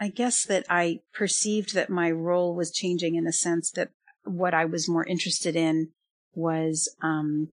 I 0.00 0.08
guess 0.08 0.46
that 0.46 0.64
I 0.70 1.00
perceived 1.12 1.74
that 1.74 1.90
my 1.90 2.10
role 2.10 2.54
was 2.54 2.72
changing 2.72 3.16
in 3.16 3.24
the 3.24 3.32
sense 3.32 3.70
that 3.72 3.90
what 4.24 4.54
I 4.54 4.64
was 4.64 4.88
more 4.88 5.06
interested 5.06 5.54
in 5.54 5.90
was 6.34 6.88
um, 7.02 7.48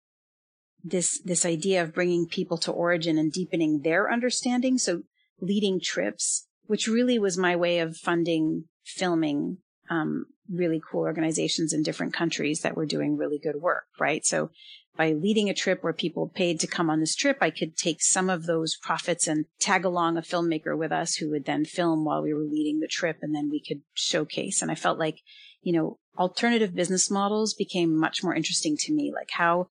this 0.84 1.19
this 1.23 1.43
idea 1.45 1.81
of 1.81 1.93
bringing 1.93 2.27
people 2.27 2.60
to 2.60 2.71
origin 2.71 3.17
and 3.17 3.31
deepening 3.31 3.81
their 3.81 4.12
understanding. 4.12 4.77
So 4.77 5.01
leading 5.41 5.79
trips, 5.81 6.47
which 6.67 6.88
really 6.88 7.17
was 7.17 7.38
my 7.38 7.55
way 7.55 7.79
of 7.79 7.97
funding 7.97 8.65
filming 8.86 9.58
um, 9.89 10.25
really 10.51 10.79
cool 10.91 11.01
organizations 11.01 11.73
in 11.73 11.81
different 11.81 12.13
countries 12.13 12.62
that 12.62 12.77
were 12.77 12.86
doing 12.86 13.17
really 13.17 13.39
good 13.39 13.55
work, 13.55 13.86
right? 13.99 14.23
So 14.23 14.51
by 14.97 15.12
leading 15.12 15.49
a 15.49 15.53
trip 15.53 15.84
where 15.84 15.93
people 15.93 16.31
paid 16.34 16.60
to 16.60 16.67
come 16.67 16.89
on 16.89 16.99
this 16.99 17.15
trip, 17.15 17.38
I 17.41 17.49
could 17.49 17.75
take 17.75 18.01
some 18.01 18.29
of 18.29 18.45
those 18.45 18.77
profits 18.77 19.27
and 19.27 19.45
tag 19.60 19.84
along 19.84 20.17
a 20.17 20.21
filmmaker 20.21 20.77
with 20.77 20.91
us 20.91 21.15
who 21.15 21.29
would 21.31 21.45
then 21.45 21.65
film 21.65 22.05
while 22.05 22.21
we 22.21 22.34
were 22.34 22.43
leading 22.43 22.79
the 22.79 22.88
trip 22.88 23.17
and 23.21 23.36
then 23.36 23.49
we 23.49 23.62
could 23.62 23.81
showcase. 23.93 24.62
And 24.62 24.71
I 24.71 24.75
felt 24.75 24.97
like, 24.97 25.19
you 25.62 25.73
know, 25.73 25.97
alternative 26.17 26.73
business 26.73 27.12
models 27.12 27.53
became 27.53 27.97
much 27.99 28.23
more 28.23 28.34
interesting 28.34 28.77
to 28.77 28.93
me. 28.93 29.12
Like 29.13 29.31
how, 29.31 29.67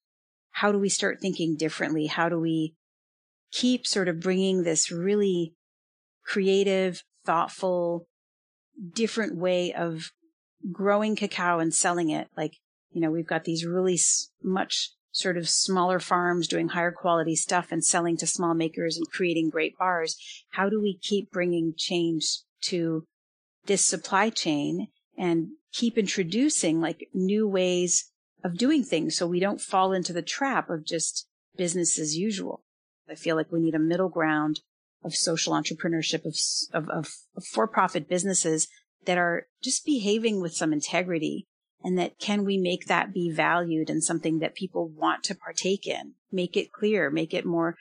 how 0.50 0.72
do 0.72 0.78
we 0.78 0.90
start 0.90 1.20
thinking 1.20 1.56
differently? 1.56 2.06
How 2.06 2.28
do 2.28 2.38
we 2.38 2.74
keep 3.50 3.86
sort 3.86 4.08
of 4.08 4.20
bringing 4.20 4.62
this 4.62 4.90
really 4.90 5.54
creative, 6.24 7.02
thoughtful, 7.24 8.06
different 8.92 9.36
way 9.36 9.72
of 9.72 10.10
growing 10.70 11.16
cacao 11.16 11.60
and 11.60 11.72
selling 11.72 12.10
it? 12.10 12.28
Like, 12.36 12.56
you 12.90 13.00
know, 13.00 13.10
we've 13.10 13.26
got 13.26 13.44
these 13.44 13.64
really 13.64 13.98
much 14.42 14.90
sort 15.14 15.36
of 15.36 15.48
smaller 15.48 16.00
farms 16.00 16.48
doing 16.48 16.68
higher 16.68 16.90
quality 16.90 17.36
stuff 17.36 17.68
and 17.70 17.84
selling 17.84 18.16
to 18.16 18.26
small 18.26 18.52
makers 18.52 18.96
and 18.96 19.08
creating 19.10 19.48
great 19.48 19.78
bars. 19.78 20.16
How 20.50 20.68
do 20.68 20.82
we 20.82 20.98
keep 20.98 21.30
bringing 21.30 21.72
change 21.76 22.40
to 22.62 23.06
this 23.66 23.86
supply 23.86 24.28
chain 24.28 24.88
and 25.16 25.50
keep 25.72 25.96
introducing 25.96 26.80
like 26.80 27.08
new 27.14 27.46
ways 27.48 28.10
of 28.42 28.58
doing 28.58 28.82
things 28.82 29.16
so 29.16 29.26
we 29.26 29.38
don't 29.38 29.60
fall 29.60 29.92
into 29.92 30.12
the 30.12 30.20
trap 30.20 30.68
of 30.68 30.84
just 30.84 31.28
business 31.56 31.96
as 31.96 32.16
usual? 32.16 32.64
I 33.08 33.14
feel 33.14 33.36
like 33.36 33.52
we 33.52 33.60
need 33.60 33.76
a 33.76 33.78
middle 33.78 34.08
ground 34.08 34.62
of 35.04 35.14
social 35.14 35.52
entrepreneurship 35.52 36.24
of, 36.24 36.34
of, 36.72 36.88
of, 36.88 37.08
of 37.36 37.44
for-profit 37.44 38.08
businesses 38.08 38.66
that 39.04 39.18
are 39.18 39.46
just 39.62 39.86
behaving 39.86 40.40
with 40.40 40.54
some 40.54 40.72
integrity 40.72 41.46
and 41.84 41.98
that 41.98 42.18
can 42.18 42.44
we 42.44 42.56
make 42.56 42.86
that 42.86 43.12
be 43.12 43.30
valued 43.30 43.90
and 43.90 44.02
something 44.02 44.38
that 44.38 44.54
people 44.54 44.88
want 44.88 45.22
to 45.24 45.34
partake 45.34 45.86
in? 45.86 46.14
Make 46.32 46.56
it 46.56 46.72
clear 46.72 47.10
make 47.10 47.34
it 47.34 47.44
more 47.44 47.76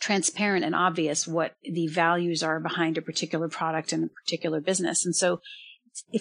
transparent 0.00 0.64
and 0.64 0.74
obvious 0.74 1.26
what 1.26 1.54
the 1.62 1.86
values 1.86 2.42
are 2.42 2.60
behind 2.60 2.98
a 2.98 3.02
particular 3.02 3.48
product 3.48 3.92
and 3.92 4.04
a 4.04 4.08
particular 4.08 4.60
business. 4.60 5.04
And 5.04 5.14
so 5.14 5.40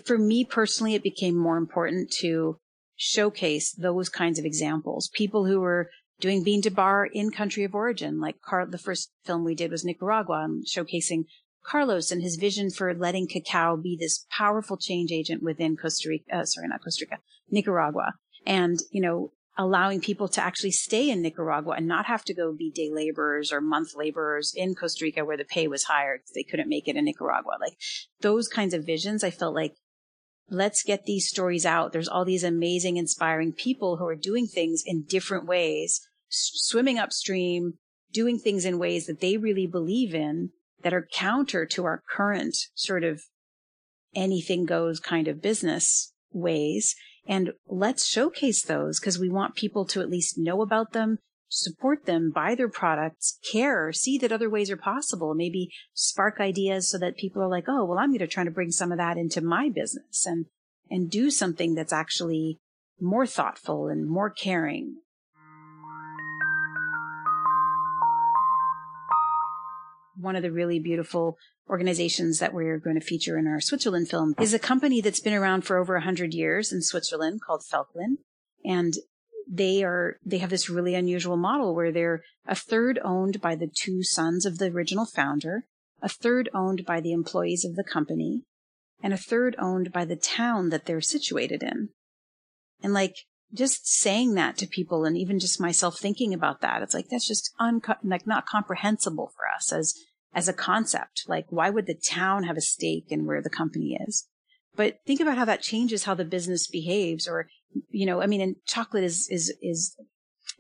for 0.06 0.18
me 0.18 0.46
personally 0.46 0.96
it 0.96 1.04
became 1.04 1.36
more 1.36 1.58
important 1.58 2.12
to 2.20 2.60
showcase 2.96 3.74
those 3.74 4.10
kinds 4.10 4.40
of 4.40 4.46
examples. 4.46 5.10
People 5.14 5.46
who 5.46 5.60
were 5.60 5.90
doing 6.20 6.44
bean 6.44 6.62
to 6.64 6.72
bar 6.72 7.06
in 7.06 7.32
country 7.32 7.64
of 7.64 7.76
origin 7.76 8.20
like 8.20 8.42
Car- 8.42 8.66
the 8.66 8.78
first 8.78 9.12
film 9.24 9.44
we 9.44 9.56
did 9.56 9.72
was 9.72 9.86
nicaragua 9.86 10.46
um, 10.46 10.64
showcasing 10.66 11.26
Carlos 11.68 12.12
and 12.12 12.22
his 12.22 12.38
vision 12.38 12.70
for 12.70 12.94
letting 12.94 13.28
cacao 13.28 13.76
be 13.76 13.98
this 14.00 14.26
powerful 14.32 14.78
change 14.78 15.12
agent 15.12 15.44
within 15.44 15.76
Costa 15.76 16.10
Rica, 16.10 16.24
uh, 16.34 16.46
sorry, 16.46 16.68
not 16.68 16.84
Costa 16.84 17.06
Rica, 17.06 17.22
Nicaragua. 17.50 18.14
And, 18.46 18.80
you 18.92 19.02
know, 19.02 19.32
allowing 19.58 20.00
people 20.00 20.28
to 20.30 20.42
actually 20.42 20.72
stay 20.72 21.10
in 21.10 21.22
Nicaragua 21.22 21.74
and 21.76 21.88
not 21.88 22.06
have 22.06 22.24
to 22.26 22.34
go 22.34 22.54
be 22.54 22.72
day 22.72 22.90
laborers 22.94 23.52
or 23.52 23.60
month 23.60 23.96
laborers 23.96 24.54
in 24.56 24.76
Costa 24.76 25.04
Rica 25.04 25.26
where 25.26 25.36
the 25.36 25.44
pay 25.44 25.68
was 25.68 25.86
higher 25.86 26.18
because 26.18 26.32
they 26.34 26.44
couldn't 26.44 26.70
make 26.70 26.88
it 26.88 26.96
in 26.96 27.06
Nicaragua. 27.06 27.58
Like 27.60 27.78
those 28.22 28.48
kinds 28.48 28.74
of 28.74 28.86
visions, 28.86 29.24
I 29.24 29.32
felt 29.32 29.56
like 29.56 29.74
let's 30.50 30.84
get 30.84 31.06
these 31.06 31.28
stories 31.28 31.66
out. 31.66 31.92
There's 31.92 32.08
all 32.08 32.24
these 32.24 32.44
amazing, 32.44 32.96
inspiring 32.96 33.52
people 33.52 33.98
who 33.98 34.06
are 34.08 34.16
doing 34.16 34.48
things 34.48 34.84
in 34.86 35.04
different 35.04 35.46
ways, 35.46 36.00
swimming 36.30 36.98
upstream, 36.98 37.74
doing 38.14 38.40
things 38.40 38.64
in 38.64 38.80
ways 38.80 39.08
that 39.08 39.20
they 39.20 39.36
really 39.36 39.68
believe 39.68 40.14
in 40.14 40.52
that 40.88 40.94
are 40.94 41.10
counter 41.12 41.66
to 41.66 41.84
our 41.84 42.02
current 42.10 42.56
sort 42.74 43.04
of 43.04 43.24
anything 44.16 44.64
goes 44.64 45.02
kind 45.02 45.28
of 45.28 45.42
business 45.42 46.14
ways. 46.32 46.96
And 47.28 47.52
let's 47.68 48.08
showcase 48.08 48.64
those 48.64 48.98
because 48.98 49.20
we 49.20 49.28
want 49.28 49.56
people 49.56 49.84
to 49.88 50.00
at 50.00 50.10
least 50.10 50.38
know 50.38 50.62
about 50.62 50.94
them, 50.94 51.18
support 51.50 52.06
them, 52.06 52.32
buy 52.34 52.56
their 52.56 52.70
products, 52.70 53.38
care, 53.52 53.92
see 53.92 54.18
that 54.20 54.32
other 54.32 54.50
ways 54.50 54.72
are 54.72 54.78
possible, 54.78 55.36
maybe 55.36 55.74
spark 55.94 56.40
ideas 56.40 56.90
so 56.90 56.98
that 57.00 57.18
people 57.18 57.42
are 57.42 57.50
like, 57.50 57.66
oh, 57.68 57.84
well, 57.84 58.00
I'm 58.00 58.12
going 58.12 58.20
to 58.20 58.28
try 58.28 58.46
to 58.46 58.50
bring 58.50 58.72
some 58.72 58.94
of 58.94 58.98
that 58.98 59.18
into 59.18 59.42
my 59.42 59.68
business 59.68 60.26
and, 60.26 60.46
and 60.90 61.12
do 61.12 61.30
something 61.30 61.76
that's 61.76 61.92
actually 61.92 62.60
more 62.98 63.28
thoughtful 63.28 63.90
and 63.90 64.10
more 64.10 64.30
caring 64.30 65.02
one 70.20 70.36
of 70.36 70.44
the 70.44 70.52
really 70.52 70.80
beautiful 70.80 71.38
organizations 71.70 72.40
that 72.40 72.54
we're 72.54 72.80
going 72.80 73.00
to 73.00 73.06
feature 73.06 73.38
in 73.38 73.48
our 73.48 73.60
Switzerland 73.60 74.10
film 74.10 74.34
is 74.40 74.54
a 74.54 74.60
company 74.60 75.02
that's 75.02 75.20
been 75.20 75.34
around 75.34 75.62
for 75.62 75.78
over 75.78 75.94
100 75.96 76.34
years 76.34 76.72
in 76.72 76.82
Switzerland 76.82 77.42
called 77.46 77.64
Felchlin. 77.72 78.18
And 78.64 78.94
they 79.50 79.84
are, 79.84 80.18
they 80.26 80.40
have 80.40 80.50
this 80.50 80.70
really 80.70 80.96
unusual 80.96 81.38
model 81.38 81.76
where 81.76 81.92
they're 81.92 82.24
a 82.46 82.56
third 82.56 83.00
owned 83.04 83.42
by 83.42 83.56
the 83.56 83.68
two 83.74 84.04
sons 84.04 84.46
of 84.46 84.58
the 84.58 84.68
original 84.68 85.06
founder, 85.06 85.66
a 86.02 86.10
third 86.10 86.50
owned 86.54 86.86
by 86.86 87.00
the 87.00 87.12
employees 87.14 87.66
of 87.66 87.76
the 87.76 87.84
company, 87.84 88.44
and 89.02 89.14
a 89.14 89.18
third 89.18 89.56
owned 89.60 89.92
by 89.92 90.06
the 90.06 90.16
town 90.16 90.70
that 90.70 90.86
they're 90.86 91.02
situated 91.02 91.64
in. 91.64 91.90
And 92.82 92.94
like, 92.94 93.16
just 93.54 93.88
saying 93.88 94.34
that 94.34 94.58
to 94.58 94.68
people 94.68 95.06
and 95.06 95.18
even 95.18 95.40
just 95.40 95.62
myself 95.62 95.98
thinking 95.98 96.34
about 96.34 96.62
that, 96.62 96.82
it's 96.82 96.94
like, 96.94 97.08
that's 97.10 97.28
just 97.28 97.54
unco- 97.60 97.96
like 98.04 98.28
not 98.28 98.46
comprehensible 98.46 99.32
for 99.36 99.46
us 99.56 99.72
as, 99.72 99.96
as 100.34 100.48
a 100.48 100.54
concept. 100.54 101.24
Like, 101.28 101.46
why 101.50 101.70
would 101.70 101.86
the 101.86 101.96
town 101.96 102.44
have 102.44 102.58
a 102.58 102.62
stake 102.62 103.08
in 103.10 103.26
where 103.26 103.42
the 103.42 103.50
company 103.50 103.98
is? 104.08 104.28
But 104.76 105.00
think 105.06 105.20
about 105.20 105.38
how 105.38 105.46
that 105.46 105.62
changes 105.64 106.04
how 106.04 106.14
the 106.14 106.26
business 106.26 106.68
behaves 106.68 107.28
or, 107.28 107.50
you 107.90 108.06
know, 108.06 108.22
I 108.22 108.28
mean, 108.28 108.42
and 108.42 108.56
chocolate 108.66 109.04
is, 109.04 109.28
is, 109.32 109.54
is, 109.62 109.96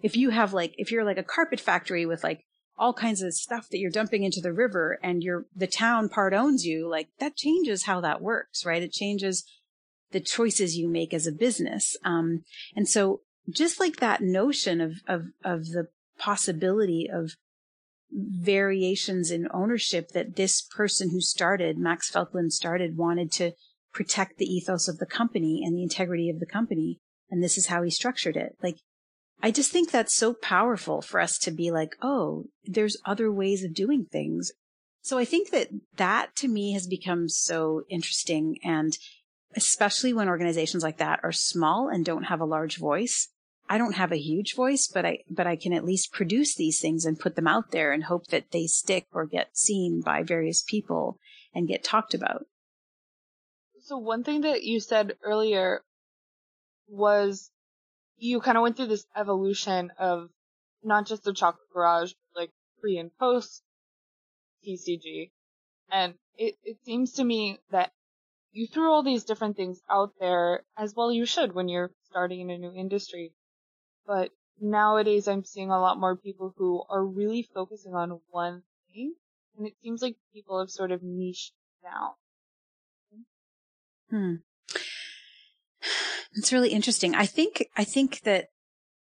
if 0.01 0.17
you 0.17 0.31
have 0.31 0.53
like, 0.53 0.73
if 0.77 0.91
you're 0.91 1.05
like 1.05 1.19
a 1.19 1.23
carpet 1.23 1.59
factory 1.59 2.05
with 2.05 2.23
like 2.23 2.43
all 2.77 2.93
kinds 2.93 3.21
of 3.21 3.33
stuff 3.33 3.69
that 3.69 3.77
you're 3.77 3.91
dumping 3.91 4.23
into 4.23 4.41
the 4.41 4.53
river 4.53 4.99
and 5.03 5.21
you're, 5.23 5.45
the 5.55 5.67
town 5.67 6.09
part 6.09 6.33
owns 6.33 6.65
you, 6.65 6.89
like 6.89 7.09
that 7.19 7.35
changes 7.35 7.83
how 7.83 8.01
that 8.01 8.21
works, 8.21 8.65
right? 8.65 8.81
It 8.81 8.91
changes 8.91 9.45
the 10.11 10.19
choices 10.19 10.77
you 10.77 10.89
make 10.89 11.13
as 11.13 11.27
a 11.27 11.31
business. 11.31 11.95
Um, 12.03 12.43
and 12.75 12.87
so 12.87 13.21
just 13.49 13.79
like 13.79 13.97
that 13.97 14.21
notion 14.21 14.81
of, 14.81 15.01
of, 15.07 15.25
of 15.43 15.65
the 15.67 15.87
possibility 16.17 17.07
of 17.11 17.33
variations 18.11 19.31
in 19.31 19.47
ownership 19.53 20.09
that 20.09 20.35
this 20.35 20.61
person 20.61 21.11
who 21.11 21.21
started, 21.21 21.77
Max 21.77 22.11
Felchlin 22.11 22.51
started, 22.51 22.97
wanted 22.97 23.31
to 23.33 23.51
protect 23.93 24.37
the 24.37 24.45
ethos 24.45 24.87
of 24.87 24.97
the 24.97 25.05
company 25.05 25.61
and 25.65 25.75
the 25.75 25.83
integrity 25.83 26.29
of 26.29 26.39
the 26.39 26.45
company. 26.45 26.99
And 27.29 27.43
this 27.43 27.57
is 27.57 27.67
how 27.67 27.83
he 27.83 27.89
structured 27.89 28.37
it. 28.37 28.55
Like, 28.61 28.77
I 29.41 29.51
just 29.51 29.71
think 29.71 29.91
that's 29.91 30.15
so 30.15 30.33
powerful 30.33 31.01
for 31.01 31.19
us 31.19 31.37
to 31.39 31.51
be 31.51 31.69
like, 31.69 31.95
oh, 32.01 32.45
there's 32.63 32.97
other 33.05 33.31
ways 33.31 33.63
of 33.63 33.73
doing 33.73 34.05
things. 34.05 34.51
So 35.01 35.17
I 35.17 35.25
think 35.25 35.51
that 35.51 35.69
that 35.95 36.35
to 36.37 36.47
me 36.47 36.73
has 36.73 36.87
become 36.87 37.29
so 37.29 37.83
interesting. 37.89 38.57
And 38.63 38.97
especially 39.55 40.13
when 40.13 40.27
organizations 40.27 40.83
like 40.83 40.97
that 40.97 41.19
are 41.23 41.31
small 41.31 41.89
and 41.89 42.03
don't 42.03 42.25
have 42.25 42.41
a 42.41 42.45
large 42.45 42.77
voice. 42.77 43.29
I 43.69 43.77
don't 43.77 43.95
have 43.95 44.11
a 44.11 44.17
huge 44.17 44.55
voice, 44.55 44.87
but 44.87 45.05
I, 45.05 45.19
but 45.29 45.45
I 45.45 45.55
can 45.55 45.73
at 45.73 45.83
least 45.83 46.13
produce 46.13 46.55
these 46.55 46.79
things 46.79 47.05
and 47.05 47.19
put 47.19 47.35
them 47.35 47.47
out 47.47 47.71
there 47.71 47.91
and 47.91 48.05
hope 48.05 48.27
that 48.27 48.51
they 48.51 48.65
stick 48.65 49.07
or 49.11 49.25
get 49.25 49.57
seen 49.57 50.01
by 50.01 50.23
various 50.23 50.63
people 50.63 51.19
and 51.53 51.67
get 51.67 51.83
talked 51.83 52.13
about. 52.13 52.45
So 53.81 53.97
one 53.97 54.23
thing 54.23 54.41
that 54.41 54.63
you 54.63 54.79
said 54.79 55.15
earlier 55.23 55.81
was 56.87 57.51
you 58.17 58.39
kind 58.39 58.57
of 58.57 58.61
went 58.61 58.77
through 58.77 58.87
this 58.87 59.05
evolution 59.15 59.91
of 59.97 60.29
not 60.83 61.05
just 61.05 61.23
the 61.23 61.33
chocolate 61.33 61.69
garage, 61.73 62.13
but 62.33 62.41
like 62.41 62.51
pre 62.79 62.97
and 62.97 63.11
post 63.17 63.63
TCG. 64.65 65.31
And 65.91 66.15
it, 66.37 66.55
it 66.63 66.77
seems 66.85 67.13
to 67.13 67.23
me 67.23 67.59
that 67.71 67.91
you 68.51 68.67
threw 68.67 68.91
all 68.91 69.03
these 69.03 69.23
different 69.23 69.55
things 69.55 69.81
out 69.89 70.13
there 70.19 70.63
as 70.77 70.95
well 70.95 71.11
you 71.11 71.25
should 71.25 71.53
when 71.53 71.69
you're 71.69 71.91
starting 72.09 72.41
in 72.41 72.49
a 72.49 72.57
new 72.57 72.73
industry. 72.73 73.33
But 74.07 74.31
nowadays 74.59 75.27
I'm 75.27 75.43
seeing 75.43 75.69
a 75.69 75.79
lot 75.79 75.99
more 75.99 76.15
people 76.15 76.53
who 76.57 76.83
are 76.89 77.05
really 77.05 77.47
focusing 77.53 77.93
on 77.93 78.21
one 78.29 78.63
thing. 78.93 79.13
And 79.57 79.67
it 79.67 79.73
seems 79.83 80.01
like 80.01 80.15
people 80.33 80.59
have 80.59 80.69
sort 80.69 80.91
of 80.91 81.03
niched 81.03 81.53
down. 81.83 82.11
Hmm. 84.09 84.35
It's 86.33 86.53
really 86.53 86.69
interesting. 86.69 87.15
I 87.15 87.25
think, 87.25 87.67
I 87.75 87.83
think 87.83 88.21
that 88.21 88.47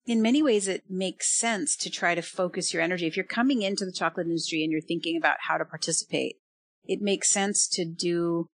in 0.05 0.21
many 0.21 0.43
ways 0.43 0.67
it 0.67 0.83
makes 0.89 1.37
sense 1.37 1.75
to 1.77 1.89
try 1.89 2.13
to 2.13 2.21
focus 2.21 2.73
your 2.73 2.83
energy. 2.83 3.07
If 3.07 3.15
you're 3.15 3.25
coming 3.25 3.61
into 3.61 3.85
the 3.85 3.91
chocolate 3.91 4.27
industry 4.27 4.63
and 4.63 4.71
you're 4.71 4.81
thinking 4.81 5.17
about 5.17 5.37
how 5.47 5.57
to 5.57 5.65
participate, 5.65 6.35
it 6.85 7.01
makes 7.01 7.29
sense 7.29 7.67
to 7.69 7.85
do 7.85 8.49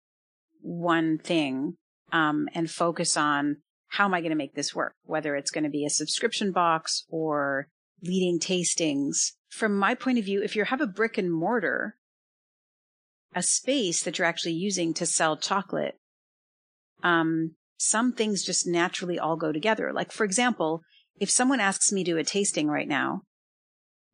one 0.61 1.19
thing 1.19 1.77
um, 2.13 2.49
and 2.55 2.71
focus 2.71 3.17
on 3.17 3.59
how 3.89 4.05
am 4.05 4.15
I 4.15 4.21
going 4.21 4.31
to 4.31 4.37
make 4.37 4.55
this 4.55 4.75
work, 4.75 4.95
whether 5.05 5.37
it's 5.37 5.51
going 5.51 5.65
to 5.65 5.71
be 5.71 5.85
a 5.85 5.91
subscription 5.91 6.53
box 6.53 7.05
or 7.09 7.69
leading 8.03 8.39
tastings. 8.39 9.33
From 9.49 9.77
my 9.77 9.95
point 9.95 10.19
of 10.19 10.25
view, 10.25 10.43
if 10.43 10.57
you 10.57 10.65
have 10.65 10.81
a 10.81 10.87
brick 10.87 11.19
and 11.19 11.33
mortar, 11.33 11.97
a 13.35 13.43
space 13.43 14.03
that 14.03 14.19
you're 14.19 14.27
actually 14.27 14.53
using 14.53 14.95
to 14.95 15.07
sell 15.07 15.37
chocolate, 15.37 15.99
um, 17.03 17.55
some 17.79 18.13
things 18.13 18.45
just 18.45 18.67
naturally 18.67 19.19
all 19.19 19.37
go 19.37 19.53
together. 19.53 19.93
Like, 19.93 20.13
for 20.13 20.25
example, 20.25 20.83
if 21.19 21.31
someone 21.31 21.61
asks 21.61 21.93
me 21.93 22.05
to 22.05 22.13
do 22.13 22.19
a 22.19 22.25
tasting 22.25 22.69
right 22.69 22.89
now, 22.89 23.23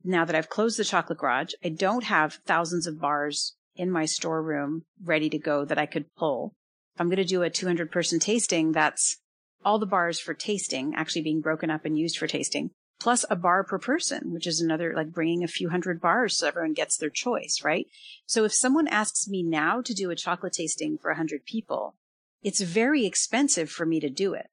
now 0.05 0.25
that 0.25 0.35
I've 0.35 0.49
closed 0.49 0.79
the 0.79 0.85
chocolate 0.85 1.19
garage, 1.19 1.53
I 1.65 1.69
don't 1.69 2.05
have 2.05 2.39
thousands 2.47 2.87
of 2.87 3.01
bars 3.01 3.55
in 3.77 3.91
my 3.91 4.05
storeroom 4.05 4.83
ready 5.03 5.31
to 5.31 5.39
go 5.39 5.65
that 5.65 5.79
I 5.79 5.87
could 5.87 6.13
pull. 6.17 6.55
If 6.95 7.01
I'm 7.01 7.09
going 7.09 7.17
to 7.17 7.25
do 7.25 7.43
a 7.43 7.51
200 7.51 7.91
person 7.91 8.19
tasting, 8.19 8.73
that's 8.73 9.19
all 9.65 9.79
the 9.79 9.87
bars 9.87 10.21
for 10.21 10.35
tasting 10.35 10.95
actually 10.95 11.23
being 11.23 11.41
broken 11.41 11.71
up 11.71 11.85
and 11.85 11.99
used 11.99 12.19
for 12.19 12.27
tasting, 12.27 12.71
plus 13.01 13.25
a 13.29 13.37
bar 13.37 13.65
per 13.65 13.79
person, 13.79 14.33
which 14.33 14.47
is 14.47 14.61
another 14.61 14.93
like 14.95 15.13
bringing 15.13 15.43
a 15.43 15.49
few 15.49 15.71
hundred 15.71 16.01
bars 16.01 16.37
so 16.37 16.47
everyone 16.47 16.73
gets 16.73 16.97
their 16.97 17.11
choice, 17.11 17.61
right? 17.65 17.87
So 18.27 18.45
if 18.45 18.55
someone 18.55 18.89
asks 18.89 19.29
me 19.29 19.43
now 19.43 19.83
to 19.83 19.95
do 19.95 20.11
a 20.11 20.17
chocolate 20.17 20.53
tasting 20.53 20.99
for 20.99 21.11
100 21.11 21.45
people, 21.45 21.97
it's 22.43 22.61
very 22.61 23.05
expensive 23.07 23.71
for 23.71 23.87
me 23.87 24.01
to 24.01 24.11
do 24.11 24.35
it. 24.35 24.49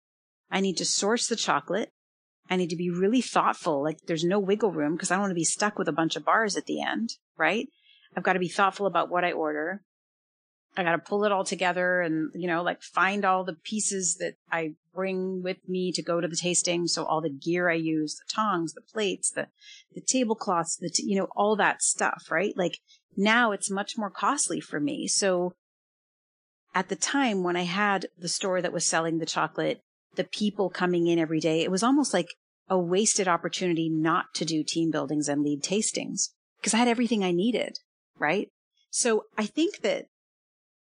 I 0.52 0.62
need 0.62 0.78
to 0.78 0.86
source 0.86 1.28
the 1.28 1.36
chocolate. 1.36 1.92
I 2.50 2.56
need 2.56 2.70
to 2.72 2.76
be 2.76 2.90
really 2.90 3.22
thoughtful. 3.22 3.84
Like 3.84 4.00
there's 4.08 4.24
no 4.24 4.40
wiggle 4.40 4.72
room 4.72 4.94
because 4.94 5.12
I 5.12 5.16
don't 5.16 5.22
want 5.22 5.32
to 5.32 5.36
be 5.36 5.44
stuck 5.44 5.78
with 5.78 5.88
a 5.88 5.94
bunch 5.94 6.16
of 6.16 6.26
bars 6.26 6.58
at 6.58 6.66
the 6.66 6.82
end, 6.82 7.18
right? 7.38 7.70
I've 8.16 8.24
got 8.24 8.34
to 8.34 8.40
be 8.40 8.48
thoughtful 8.48 8.88
about 8.88 9.10
what 9.10 9.24
I 9.24 9.32
order. 9.32 9.84
I 10.76 10.84
got 10.84 10.94
to 10.94 10.98
pull 11.00 11.26
it 11.26 11.32
all 11.32 11.44
together 11.44 12.02
and, 12.02 12.32
you 12.34 12.48
know, 12.48 12.64
like 12.64 12.82
find 12.82 13.26
all 13.26 13.44
the 13.44 13.54
pieces 13.54 14.18
that 14.20 14.36
I 14.52 14.76
bring 15.00 15.42
with 15.42 15.58
me 15.66 15.94
to 15.94 16.04
go 16.04 16.20
to 16.20 16.28
the 16.28 16.36
tasting. 16.36 16.86
So 16.86 17.06
all 17.06 17.22
the 17.22 17.30
gear 17.30 17.70
I 17.70 17.76
use, 17.76 18.16
the 18.16 18.34
tongs, 18.36 18.74
the 18.74 18.82
plates, 18.82 19.32
the, 19.32 19.48
the 19.96 20.02
tablecloths, 20.02 20.76
the, 20.76 20.90
t- 20.90 21.06
you 21.08 21.18
know, 21.18 21.30
all 21.38 21.56
that 21.56 21.82
stuff, 21.82 22.26
right? 22.30 22.54
Like 22.58 22.80
now 23.16 23.54
it's 23.54 23.72
much 23.72 23.98
more 23.98 24.10
costly 24.10 24.60
for 24.60 24.78
me. 24.78 25.08
So 25.08 25.54
at 26.76 26.90
the 26.90 26.98
time 26.98 27.44
when 27.44 27.56
I 27.56 27.64
had 27.64 28.08
the 28.18 28.28
store 28.28 28.62
that 28.62 28.74
was 28.74 28.86
selling 28.86 29.20
the 29.20 29.26
chocolate, 29.26 29.80
the 30.16 30.26
people 30.26 30.70
coming 30.70 31.08
in 31.08 31.18
every 31.18 31.40
day, 31.40 31.62
it 31.62 31.72
was 31.72 31.82
almost 31.82 32.14
like 32.14 32.28
a 32.68 32.78
wasted 32.78 33.30
opportunity 33.30 33.88
not 33.90 34.26
to 34.34 34.44
do 34.44 34.66
team 34.68 34.92
buildings 34.92 35.30
and 35.30 35.44
lead 35.44 35.64
tastings 35.64 36.32
because 36.60 36.74
I 36.74 36.78
had 36.78 36.90
everything 36.90 37.24
I 37.24 37.32
needed. 37.32 37.78
Right. 38.18 38.50
So 38.90 39.24
I 39.38 39.46
think 39.46 39.80
that 39.80 40.08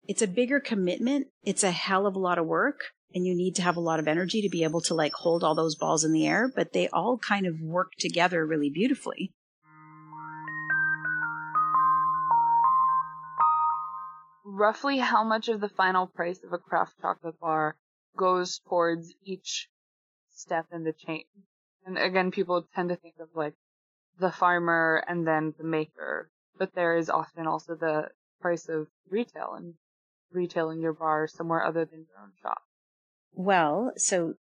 it's 0.07 0.23
a 0.23 0.27
bigger 0.27 0.61
commitment. 0.61 1.27
It's 1.45 1.63
a 1.63 1.73
hell 1.73 2.07
of 2.07 2.17
a 2.17 2.19
lot 2.19 2.39
of 2.39 2.47
work 2.47 2.81
and 3.15 3.27
you 3.27 3.35
need 3.35 3.55
to 3.57 3.63
have 3.63 3.77
a 3.77 3.81
lot 3.81 4.01
of 4.01 4.09
energy 4.09 4.43
to 4.43 4.49
be 4.49 4.65
able 4.65 4.81
to 4.83 4.95
like 4.95 5.13
hold 5.13 5.43
all 5.43 5.55
those 5.55 5.75
balls 5.75 6.05
in 6.05 6.13
the 6.13 6.27
air, 6.27 6.51
but 6.55 6.73
they 6.73 6.89
all 6.89 7.19
kind 7.19 7.47
of 7.47 7.61
work 7.61 7.93
together 7.99 8.47
really 8.47 8.71
beautifully. 8.71 9.33
roughly 14.59 14.99
how 14.99 15.23
much 15.23 15.49
of 15.49 15.61
the 15.61 15.69
final 15.69 16.07
price 16.07 16.43
of 16.43 16.53
a 16.53 16.59
craft 16.59 16.95
chocolate 17.01 17.39
bar 17.39 17.77
goes 18.17 18.61
towards 18.69 19.15
each 19.25 19.69
step 20.31 20.67
in 20.73 20.83
the 20.85 20.93
chain. 20.93 21.25
And 21.87 21.97
again, 21.97 22.31
people 22.31 22.67
tend 22.75 22.89
to 22.89 22.97
think 22.97 23.15
of 23.21 23.29
like 23.35 23.55
the 24.19 24.33
farmer 24.33 25.03
and 25.07 25.27
then 25.27 25.55
the 25.59 25.65
maker, 25.65 26.31
but 26.59 26.75
there 26.75 26.97
is 26.97 27.09
often 27.09 27.47
also 27.47 27.77
the 27.77 28.09
price 28.41 28.69
of 28.69 28.89
retail 29.09 29.55
and 29.57 29.75
retailing 30.33 30.81
your 30.81 30.93
bar 30.93 31.29
somewhere 31.29 31.65
other 31.65 31.85
than 31.85 32.07
your 32.09 32.23
own 32.23 32.33
shop. 32.43 32.63
Well, 33.33 33.93
so 33.97 34.35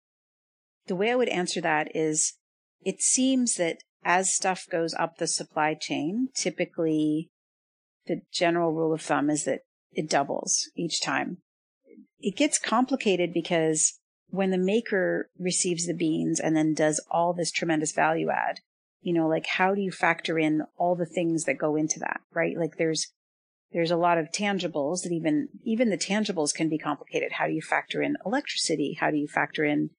the 0.86 0.96
way 0.96 1.10
I 1.10 1.16
would 1.16 1.28
answer 1.28 1.60
that 1.60 1.94
is 1.94 2.34
it 2.80 3.02
seems 3.02 3.54
that 3.56 3.78
as 4.04 4.32
stuff 4.32 4.66
goes 4.70 4.94
up 4.94 5.18
the 5.18 5.26
supply 5.26 5.74
chain, 5.74 6.28
typically 6.34 7.30
the 8.06 8.22
general 8.32 8.72
rule 8.72 8.92
of 8.92 9.02
thumb 9.02 9.28
is 9.28 9.44
that 9.44 9.60
it 9.92 10.08
doubles 10.08 10.70
each 10.76 11.02
time. 11.02 11.38
It 12.20 12.36
gets 12.36 12.58
complicated 12.58 13.32
because 13.34 13.98
when 14.28 14.50
the 14.50 14.58
maker 14.58 15.30
receives 15.38 15.86
the 15.86 15.94
beans 15.94 16.40
and 16.40 16.56
then 16.56 16.74
does 16.74 17.04
all 17.10 17.32
this 17.32 17.50
tremendous 17.50 17.92
value 17.92 18.30
add, 18.30 18.60
you 19.00 19.12
know, 19.12 19.28
like 19.28 19.46
how 19.46 19.74
do 19.74 19.80
you 19.80 19.90
factor 19.90 20.38
in 20.38 20.62
all 20.76 20.94
the 20.94 21.06
things 21.06 21.44
that 21.44 21.58
go 21.58 21.76
into 21.76 21.98
that, 22.00 22.20
right? 22.32 22.56
Like 22.56 22.76
there's, 22.76 23.08
there's 23.76 23.90
a 23.90 23.96
lot 23.96 24.16
of 24.16 24.32
tangibles 24.32 25.02
that 25.02 25.12
even, 25.12 25.48
even 25.62 25.90
the 25.90 25.98
tangibles 25.98 26.54
can 26.54 26.70
be 26.70 26.78
complicated. 26.78 27.32
How 27.32 27.46
do 27.46 27.52
you 27.52 27.60
factor 27.60 28.00
in 28.00 28.16
electricity? 28.24 28.96
How 28.98 29.10
do 29.10 29.18
you 29.18 29.28
factor 29.28 29.66
in, 29.66 29.90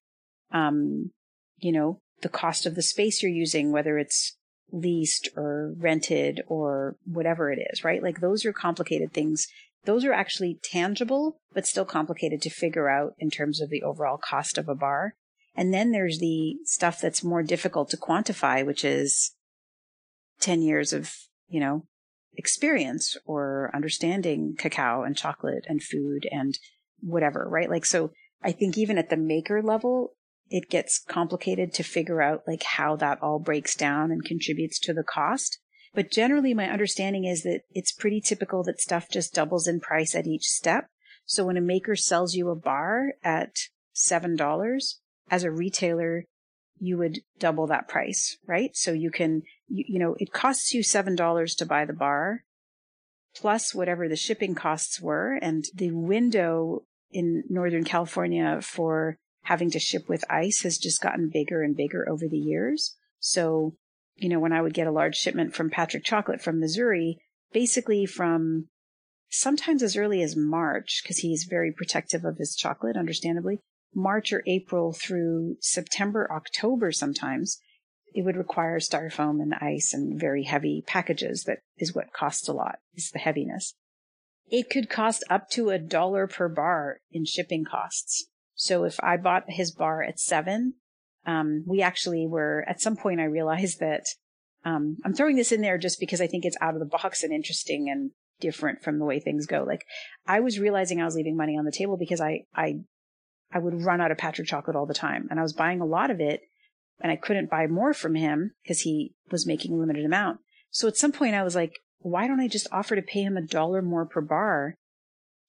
um, 0.52 1.12
you 1.60 1.72
know, 1.72 2.00
the 2.24 2.30
cost 2.30 2.66
of 2.66 2.74
the 2.74 2.82
space 2.82 3.22
you're 3.22 3.32
using, 3.32 3.72
whether 3.72 4.00
it's 4.00 4.36
leased 4.72 5.30
or 5.38 5.76
rented 5.78 6.42
or 6.48 6.96
whatever 7.06 7.52
it 7.52 7.60
is, 7.72 7.84
right? 7.84 8.02
Like 8.02 8.20
those 8.20 8.46
are 8.46 8.52
complicated 8.52 9.14
things 9.14 9.46
those 9.86 10.04
are 10.04 10.12
actually 10.12 10.60
tangible, 10.64 11.38
but 11.54 11.68
still 11.68 11.86
complicated 11.86 12.42
to 12.42 12.50
figure 12.50 12.90
out 12.90 13.14
in 13.20 13.30
terms 13.30 13.62
of 13.62 13.70
the 13.70 13.84
overall 13.84 14.18
cost 14.18 14.58
of 14.58 14.68
a 14.68 14.76
bar. 14.76 15.14
And 15.56 15.72
then 15.72 15.92
there's 15.92 16.20
the 16.20 16.58
stuff 16.66 17.00
that's 17.00 17.24
more 17.24 17.44
difficult 17.44 17.92
to 17.92 17.98
quantify, 17.98 18.66
which 18.66 18.84
is 18.84 19.36
10 20.42 20.64
years 20.64 20.94
of, 20.94 21.14
you 21.48 21.62
know, 21.62 21.86
experience 22.38 23.18
or 23.26 23.72
understanding 23.74 24.56
cacao 24.58 25.04
and 25.04 25.18
chocolate 25.18 25.66
and 25.68 25.84
food 25.84 26.28
and 26.32 26.58
whatever, 27.00 27.48
right? 27.50 27.70
Like, 27.70 27.86
so 27.86 28.12
I 28.44 28.52
think 28.52 28.78
even 28.78 28.98
at 28.98 29.10
the 29.10 29.18
maker 29.18 29.62
level, 29.62 30.14
it 30.50 30.70
gets 30.70 31.00
complicated 31.00 31.74
to 31.74 31.84
figure 31.84 32.22
out 32.22 32.44
like 32.48 32.64
how 32.64 32.96
that 32.98 33.22
all 33.22 33.40
breaks 33.40 33.76
down 33.76 34.12
and 34.12 34.24
contributes 34.24 34.80
to 34.80 34.94
the 34.94 35.04
cost. 35.04 35.60
But 35.94 36.12
generally, 36.12 36.54
my 36.54 36.70
understanding 36.70 37.26
is 37.26 37.44
that 37.44 37.62
it's 37.72 37.92
pretty 37.92 38.22
typical 38.22 38.64
that 38.64 38.80
stuff 38.80 39.10
just 39.12 39.34
doubles 39.34 39.68
in 39.68 39.80
price 39.80 40.16
at 40.16 40.28
each 40.28 40.46
step. 40.46 40.88
So 41.26 41.46
when 41.46 41.58
a 41.58 41.62
maker 41.62 41.96
sells 41.96 42.36
you 42.36 42.50
a 42.50 42.56
bar 42.56 43.14
at 43.24 43.56
$7, 43.96 44.94
as 45.30 45.44
a 45.44 45.52
retailer, 45.52 46.26
you 46.80 46.98
would 46.98 47.20
double 47.40 47.68
that 47.68 47.88
price, 47.88 48.38
right? 48.46 48.72
So 48.76 48.92
you 48.92 49.12
can, 49.12 49.44
you, 49.68 49.86
you 49.88 50.00
know, 50.00 50.16
it 50.20 50.32
costs 50.32 50.74
you 50.74 50.82
$7 50.82 51.58
to 51.58 51.66
buy 51.66 51.86
the 51.86 51.94
bar 51.94 52.44
plus 53.36 53.74
whatever 53.74 54.08
the 54.08 54.16
shipping 54.16 54.56
costs 54.56 55.00
were. 55.00 55.38
And 55.42 55.66
the 55.76 55.92
window 55.92 56.84
in 57.12 57.44
Northern 57.50 57.84
California 57.84 58.60
for 58.62 59.18
having 59.44 59.72
to 59.72 59.80
ship 59.80 60.10
with 60.10 60.30
ice 60.30 60.62
has 60.62 60.78
just 60.78 61.02
gotten 61.02 61.30
bigger 61.32 61.62
and 61.62 61.76
bigger 61.76 62.08
over 62.10 62.28
the 62.28 62.38
years. 62.38 62.96
So 63.20 63.76
you 64.18 64.30
know, 64.30 64.40
when 64.40 64.54
I 64.54 64.62
would 64.62 64.74
get 64.74 64.88
a 64.88 64.92
large 64.92 65.16
shipment 65.16 65.56
from 65.56 65.70
Patric 65.70 66.04
Chocolate 66.04 66.42
from 66.42 66.60
Missouri, 66.60 67.20
basically 67.54 68.06
from 68.06 68.68
sometimes 69.30 69.84
as 69.84 69.96
early 69.96 70.22
as 70.22 70.36
March, 70.36 71.02
because 71.04 71.20
he's 71.20 71.48
very 71.50 71.72
protective 71.72 72.26
of 72.26 72.38
his 72.38 72.56
chocolate, 72.56 72.98
understandably, 72.98 73.60
March 73.96 74.32
or 74.32 74.44
April 74.46 74.94
through 74.94 75.58
September, 75.60 76.30
October 76.32 76.92
sometimes, 76.92 77.60
it 78.14 78.24
would 78.24 78.38
require 78.38 78.80
styrofoam 78.80 79.42
and 79.42 79.54
ice 79.56 79.94
and 79.94 80.20
very 80.20 80.44
heavy 80.44 80.84
packages. 80.86 81.44
That 81.44 81.60
is 81.78 81.94
what 81.96 82.14
costs 82.14 82.48
a 82.48 82.54
lot, 82.54 82.80
is 82.96 83.12
the 83.12 83.20
heaviness. 83.20 83.76
it 84.50 84.70
could 84.70 84.90
cost 84.90 85.24
up 85.30 85.50
to 85.50 85.70
a 85.70 85.80
dollar 85.80 86.26
per 86.28 86.48
bar 86.48 87.00
in 87.12 87.26
shipping 87.26 87.66
costs. 87.66 88.28
So 88.56 88.86
if 88.86 88.98
I 89.04 89.18
bought 89.18 89.44
his 89.50 89.72
bar 89.72 90.02
at 90.02 90.20
seven, 90.20 90.76
um, 91.26 91.64
we 91.68 91.82
actually 91.82 92.26
were 92.26 92.64
at 92.68 92.82
some 92.82 92.96
point 92.96 93.20
I 93.20 93.26
realized 93.26 93.80
that 93.82 94.06
um, 94.66 94.98
I'm 95.04 95.14
throwing 95.14 95.36
this 95.36 95.52
in 95.52 95.62
there 95.62 95.78
just 95.78 96.00
because 96.00 96.22
I 96.22 96.28
think 96.28 96.46
it's 96.46 96.58
out 96.62 96.74
of 96.74 96.80
the 96.80 96.86
box 96.86 97.24
and 97.24 97.34
interesting 97.34 97.90
and 97.90 98.12
different 98.40 98.82
from 98.84 99.00
the 99.00 99.06
way 99.06 99.20
things 99.20 99.46
go. 99.46 99.64
Like 99.68 99.86
I 100.26 100.40
was 100.40 100.60
realizing 100.60 101.02
I 101.02 101.06
was 101.06 101.16
leaving 101.16 101.36
money 101.38 101.58
on 101.58 101.66
the 101.66 101.72
table 101.72 101.98
because 101.98 102.22
I 102.22 102.46
I 102.56 102.80
I 103.52 103.60
would 103.60 103.84
run 103.84 104.02
out 104.02 104.12
of 104.12 104.18
Patric 104.18 104.48
chocolate 104.48 104.76
all 104.76 104.86
the 104.86 104.94
time, 104.94 105.28
and 105.30 105.40
I 105.40 105.44
was 105.44 105.54
buying 105.54 105.82
a 105.82 105.86
lot 105.86 106.12
of 106.12 106.20
it, 106.20 106.42
and 107.00 107.12
I 107.12 107.16
couldn't 107.16 107.50
buy 107.50 107.68
more 107.68 107.94
from 107.94 108.16
him 108.16 108.52
because 108.64 108.82
he 108.82 109.14
was 109.32 109.48
making 109.48 109.74
a 109.74 109.78
limited 109.78 110.06
amount. 110.06 110.40
So 110.70 110.88
at 110.88 110.98
some 110.98 111.12
point 111.12 111.36
I 111.36 111.44
was 111.44 111.56
like, 111.56 111.80
why 112.00 112.28
don't 112.28 112.40
I 112.40 112.48
just 112.48 112.68
offer 112.72 112.96
to 112.96 113.02
pay 113.02 113.24
him 113.24 113.38
a 113.38 113.42
dollar 113.42 113.82
more 113.82 114.06
per 114.06 114.22
bar 114.22 114.76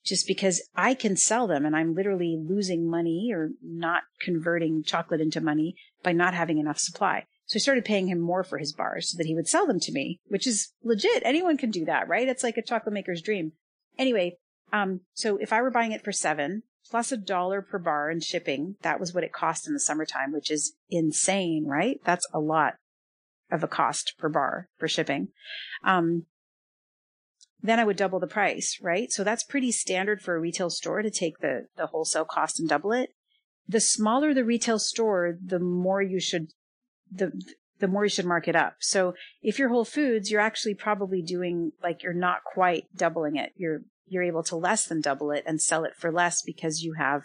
just 0.04 0.26
because 0.26 0.66
I 0.74 0.94
can 0.94 1.16
sell 1.16 1.46
them 1.46 1.66
and 1.66 1.76
I'm 1.76 1.94
literally 1.94 2.38
losing 2.42 2.88
money 2.88 3.30
or 3.32 3.50
not 3.62 4.04
converting 4.20 4.82
chocolate 4.82 5.20
into 5.20 5.40
money 5.40 5.76
by 6.02 6.12
not 6.12 6.34
having 6.34 6.58
enough 6.58 6.78
supply. 6.78 7.24
So 7.46 7.56
I 7.56 7.60
started 7.60 7.84
paying 7.84 8.08
him 8.08 8.20
more 8.20 8.44
for 8.44 8.58
his 8.58 8.72
bars 8.72 9.10
so 9.10 9.16
that 9.18 9.26
he 9.26 9.34
would 9.34 9.48
sell 9.48 9.66
them 9.66 9.80
to 9.80 9.92
me, 9.92 10.20
which 10.26 10.46
is 10.46 10.72
legit. 10.82 11.22
Anyone 11.24 11.56
can 11.56 11.70
do 11.70 11.84
that, 11.86 12.08
right? 12.08 12.28
It's 12.28 12.42
like 12.42 12.56
a 12.56 12.62
chocolate 12.62 12.92
maker's 12.92 13.22
dream. 13.22 13.52
Anyway, 13.98 14.36
um, 14.72 15.00
so 15.14 15.36
if 15.38 15.52
I 15.52 15.62
were 15.62 15.70
buying 15.70 15.92
it 15.92 16.04
for 16.04 16.12
seven 16.12 16.62
plus 16.90 17.12
a 17.12 17.16
dollar 17.16 17.62
per 17.62 17.78
bar 17.78 18.10
in 18.10 18.20
shipping, 18.20 18.76
that 18.82 19.00
was 19.00 19.14
what 19.14 19.24
it 19.24 19.32
cost 19.32 19.66
in 19.66 19.72
the 19.72 19.80
summertime, 19.80 20.32
which 20.32 20.50
is 20.50 20.74
insane, 20.90 21.66
right? 21.66 22.00
That's 22.04 22.26
a 22.32 22.40
lot 22.40 22.74
of 23.50 23.62
a 23.62 23.68
cost 23.68 24.14
per 24.18 24.28
bar 24.28 24.68
for 24.78 24.88
shipping. 24.88 25.28
Um, 25.84 26.26
then 27.60 27.80
I 27.80 27.84
would 27.84 27.96
double 27.96 28.20
the 28.20 28.26
price, 28.26 28.78
right? 28.80 29.10
So 29.10 29.24
that's 29.24 29.42
pretty 29.42 29.72
standard 29.72 30.22
for 30.22 30.36
a 30.36 30.40
retail 30.40 30.70
store 30.70 31.02
to 31.02 31.10
take 31.10 31.38
the, 31.38 31.66
the 31.76 31.86
wholesale 31.86 32.24
cost 32.24 32.60
and 32.60 32.68
double 32.68 32.92
it. 32.92 33.10
The 33.66 33.80
smaller 33.80 34.32
the 34.32 34.44
retail 34.44 34.78
store, 34.78 35.36
the 35.44 35.58
more 35.58 36.00
you 36.00 36.20
should, 36.20 36.48
the, 37.10 37.32
the 37.80 37.88
more 37.88 38.04
you 38.04 38.10
should 38.10 38.26
mark 38.26 38.48
it 38.48 38.56
up. 38.56 38.76
So 38.80 39.14
if 39.42 39.58
you're 39.58 39.68
Whole 39.68 39.84
Foods, 39.84 40.30
you're 40.30 40.40
actually 40.40 40.74
probably 40.74 41.20
doing 41.20 41.72
like 41.82 42.02
you're 42.02 42.14
not 42.14 42.38
quite 42.44 42.84
doubling 42.94 43.36
it. 43.36 43.52
You're, 43.56 43.80
you're 44.10 44.22
able 44.22 44.42
to 44.44 44.56
less 44.56 44.86
than 44.86 45.00
double 45.00 45.30
it 45.30 45.44
and 45.46 45.60
sell 45.60 45.84
it 45.84 45.94
for 45.96 46.10
less 46.12 46.42
because 46.42 46.82
you 46.82 46.94
have 46.94 47.24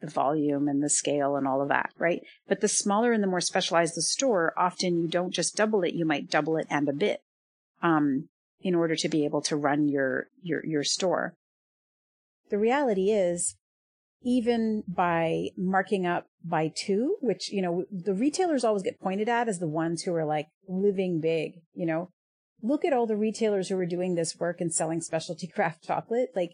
the 0.00 0.10
volume 0.10 0.68
and 0.68 0.82
the 0.82 0.88
scale 0.88 1.36
and 1.36 1.46
all 1.46 1.60
of 1.60 1.68
that, 1.68 1.90
right? 1.98 2.20
But 2.46 2.60
the 2.60 2.68
smaller 2.68 3.12
and 3.12 3.22
the 3.22 3.28
more 3.28 3.40
specialized 3.40 3.96
the 3.96 4.02
store, 4.02 4.52
often 4.56 5.00
you 5.00 5.08
don't 5.08 5.34
just 5.34 5.56
double 5.56 5.82
it, 5.82 5.94
you 5.94 6.04
might 6.04 6.30
double 6.30 6.56
it 6.56 6.66
and 6.70 6.88
a 6.88 6.92
bit. 6.92 7.20
Um, 7.82 8.28
in 8.60 8.74
order 8.74 8.96
to 8.96 9.08
be 9.08 9.24
able 9.24 9.40
to 9.42 9.56
run 9.56 9.88
your, 9.88 10.28
your, 10.42 10.64
your 10.66 10.84
store. 10.84 11.34
The 12.50 12.58
reality 12.58 13.10
is, 13.10 13.56
even 14.22 14.82
by 14.88 15.48
marking 15.56 16.06
up 16.06 16.26
by 16.44 16.72
two, 16.74 17.16
which, 17.20 17.52
you 17.52 17.62
know, 17.62 17.84
the 17.90 18.14
retailers 18.14 18.64
always 18.64 18.82
get 18.82 19.00
pointed 19.00 19.28
at 19.28 19.48
as 19.48 19.58
the 19.58 19.68
ones 19.68 20.02
who 20.02 20.14
are 20.14 20.24
like 20.24 20.48
living 20.66 21.20
big, 21.20 21.60
you 21.74 21.86
know, 21.86 22.10
look 22.62 22.84
at 22.84 22.92
all 22.92 23.06
the 23.06 23.16
retailers 23.16 23.68
who 23.68 23.78
are 23.78 23.86
doing 23.86 24.14
this 24.14 24.36
work 24.38 24.60
and 24.60 24.72
selling 24.72 25.00
specialty 25.00 25.46
craft 25.54 25.84
chocolate. 25.84 26.30
Like 26.34 26.52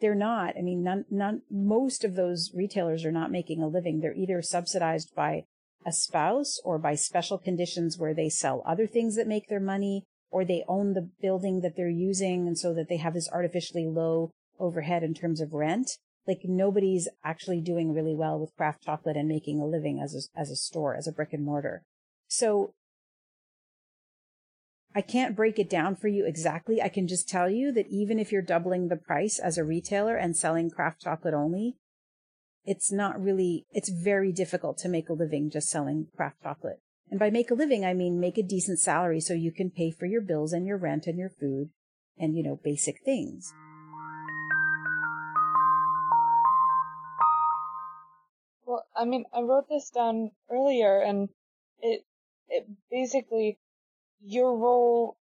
they're 0.00 0.14
not. 0.14 0.56
I 0.56 0.62
mean, 0.62 0.82
none, 0.82 1.04
none, 1.10 1.42
most 1.50 2.04
of 2.04 2.14
those 2.14 2.50
retailers 2.54 3.04
are 3.04 3.12
not 3.12 3.30
making 3.30 3.62
a 3.62 3.68
living. 3.68 4.00
They're 4.00 4.14
either 4.14 4.42
subsidized 4.42 5.14
by 5.14 5.44
a 5.86 5.92
spouse 5.92 6.58
or 6.64 6.78
by 6.78 6.94
special 6.94 7.38
conditions 7.38 7.98
where 7.98 8.14
they 8.14 8.28
sell 8.28 8.62
other 8.66 8.86
things 8.86 9.16
that 9.16 9.26
make 9.26 9.48
their 9.48 9.60
money 9.60 10.04
or 10.30 10.44
they 10.44 10.64
own 10.68 10.92
the 10.92 11.10
building 11.20 11.60
that 11.60 11.76
they're 11.76 11.88
using 11.88 12.46
and 12.46 12.58
so 12.58 12.72
that 12.74 12.88
they 12.88 12.98
have 12.98 13.14
this 13.14 13.28
artificially 13.32 13.86
low 13.86 14.30
overhead 14.58 15.02
in 15.02 15.14
terms 15.14 15.40
of 15.40 15.52
rent. 15.52 15.90
Like 16.26 16.40
nobody's 16.44 17.08
actually 17.24 17.60
doing 17.60 17.92
really 17.92 18.14
well 18.14 18.38
with 18.38 18.54
craft 18.56 18.84
chocolate 18.84 19.16
and 19.16 19.28
making 19.28 19.58
a 19.58 19.66
living 19.66 20.00
as 20.00 20.14
a, 20.14 20.38
as 20.38 20.50
a 20.50 20.56
store, 20.56 20.94
as 20.94 21.08
a 21.08 21.12
brick 21.12 21.32
and 21.32 21.44
mortar. 21.44 21.82
So 22.28 22.74
I 24.94 25.02
can't 25.02 25.36
break 25.36 25.58
it 25.58 25.70
down 25.70 25.94
for 25.94 26.08
you 26.08 26.26
exactly. 26.26 26.82
I 26.82 26.88
can 26.88 27.06
just 27.06 27.28
tell 27.28 27.48
you 27.48 27.70
that 27.72 27.86
even 27.88 28.18
if 28.18 28.32
you're 28.32 28.42
doubling 28.42 28.88
the 28.88 28.96
price 28.96 29.38
as 29.38 29.56
a 29.56 29.64
retailer 29.64 30.16
and 30.16 30.36
selling 30.36 30.68
craft 30.68 31.02
chocolate 31.02 31.34
only, 31.34 31.76
it's 32.64 32.90
not 32.90 33.20
really, 33.22 33.66
it's 33.72 33.88
very 33.88 34.32
difficult 34.32 34.78
to 34.78 34.88
make 34.88 35.08
a 35.08 35.12
living 35.12 35.48
just 35.48 35.68
selling 35.68 36.08
craft 36.16 36.42
chocolate. 36.42 36.80
And 37.08 37.20
by 37.20 37.30
make 37.30 37.50
a 37.50 37.54
living, 37.54 37.84
I 37.84 37.94
mean 37.94 38.18
make 38.18 38.36
a 38.36 38.42
decent 38.42 38.80
salary 38.80 39.20
so 39.20 39.32
you 39.32 39.52
can 39.52 39.70
pay 39.70 39.92
for 39.92 40.06
your 40.06 40.20
bills 40.20 40.52
and 40.52 40.66
your 40.66 40.76
rent 40.76 41.06
and 41.06 41.18
your 41.18 41.30
food 41.30 41.70
and, 42.18 42.36
you 42.36 42.42
know, 42.42 42.58
basic 42.62 42.96
things. 43.04 43.52
Well, 48.66 48.84
I 48.96 49.04
mean, 49.04 49.24
I 49.32 49.40
wrote 49.40 49.68
this 49.68 49.90
down 49.90 50.32
earlier 50.50 51.00
and 51.00 51.28
it, 51.80 52.04
it 52.48 52.66
basically, 52.90 53.58
your 54.22 54.56
role 54.56 55.16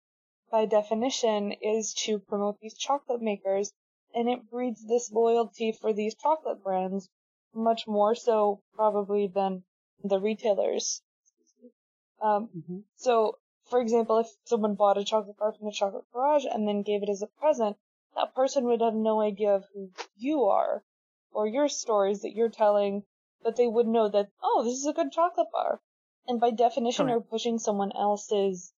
by 0.50 0.66
definition 0.66 1.52
is 1.52 1.94
to 1.94 2.18
promote 2.18 2.58
these 2.60 2.74
chocolate 2.74 3.22
makers 3.22 3.72
and 4.14 4.28
it 4.28 4.50
breeds 4.50 4.86
this 4.86 5.10
loyalty 5.10 5.72
for 5.72 5.92
these 5.92 6.14
chocolate 6.14 6.62
brands 6.62 7.08
much 7.54 7.86
more 7.86 8.14
so 8.14 8.60
probably 8.74 9.26
than 9.26 9.64
the 10.02 10.18
retailers 10.20 11.02
um, 12.24 12.48
mm-hmm. 12.56 12.78
So, 12.96 13.38
for 13.66 13.80
example, 13.80 14.18
if 14.18 14.28
someone 14.44 14.76
bought 14.76 14.98
a 14.98 15.04
chocolate 15.04 15.36
bar 15.36 15.52
from 15.52 15.66
the 15.66 15.72
chocolate 15.72 16.04
garage 16.12 16.44
and 16.44 16.66
then 16.66 16.82
gave 16.82 17.02
it 17.02 17.08
as 17.08 17.22
a 17.22 17.26
present, 17.26 17.76
that 18.14 18.34
person 18.34 18.64
would 18.64 18.80
have 18.80 18.94
no 18.94 19.20
idea 19.20 19.54
of 19.54 19.64
who 19.74 19.90
you 20.16 20.44
are 20.44 20.84
or 21.32 21.46
your 21.46 21.68
stories 21.68 22.22
that 22.22 22.34
you're 22.34 22.48
telling, 22.48 23.04
but 23.42 23.56
they 23.56 23.66
would 23.66 23.86
know 23.86 24.08
that, 24.08 24.30
oh, 24.42 24.62
this 24.64 24.74
is 24.74 24.86
a 24.86 24.92
good 24.92 25.12
chocolate 25.12 25.50
bar. 25.52 25.80
And 26.26 26.40
by 26.40 26.50
definition, 26.50 27.08
you're 27.08 27.20
pushing 27.20 27.58
someone 27.58 27.92
else's 27.92 28.72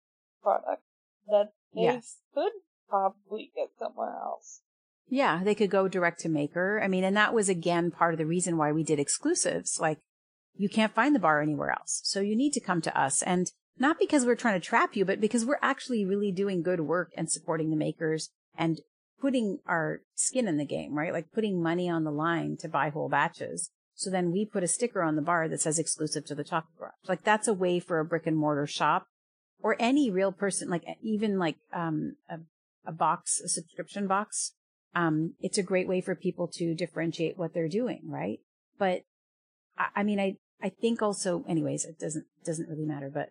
product 0.46 0.84
that 1.28 1.50
they 1.74 1.82
yes. 1.82 2.18
could 2.34 2.52
probably 2.88 3.52
get 3.56 3.70
somewhere 3.80 4.16
else. 4.24 4.62
Yeah, 5.08 5.42
they 5.44 5.56
could 5.56 5.70
go 5.70 5.88
direct 5.88 6.20
to 6.22 6.30
maker. 6.30 6.82
I 6.84 6.88
mean, 6.88 7.04
and 7.04 7.18
that 7.18 7.34
was 7.34 7.50
again 7.50 7.92
part 7.92 8.14
of 8.14 8.18
the 8.18 8.26
reason 8.26 8.58
why 8.58 8.72
we 8.72 8.84
did 8.84 9.00
exclusives. 9.00 9.80
Like 9.80 10.00
you 10.56 10.70
can't 10.70 10.94
find 10.94 11.14
the 11.14 11.20
bar 11.20 11.42
anywhere 11.42 11.72
else. 11.72 12.02
So 12.04 12.22
you 12.22 12.36
need 12.36 12.54
to 12.54 12.60
come 12.60 12.82
to 12.82 13.00
us. 13.00 13.22
And 13.22 13.52
not 13.78 14.00
because 14.00 14.26
we're 14.26 14.36
trying 14.36 14.60
to 14.60 14.66
trap 14.66 14.96
you, 14.96 15.04
but 15.04 15.20
because 15.20 15.46
we're 15.46 15.60
actually 15.62 16.06
really 16.06 16.32
doing 16.32 16.62
good 16.62 16.82
work 16.82 17.12
and 17.18 17.30
supporting 17.30 17.70
the 17.70 17.76
makers 17.76 18.30
and 18.58 18.80
putting 19.20 19.60
our 19.68 20.02
skin 20.16 20.48
in 20.48 20.58
the 20.58 20.66
game, 20.66 20.94
right? 20.94 21.14
Like 21.14 21.34
putting 21.34 21.62
money 21.62 21.90
on 21.90 22.04
the 22.04 22.12
line 22.12 22.58
to 22.62 22.70
buy 22.70 22.90
whole 22.90 23.10
batches. 23.10 23.70
So 23.96 24.10
then 24.10 24.32
we 24.32 24.46
put 24.46 24.64
a 24.64 24.68
sticker 24.68 25.02
on 25.02 25.16
the 25.16 25.22
bar 25.22 25.48
that 25.48 25.62
says 25.62 25.80
exclusive 25.80 26.26
to 26.26 26.36
the 26.36 26.44
chocolate 26.44 26.78
garage. 26.78 26.94
Like 27.08 27.24
that's 27.24 27.48
a 27.48 27.54
way 27.54 27.80
for 27.80 28.00
a 28.00 28.06
brick 28.06 28.28
and 28.28 28.38
mortar 28.38 28.68
shop 28.68 29.08
or 29.62 29.76
any 29.80 30.12
real 30.12 30.32
person, 30.32 30.70
like 30.70 30.84
even 31.02 31.40
like, 31.40 31.58
um, 31.74 32.16
a, 32.30 32.40
a 32.86 32.92
box, 32.92 33.42
a 33.44 33.48
subscription 33.48 34.08
box. 34.08 34.54
Um, 34.94 35.34
it's 35.42 35.58
a 35.58 35.64
great 35.64 35.88
way 35.88 36.02
for 36.02 36.16
people 36.16 36.48
to 36.54 36.74
differentiate 36.74 37.38
what 37.38 37.54
they're 37.54 37.68
doing, 37.68 38.02
right? 38.06 38.40
But 38.78 39.02
I, 39.78 39.88
I 39.98 40.04
mean, 40.04 40.20
I, 40.20 40.38
I 40.62 40.70
think 40.70 41.02
also, 41.02 41.44
anyways, 41.50 41.84
it 41.86 42.00
doesn't, 42.00 42.26
doesn't 42.46 42.70
really 42.70 42.86
matter, 42.86 43.12
but, 43.14 43.30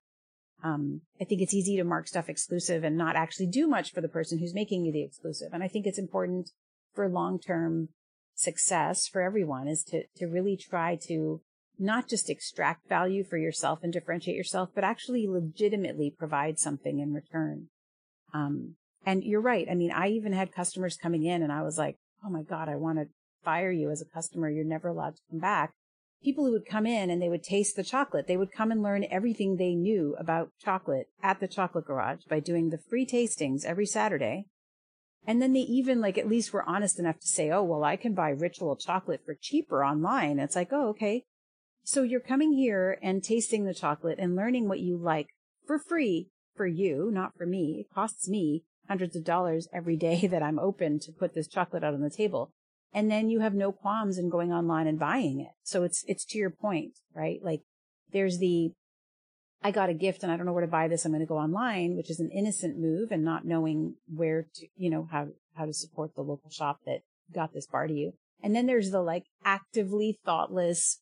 um, 0.62 1.02
I 1.20 1.24
think 1.24 1.40
it's 1.40 1.54
easy 1.54 1.76
to 1.76 1.84
mark 1.84 2.06
stuff 2.06 2.28
exclusive 2.28 2.84
and 2.84 2.96
not 2.96 3.16
actually 3.16 3.46
do 3.46 3.66
much 3.66 3.92
for 3.92 4.00
the 4.00 4.08
person 4.08 4.38
who's 4.38 4.54
making 4.54 4.84
you 4.84 4.92
the 4.92 5.04
exclusive. 5.04 5.48
And 5.52 5.62
I 5.62 5.68
think 5.68 5.86
it's 5.86 5.98
important 5.98 6.50
for 6.94 7.08
long-term 7.08 7.88
success 8.34 9.06
for 9.06 9.22
everyone 9.22 9.68
is 9.68 9.84
to, 9.84 10.04
to 10.16 10.26
really 10.26 10.56
try 10.56 10.98
to 11.08 11.40
not 11.78 12.08
just 12.08 12.30
extract 12.30 12.88
value 12.88 13.24
for 13.24 13.36
yourself 13.36 13.80
and 13.82 13.92
differentiate 13.92 14.36
yourself, 14.36 14.70
but 14.74 14.84
actually 14.84 15.26
legitimately 15.26 16.14
provide 16.16 16.58
something 16.58 17.00
in 17.00 17.12
return. 17.12 17.68
Um, 18.32 18.76
and 19.04 19.22
you're 19.22 19.40
right. 19.40 19.66
I 19.70 19.74
mean, 19.74 19.90
I 19.90 20.08
even 20.08 20.32
had 20.32 20.52
customers 20.52 20.96
coming 20.96 21.24
in 21.24 21.42
and 21.42 21.52
I 21.52 21.62
was 21.62 21.78
like, 21.78 21.96
Oh 22.24 22.30
my 22.30 22.42
God, 22.42 22.68
I 22.68 22.76
want 22.76 22.98
to 22.98 23.08
fire 23.44 23.70
you 23.70 23.90
as 23.90 24.00
a 24.00 24.06
customer. 24.06 24.48
You're 24.48 24.64
never 24.64 24.88
allowed 24.88 25.16
to 25.16 25.22
come 25.30 25.40
back 25.40 25.74
people 26.24 26.46
who 26.46 26.52
would 26.52 26.66
come 26.66 26.86
in 26.86 27.10
and 27.10 27.20
they 27.20 27.28
would 27.28 27.44
taste 27.44 27.76
the 27.76 27.84
chocolate. 27.84 28.26
They 28.26 28.38
would 28.38 28.50
come 28.50 28.72
and 28.72 28.82
learn 28.82 29.04
everything 29.10 29.56
they 29.56 29.74
knew 29.74 30.16
about 30.18 30.50
chocolate 30.58 31.08
at 31.22 31.38
the 31.38 31.46
chocolate 31.46 31.84
garage 31.84 32.24
by 32.28 32.40
doing 32.40 32.70
the 32.70 32.78
free 32.78 33.06
tastings 33.06 33.64
every 33.64 33.86
Saturday. 33.86 34.46
And 35.26 35.40
then 35.40 35.52
they 35.52 35.60
even 35.60 36.00
like 36.00 36.16
at 36.18 36.28
least 36.28 36.52
were 36.52 36.68
honest 36.68 36.98
enough 36.98 37.20
to 37.20 37.28
say, 37.28 37.50
Oh, 37.50 37.62
well, 37.62 37.84
I 37.84 37.96
can 37.96 38.14
buy 38.14 38.30
ritual 38.30 38.76
chocolate 38.76 39.20
for 39.24 39.36
cheaper 39.38 39.84
online. 39.84 40.38
It's 40.38 40.56
like, 40.56 40.72
Oh, 40.72 40.88
okay. 40.88 41.24
So 41.84 42.02
you're 42.02 42.20
coming 42.20 42.54
here 42.54 42.98
and 43.02 43.22
tasting 43.22 43.64
the 43.64 43.74
chocolate 43.74 44.18
and 44.18 44.34
learning 44.34 44.68
what 44.68 44.80
you 44.80 44.96
like 44.96 45.28
for 45.66 45.78
free 45.78 46.28
for 46.56 46.66
you, 46.66 47.10
not 47.12 47.36
for 47.36 47.46
me. 47.46 47.78
It 47.80 47.94
costs 47.94 48.28
me 48.28 48.64
hundreds 48.88 49.14
of 49.16 49.24
dollars 49.24 49.68
every 49.72 49.96
day 49.96 50.26
that 50.30 50.42
I'm 50.42 50.58
open 50.58 50.98
to 51.00 51.12
put 51.12 51.34
this 51.34 51.46
chocolate 51.46 51.84
out 51.84 51.94
on 51.94 52.00
the 52.00 52.10
table 52.10 52.50
and 52.94 53.10
then 53.10 53.28
you 53.28 53.40
have 53.40 53.54
no 53.54 53.72
qualms 53.72 54.18
in 54.18 54.30
going 54.30 54.52
online 54.52 54.86
and 54.86 54.98
buying 54.98 55.40
it. 55.40 55.52
So 55.64 55.82
it's, 55.82 56.04
it's 56.06 56.24
to 56.26 56.38
your 56.38 56.50
point, 56.50 56.92
right? 57.12 57.40
Like 57.42 57.62
there's 58.12 58.38
the, 58.38 58.70
I 59.62 59.72
got 59.72 59.88
a 59.88 59.94
gift 59.94 60.22
and 60.22 60.30
I 60.30 60.36
don't 60.36 60.46
know 60.46 60.52
where 60.52 60.64
to 60.64 60.70
buy 60.70 60.86
this. 60.86 61.04
I'm 61.04 61.10
going 61.10 61.20
to 61.20 61.26
go 61.26 61.38
online, 61.38 61.96
which 61.96 62.08
is 62.10 62.20
an 62.20 62.30
innocent 62.30 62.78
move 62.78 63.10
and 63.10 63.24
not 63.24 63.44
knowing 63.44 63.96
where 64.06 64.46
to, 64.54 64.66
you 64.76 64.90
know, 64.90 65.08
how, 65.10 65.28
how 65.54 65.66
to 65.66 65.72
support 65.72 66.14
the 66.14 66.22
local 66.22 66.50
shop 66.50 66.78
that 66.86 67.00
got 67.34 67.52
this 67.52 67.66
bar 67.66 67.88
to 67.88 67.92
you. 67.92 68.12
And 68.42 68.54
then 68.54 68.66
there's 68.66 68.90
the 68.90 69.02
like 69.02 69.24
actively 69.44 70.20
thoughtless, 70.24 71.00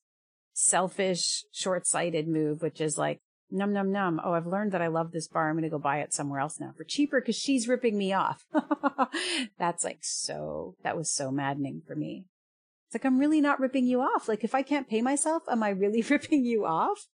selfish, 0.53 1.45
short-sighted 1.53 2.29
move, 2.29 2.63
which 2.63 2.81
is 2.81 2.99
like, 2.99 3.21
num 3.51 3.73
num 3.73 3.93
num. 3.93 4.21
Oh, 4.25 4.33
I've 4.33 4.47
learned 4.47 4.73
that 4.73 4.83
I 4.83 4.89
love 4.89 5.13
this 5.13 5.29
bar. 5.29 5.49
I'm 5.49 5.55
going 5.55 5.65
to 5.65 5.69
go 5.69 5.79
buy 5.79 6.01
it 6.01 6.13
somewhere 6.13 6.41
else 6.41 6.59
now 6.59 6.73
for 6.77 6.85
cheaper 6.85 7.21
because 7.21 7.37
she's 7.37 7.69
ripping 7.69 7.97
me 7.97 8.13
off. 8.13 8.47
That's 9.59 9.85
like 9.85 10.01
so, 10.03 10.75
that 10.83 10.97
was 10.97 11.11
so 11.11 11.31
maddening 11.31 11.83
for 11.87 11.95
me. 11.95 12.27
It's 12.89 12.95
like, 12.95 13.05
I'm 13.05 13.19
really 13.19 13.41
not 13.41 13.61
ripping 13.61 13.87
you 13.87 14.01
off. 14.01 14.29
Like, 14.29 14.45
if 14.45 14.55
I 14.55 14.63
can't 14.63 14.89
pay 14.89 15.03
myself, 15.03 15.45
am 15.49 15.63
I 15.63 15.71
really 15.71 16.03
ripping 16.11 16.45
you 16.45 16.65
off? 16.65 17.07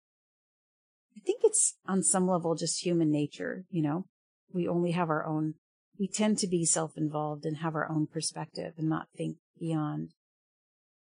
I 1.17 1.21
think 1.21 1.41
it's 1.45 1.77
on 1.87 2.03
some 2.03 2.29
level 2.29 2.55
just 2.55 2.85
human 2.85 3.11
nature, 3.11 3.65
you 3.71 3.83
know? 3.83 4.07
We 4.53 4.69
only 4.69 4.93
have 4.93 5.11
our 5.11 5.27
own, 5.27 5.55
we 5.99 6.09
tend 6.09 6.39
to 6.39 6.47
be 6.47 6.65
self-involved 6.65 7.45
and 7.45 7.59
have 7.59 7.75
our 7.75 7.91
own 7.91 8.07
perspective 8.07 8.75
and 8.77 8.89
not 8.89 9.09
think 9.17 9.39
beyond 9.59 10.11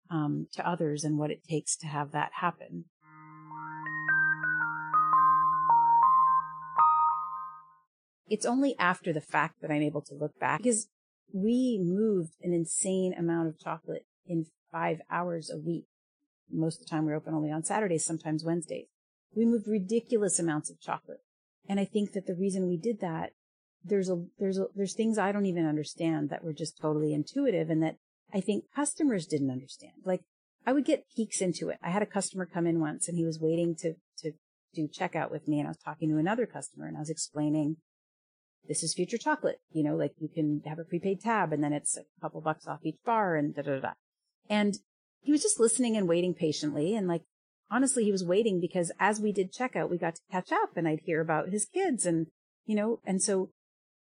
um, 0.10 0.48
to 0.54 0.68
others 0.68 1.04
and 1.04 1.18
what 1.18 1.32
it 1.32 1.44
takes 1.44 1.76
to 1.78 1.88
have 1.88 2.12
that 2.12 2.32
happen. 2.42 2.86
It's 8.30 8.46
only 8.46 8.76
after 8.78 9.14
the 9.14 9.22
fact 9.22 9.62
that 9.62 9.72
I'm 9.72 9.82
able 9.82 10.02
to 10.02 10.14
look 10.14 10.38
back 10.40 10.60
because 10.60 10.88
we 11.34 11.80
moved 11.82 12.34
an 12.42 12.54
insane 12.54 13.14
amount 13.18 13.48
of 13.48 13.60
chocolate 13.60 14.06
in 14.26 14.46
five 14.72 15.00
hours 15.10 15.50
a 15.50 15.58
week. 15.58 15.86
Most 16.52 16.82
of 16.82 16.86
the 16.86 16.90
time 16.90 17.06
we 17.06 17.12
we're 17.12 17.18
open 17.18 17.34
only 17.34 17.52
on 17.52 17.64
Saturdays, 17.64 18.06
sometimes 18.06 18.44
Wednesdays. 18.44 18.88
We 19.36 19.46
moved 19.46 19.68
ridiculous 19.68 20.40
amounts 20.40 20.70
of 20.70 20.82
chocolate. 20.82 21.22
And 21.70 21.80
I 21.80 21.86
think 21.86 22.14
that 22.14 22.28
the 22.28 22.36
reason 22.36 22.68
we 22.68 22.78
did 22.78 23.02
that, 23.02 23.32
there's 23.84 24.10
a, 24.10 24.24
there's 24.40 24.58
a, 24.58 24.66
there's 24.76 24.94
things 24.94 25.18
I 25.18 25.32
don't 25.32 25.46
even 25.46 25.66
understand 25.66 26.30
that 26.30 26.44
were 26.44 26.54
just 26.54 26.80
totally 26.80 27.14
intuitive 27.14 27.70
and 27.70 27.84
that 27.84 27.98
I 28.34 28.42
think 28.42 28.66
customers 28.76 29.26
didn't 29.26 29.52
understand. 29.52 29.94
Like 30.04 30.22
I 30.66 30.74
would 30.74 30.86
get 30.86 31.06
peeks 31.16 31.42
into 31.42 31.70
it. 31.70 31.78
I 31.82 31.90
had 31.90 32.02
a 32.02 32.08
customer 32.08 32.46
come 32.46 32.68
in 32.68 32.80
once 32.80 33.08
and 33.08 33.18
he 33.18 33.26
was 33.26 33.40
waiting 33.40 33.76
to, 33.78 33.94
to 34.20 34.32
do 34.74 34.88
checkout 34.88 35.32
with 35.32 35.48
me 35.48 35.60
and 35.60 35.68
I 35.68 35.72
was 35.72 35.78
talking 35.78 36.10
to 36.10 36.18
another 36.18 36.46
customer 36.46 36.88
and 36.88 36.98
I 36.98 37.00
was 37.00 37.10
explaining 37.10 37.78
this 38.68 38.84
is 38.84 38.94
future 38.94 39.18
chocolate. 39.18 39.60
You 39.72 39.84
know, 39.84 39.96
like 39.96 40.14
you 40.20 40.28
can 40.28 40.62
have 40.66 40.80
a 40.80 40.84
prepaid 40.84 41.22
tab 41.22 41.54
and 41.54 41.64
then 41.64 41.74
it's 41.74 41.96
a 41.98 42.04
couple 42.22 42.42
bucks 42.42 42.68
off 42.68 42.80
each 42.84 43.00
bar 43.06 43.36
and 43.36 43.56
da 43.56 43.62
da 43.62 43.80
da. 43.80 43.92
And 44.50 44.78
he 45.22 45.32
was 45.32 45.42
just 45.42 45.60
listening 45.60 45.96
and 45.96 46.08
waiting 46.08 46.34
patiently. 46.34 46.96
And 46.96 47.08
like, 47.08 47.24
honestly, 47.72 48.04
he 48.04 48.12
was 48.12 48.24
waiting 48.24 48.60
because 48.60 48.92
as 49.00 49.20
we 49.20 49.32
did 49.32 49.54
checkout, 49.54 49.90
we 49.90 49.98
got 49.98 50.16
to 50.16 50.22
catch 50.32 50.52
up 50.52 50.76
and 50.76 50.88
I'd 50.88 51.02
hear 51.04 51.22
about 51.22 51.50
his 51.50 51.66
kids 51.66 52.06
and, 52.06 52.28
you 52.66 52.76
know, 52.76 53.00
and 53.06 53.22
so 53.22 53.52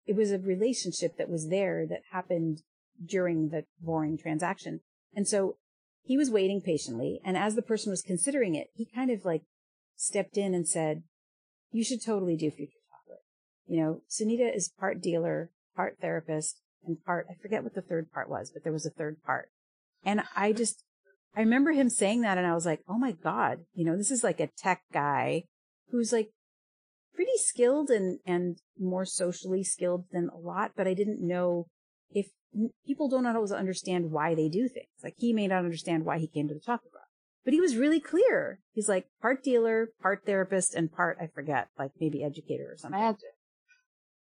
it 0.05 0.15
was 0.15 0.31
a 0.31 0.39
relationship 0.39 1.17
that 1.17 1.29
was 1.29 1.49
there 1.49 1.85
that 1.87 2.01
happened 2.11 2.61
during 3.05 3.49
the 3.49 3.65
boring 3.81 4.17
transaction. 4.17 4.81
And 5.15 5.27
so 5.27 5.57
he 6.03 6.17
was 6.17 6.29
waiting 6.29 6.61
patiently. 6.61 7.19
And 7.23 7.37
as 7.37 7.55
the 7.55 7.61
person 7.61 7.91
was 7.91 8.01
considering 8.01 8.55
it, 8.55 8.67
he 8.73 8.85
kind 8.85 9.09
of 9.09 9.25
like 9.25 9.43
stepped 9.95 10.37
in 10.37 10.53
and 10.53 10.67
said, 10.67 11.03
you 11.71 11.83
should 11.83 12.03
totally 12.03 12.35
do 12.35 12.51
future 12.51 12.73
chocolate. 12.89 13.23
you 13.65 13.81
know, 13.81 14.01
Sunita 14.09 14.55
is 14.55 14.71
part 14.79 15.01
dealer, 15.01 15.49
part 15.75 15.97
therapist, 15.99 16.59
and 16.85 17.03
part, 17.03 17.27
I 17.29 17.33
forget 17.41 17.63
what 17.63 17.73
the 17.73 17.81
third 17.81 18.11
part 18.11 18.29
was, 18.29 18.51
but 18.51 18.63
there 18.63 18.73
was 18.73 18.85
a 18.85 18.91
third 18.91 19.17
part. 19.25 19.49
And 20.03 20.21
I 20.35 20.51
just, 20.51 20.83
I 21.35 21.39
remember 21.39 21.71
him 21.71 21.89
saying 21.89 22.21
that 22.21 22.37
and 22.37 22.45
I 22.45 22.53
was 22.53 22.65
like, 22.65 22.81
oh 22.87 22.97
my 22.97 23.11
God, 23.11 23.59
you 23.73 23.85
know, 23.85 23.97
this 23.97 24.11
is 24.11 24.23
like 24.23 24.39
a 24.39 24.49
tech 24.57 24.81
guy 24.91 25.43
who's 25.89 26.11
like 26.11 26.29
pretty 27.15 27.37
skilled 27.37 27.89
and, 27.89 28.19
and 28.25 28.57
more 28.77 29.05
socially 29.05 29.63
skilled 29.63 30.05
than 30.11 30.29
a 30.29 30.37
lot, 30.37 30.71
but 30.75 30.87
I 30.87 30.93
didn't 30.93 31.25
know 31.25 31.67
if 32.13 32.27
people 32.85 33.09
don't 33.09 33.25
always 33.25 33.51
understand 33.51 34.11
why 34.11 34.35
they 34.35 34.49
do 34.49 34.67
things. 34.67 34.87
Like 35.03 35.15
he 35.17 35.33
may 35.33 35.47
not 35.47 35.63
understand 35.63 36.05
why 36.05 36.19
he 36.19 36.27
came 36.27 36.47
to 36.47 36.53
the 36.53 36.59
chocolate 36.59 36.93
bar, 36.93 37.07
but 37.43 37.53
he 37.53 37.61
was 37.61 37.75
really 37.75 37.99
clear. 37.99 38.59
He's 38.73 38.89
like 38.89 39.07
part 39.21 39.43
dealer, 39.43 39.89
part 40.01 40.25
therapist, 40.25 40.73
and 40.73 40.91
part, 40.91 41.17
I 41.21 41.27
forget, 41.27 41.69
like 41.77 41.91
maybe 41.99 42.23
educator 42.23 42.71
or 42.71 42.77
something. 42.77 42.99
Magic. 42.99 43.21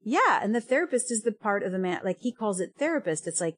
Yeah. 0.02 0.40
And 0.42 0.54
the 0.54 0.60
therapist 0.60 1.10
is 1.10 1.22
the 1.22 1.32
part 1.32 1.62
of 1.62 1.72
the 1.72 1.78
man, 1.78 2.00
like 2.04 2.18
he 2.20 2.32
calls 2.32 2.60
it 2.60 2.74
therapist. 2.78 3.26
It's 3.26 3.40
like 3.40 3.56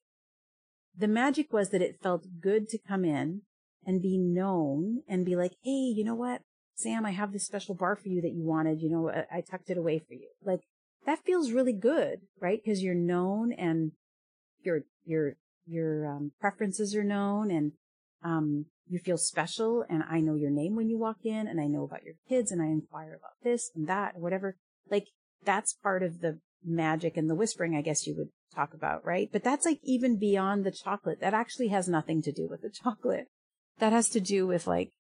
the 0.96 1.08
magic 1.08 1.52
was 1.52 1.70
that 1.70 1.82
it 1.82 2.00
felt 2.02 2.26
good 2.40 2.68
to 2.68 2.78
come 2.78 3.04
in 3.04 3.42
and 3.86 4.02
be 4.02 4.18
known 4.18 5.02
and 5.08 5.24
be 5.24 5.36
like, 5.36 5.52
Hey, 5.62 5.92
you 5.94 6.04
know 6.04 6.14
what? 6.14 6.42
Sam, 6.74 7.04
I 7.04 7.10
have 7.10 7.32
this 7.32 7.46
special 7.46 7.74
bar 7.74 7.96
for 7.96 8.08
you 8.08 8.22
that 8.22 8.32
you 8.32 8.42
wanted. 8.42 8.80
You 8.80 8.90
know, 8.90 9.10
I 9.10 9.42
tucked 9.42 9.70
it 9.70 9.76
away 9.76 9.98
for 9.98 10.14
you. 10.14 10.28
Like 10.42 10.60
that 11.06 11.24
feels 11.24 11.52
really 11.52 11.72
good, 11.72 12.20
right? 12.40 12.60
Cause 12.64 12.80
you're 12.80 12.94
known 12.94 13.52
and 13.52 13.92
your, 14.62 14.80
your, 15.04 15.34
your, 15.66 16.06
um, 16.06 16.32
preferences 16.40 16.94
are 16.94 17.04
known 17.04 17.50
and, 17.50 17.72
um, 18.22 18.66
you 18.90 18.98
feel 18.98 19.16
special 19.16 19.84
and 19.88 20.02
I 20.10 20.20
know 20.20 20.34
your 20.34 20.50
name 20.50 20.74
when 20.74 20.88
you 20.88 20.98
walk 20.98 21.18
in 21.24 21.46
and 21.46 21.60
I 21.60 21.66
know 21.66 21.84
about 21.84 22.02
your 22.02 22.14
kids 22.28 22.50
and 22.50 22.60
I 22.60 22.66
inquire 22.66 23.14
about 23.14 23.36
this 23.42 23.70
and 23.74 23.86
that 23.86 24.16
or 24.16 24.20
whatever. 24.20 24.56
Like 24.90 25.06
that's 25.44 25.74
part 25.74 26.02
of 26.02 26.20
the 26.20 26.40
magic 26.64 27.16
and 27.16 27.30
the 27.30 27.34
whispering, 27.34 27.76
I 27.76 27.82
guess 27.82 28.06
you 28.06 28.16
would 28.16 28.30
talk 28.54 28.74
about, 28.74 29.04
right? 29.04 29.28
But 29.32 29.44
that's 29.44 29.64
like 29.64 29.78
even 29.82 30.18
beyond 30.18 30.64
the 30.64 30.72
chocolate. 30.72 31.20
That 31.20 31.34
actually 31.34 31.68
has 31.68 31.88
nothing 31.88 32.20
to 32.22 32.32
do 32.32 32.48
with 32.48 32.62
the 32.62 32.70
chocolate. 32.82 33.28
That 33.78 33.92
has 33.92 34.08
to 34.10 34.20
do 34.20 34.46
with 34.46 34.66
like 34.66 34.90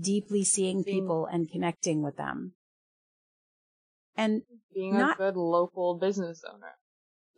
deeply 0.00 0.44
seeing 0.44 0.84
people 0.84 1.26
and 1.26 1.50
connecting 1.50 2.02
with 2.02 2.16
them. 2.16 2.52
And 4.16 4.42
being 4.74 4.96
not, 4.96 5.16
a 5.16 5.18
good 5.18 5.36
local 5.36 5.98
business 5.98 6.42
owner. 6.48 6.74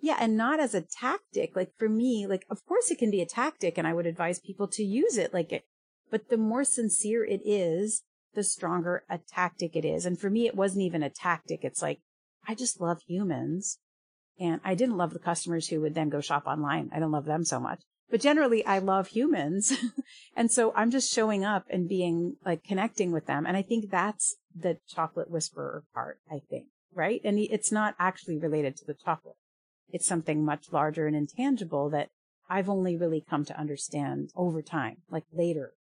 Yeah, 0.00 0.16
and 0.18 0.36
not 0.36 0.60
as 0.60 0.74
a 0.74 0.80
tactic. 0.80 1.54
Like 1.54 1.72
for 1.76 1.88
me, 1.88 2.26
like 2.26 2.46
of 2.50 2.64
course 2.64 2.90
it 2.90 2.98
can 2.98 3.10
be 3.10 3.20
a 3.20 3.26
tactic 3.26 3.76
and 3.76 3.86
I 3.86 3.92
would 3.92 4.06
advise 4.06 4.40
people 4.40 4.68
to 4.68 4.82
use 4.82 5.16
it 5.16 5.34
like 5.34 5.52
it, 5.52 5.64
but 6.10 6.28
the 6.28 6.36
more 6.36 6.64
sincere 6.64 7.24
it 7.24 7.42
is, 7.44 8.02
the 8.34 8.42
stronger 8.42 9.04
a 9.08 9.18
tactic 9.18 9.76
it 9.76 9.84
is. 9.84 10.06
And 10.06 10.18
for 10.18 10.30
me, 10.30 10.46
it 10.46 10.54
wasn't 10.54 10.82
even 10.82 11.02
a 11.02 11.10
tactic. 11.10 11.60
It's 11.62 11.82
like, 11.82 12.00
I 12.46 12.54
just 12.54 12.80
love 12.80 13.02
humans. 13.06 13.78
And 14.38 14.60
I 14.64 14.74
didn't 14.74 14.96
love 14.96 15.12
the 15.12 15.18
customers 15.18 15.68
who 15.68 15.80
would 15.82 15.94
then 15.94 16.08
go 16.08 16.20
shop 16.20 16.46
online. 16.46 16.90
I 16.94 16.98
don't 16.98 17.10
love 17.10 17.26
them 17.26 17.44
so 17.44 17.60
much. 17.60 17.82
But 18.10 18.20
generally, 18.20 18.64
I 18.64 18.78
love 18.78 19.08
humans. 19.08 19.72
and 20.36 20.50
so 20.50 20.72
I'm 20.74 20.90
just 20.90 21.12
showing 21.12 21.44
up 21.44 21.66
and 21.68 21.88
being 21.88 22.36
like 22.44 22.64
connecting 22.64 23.12
with 23.12 23.26
them. 23.26 23.46
And 23.46 23.56
I 23.56 23.62
think 23.62 23.90
that's 23.90 24.36
the 24.54 24.78
chocolate 24.88 25.30
whisperer 25.30 25.84
part, 25.94 26.18
I 26.30 26.40
think, 26.48 26.66
right? 26.94 27.20
And 27.22 27.38
it's 27.38 27.70
not 27.70 27.94
actually 27.98 28.38
related 28.38 28.76
to 28.78 28.84
the 28.84 28.94
chocolate. 28.94 29.36
It's 29.92 30.06
something 30.06 30.44
much 30.44 30.72
larger 30.72 31.06
and 31.06 31.16
intangible 31.16 31.90
that 31.90 32.10
I've 32.48 32.68
only 32.68 32.96
really 32.96 33.24
come 33.28 33.44
to 33.46 33.58
understand 33.58 34.32
over 34.34 34.62
time, 34.62 34.98
like 35.10 35.24
later. 35.32 35.74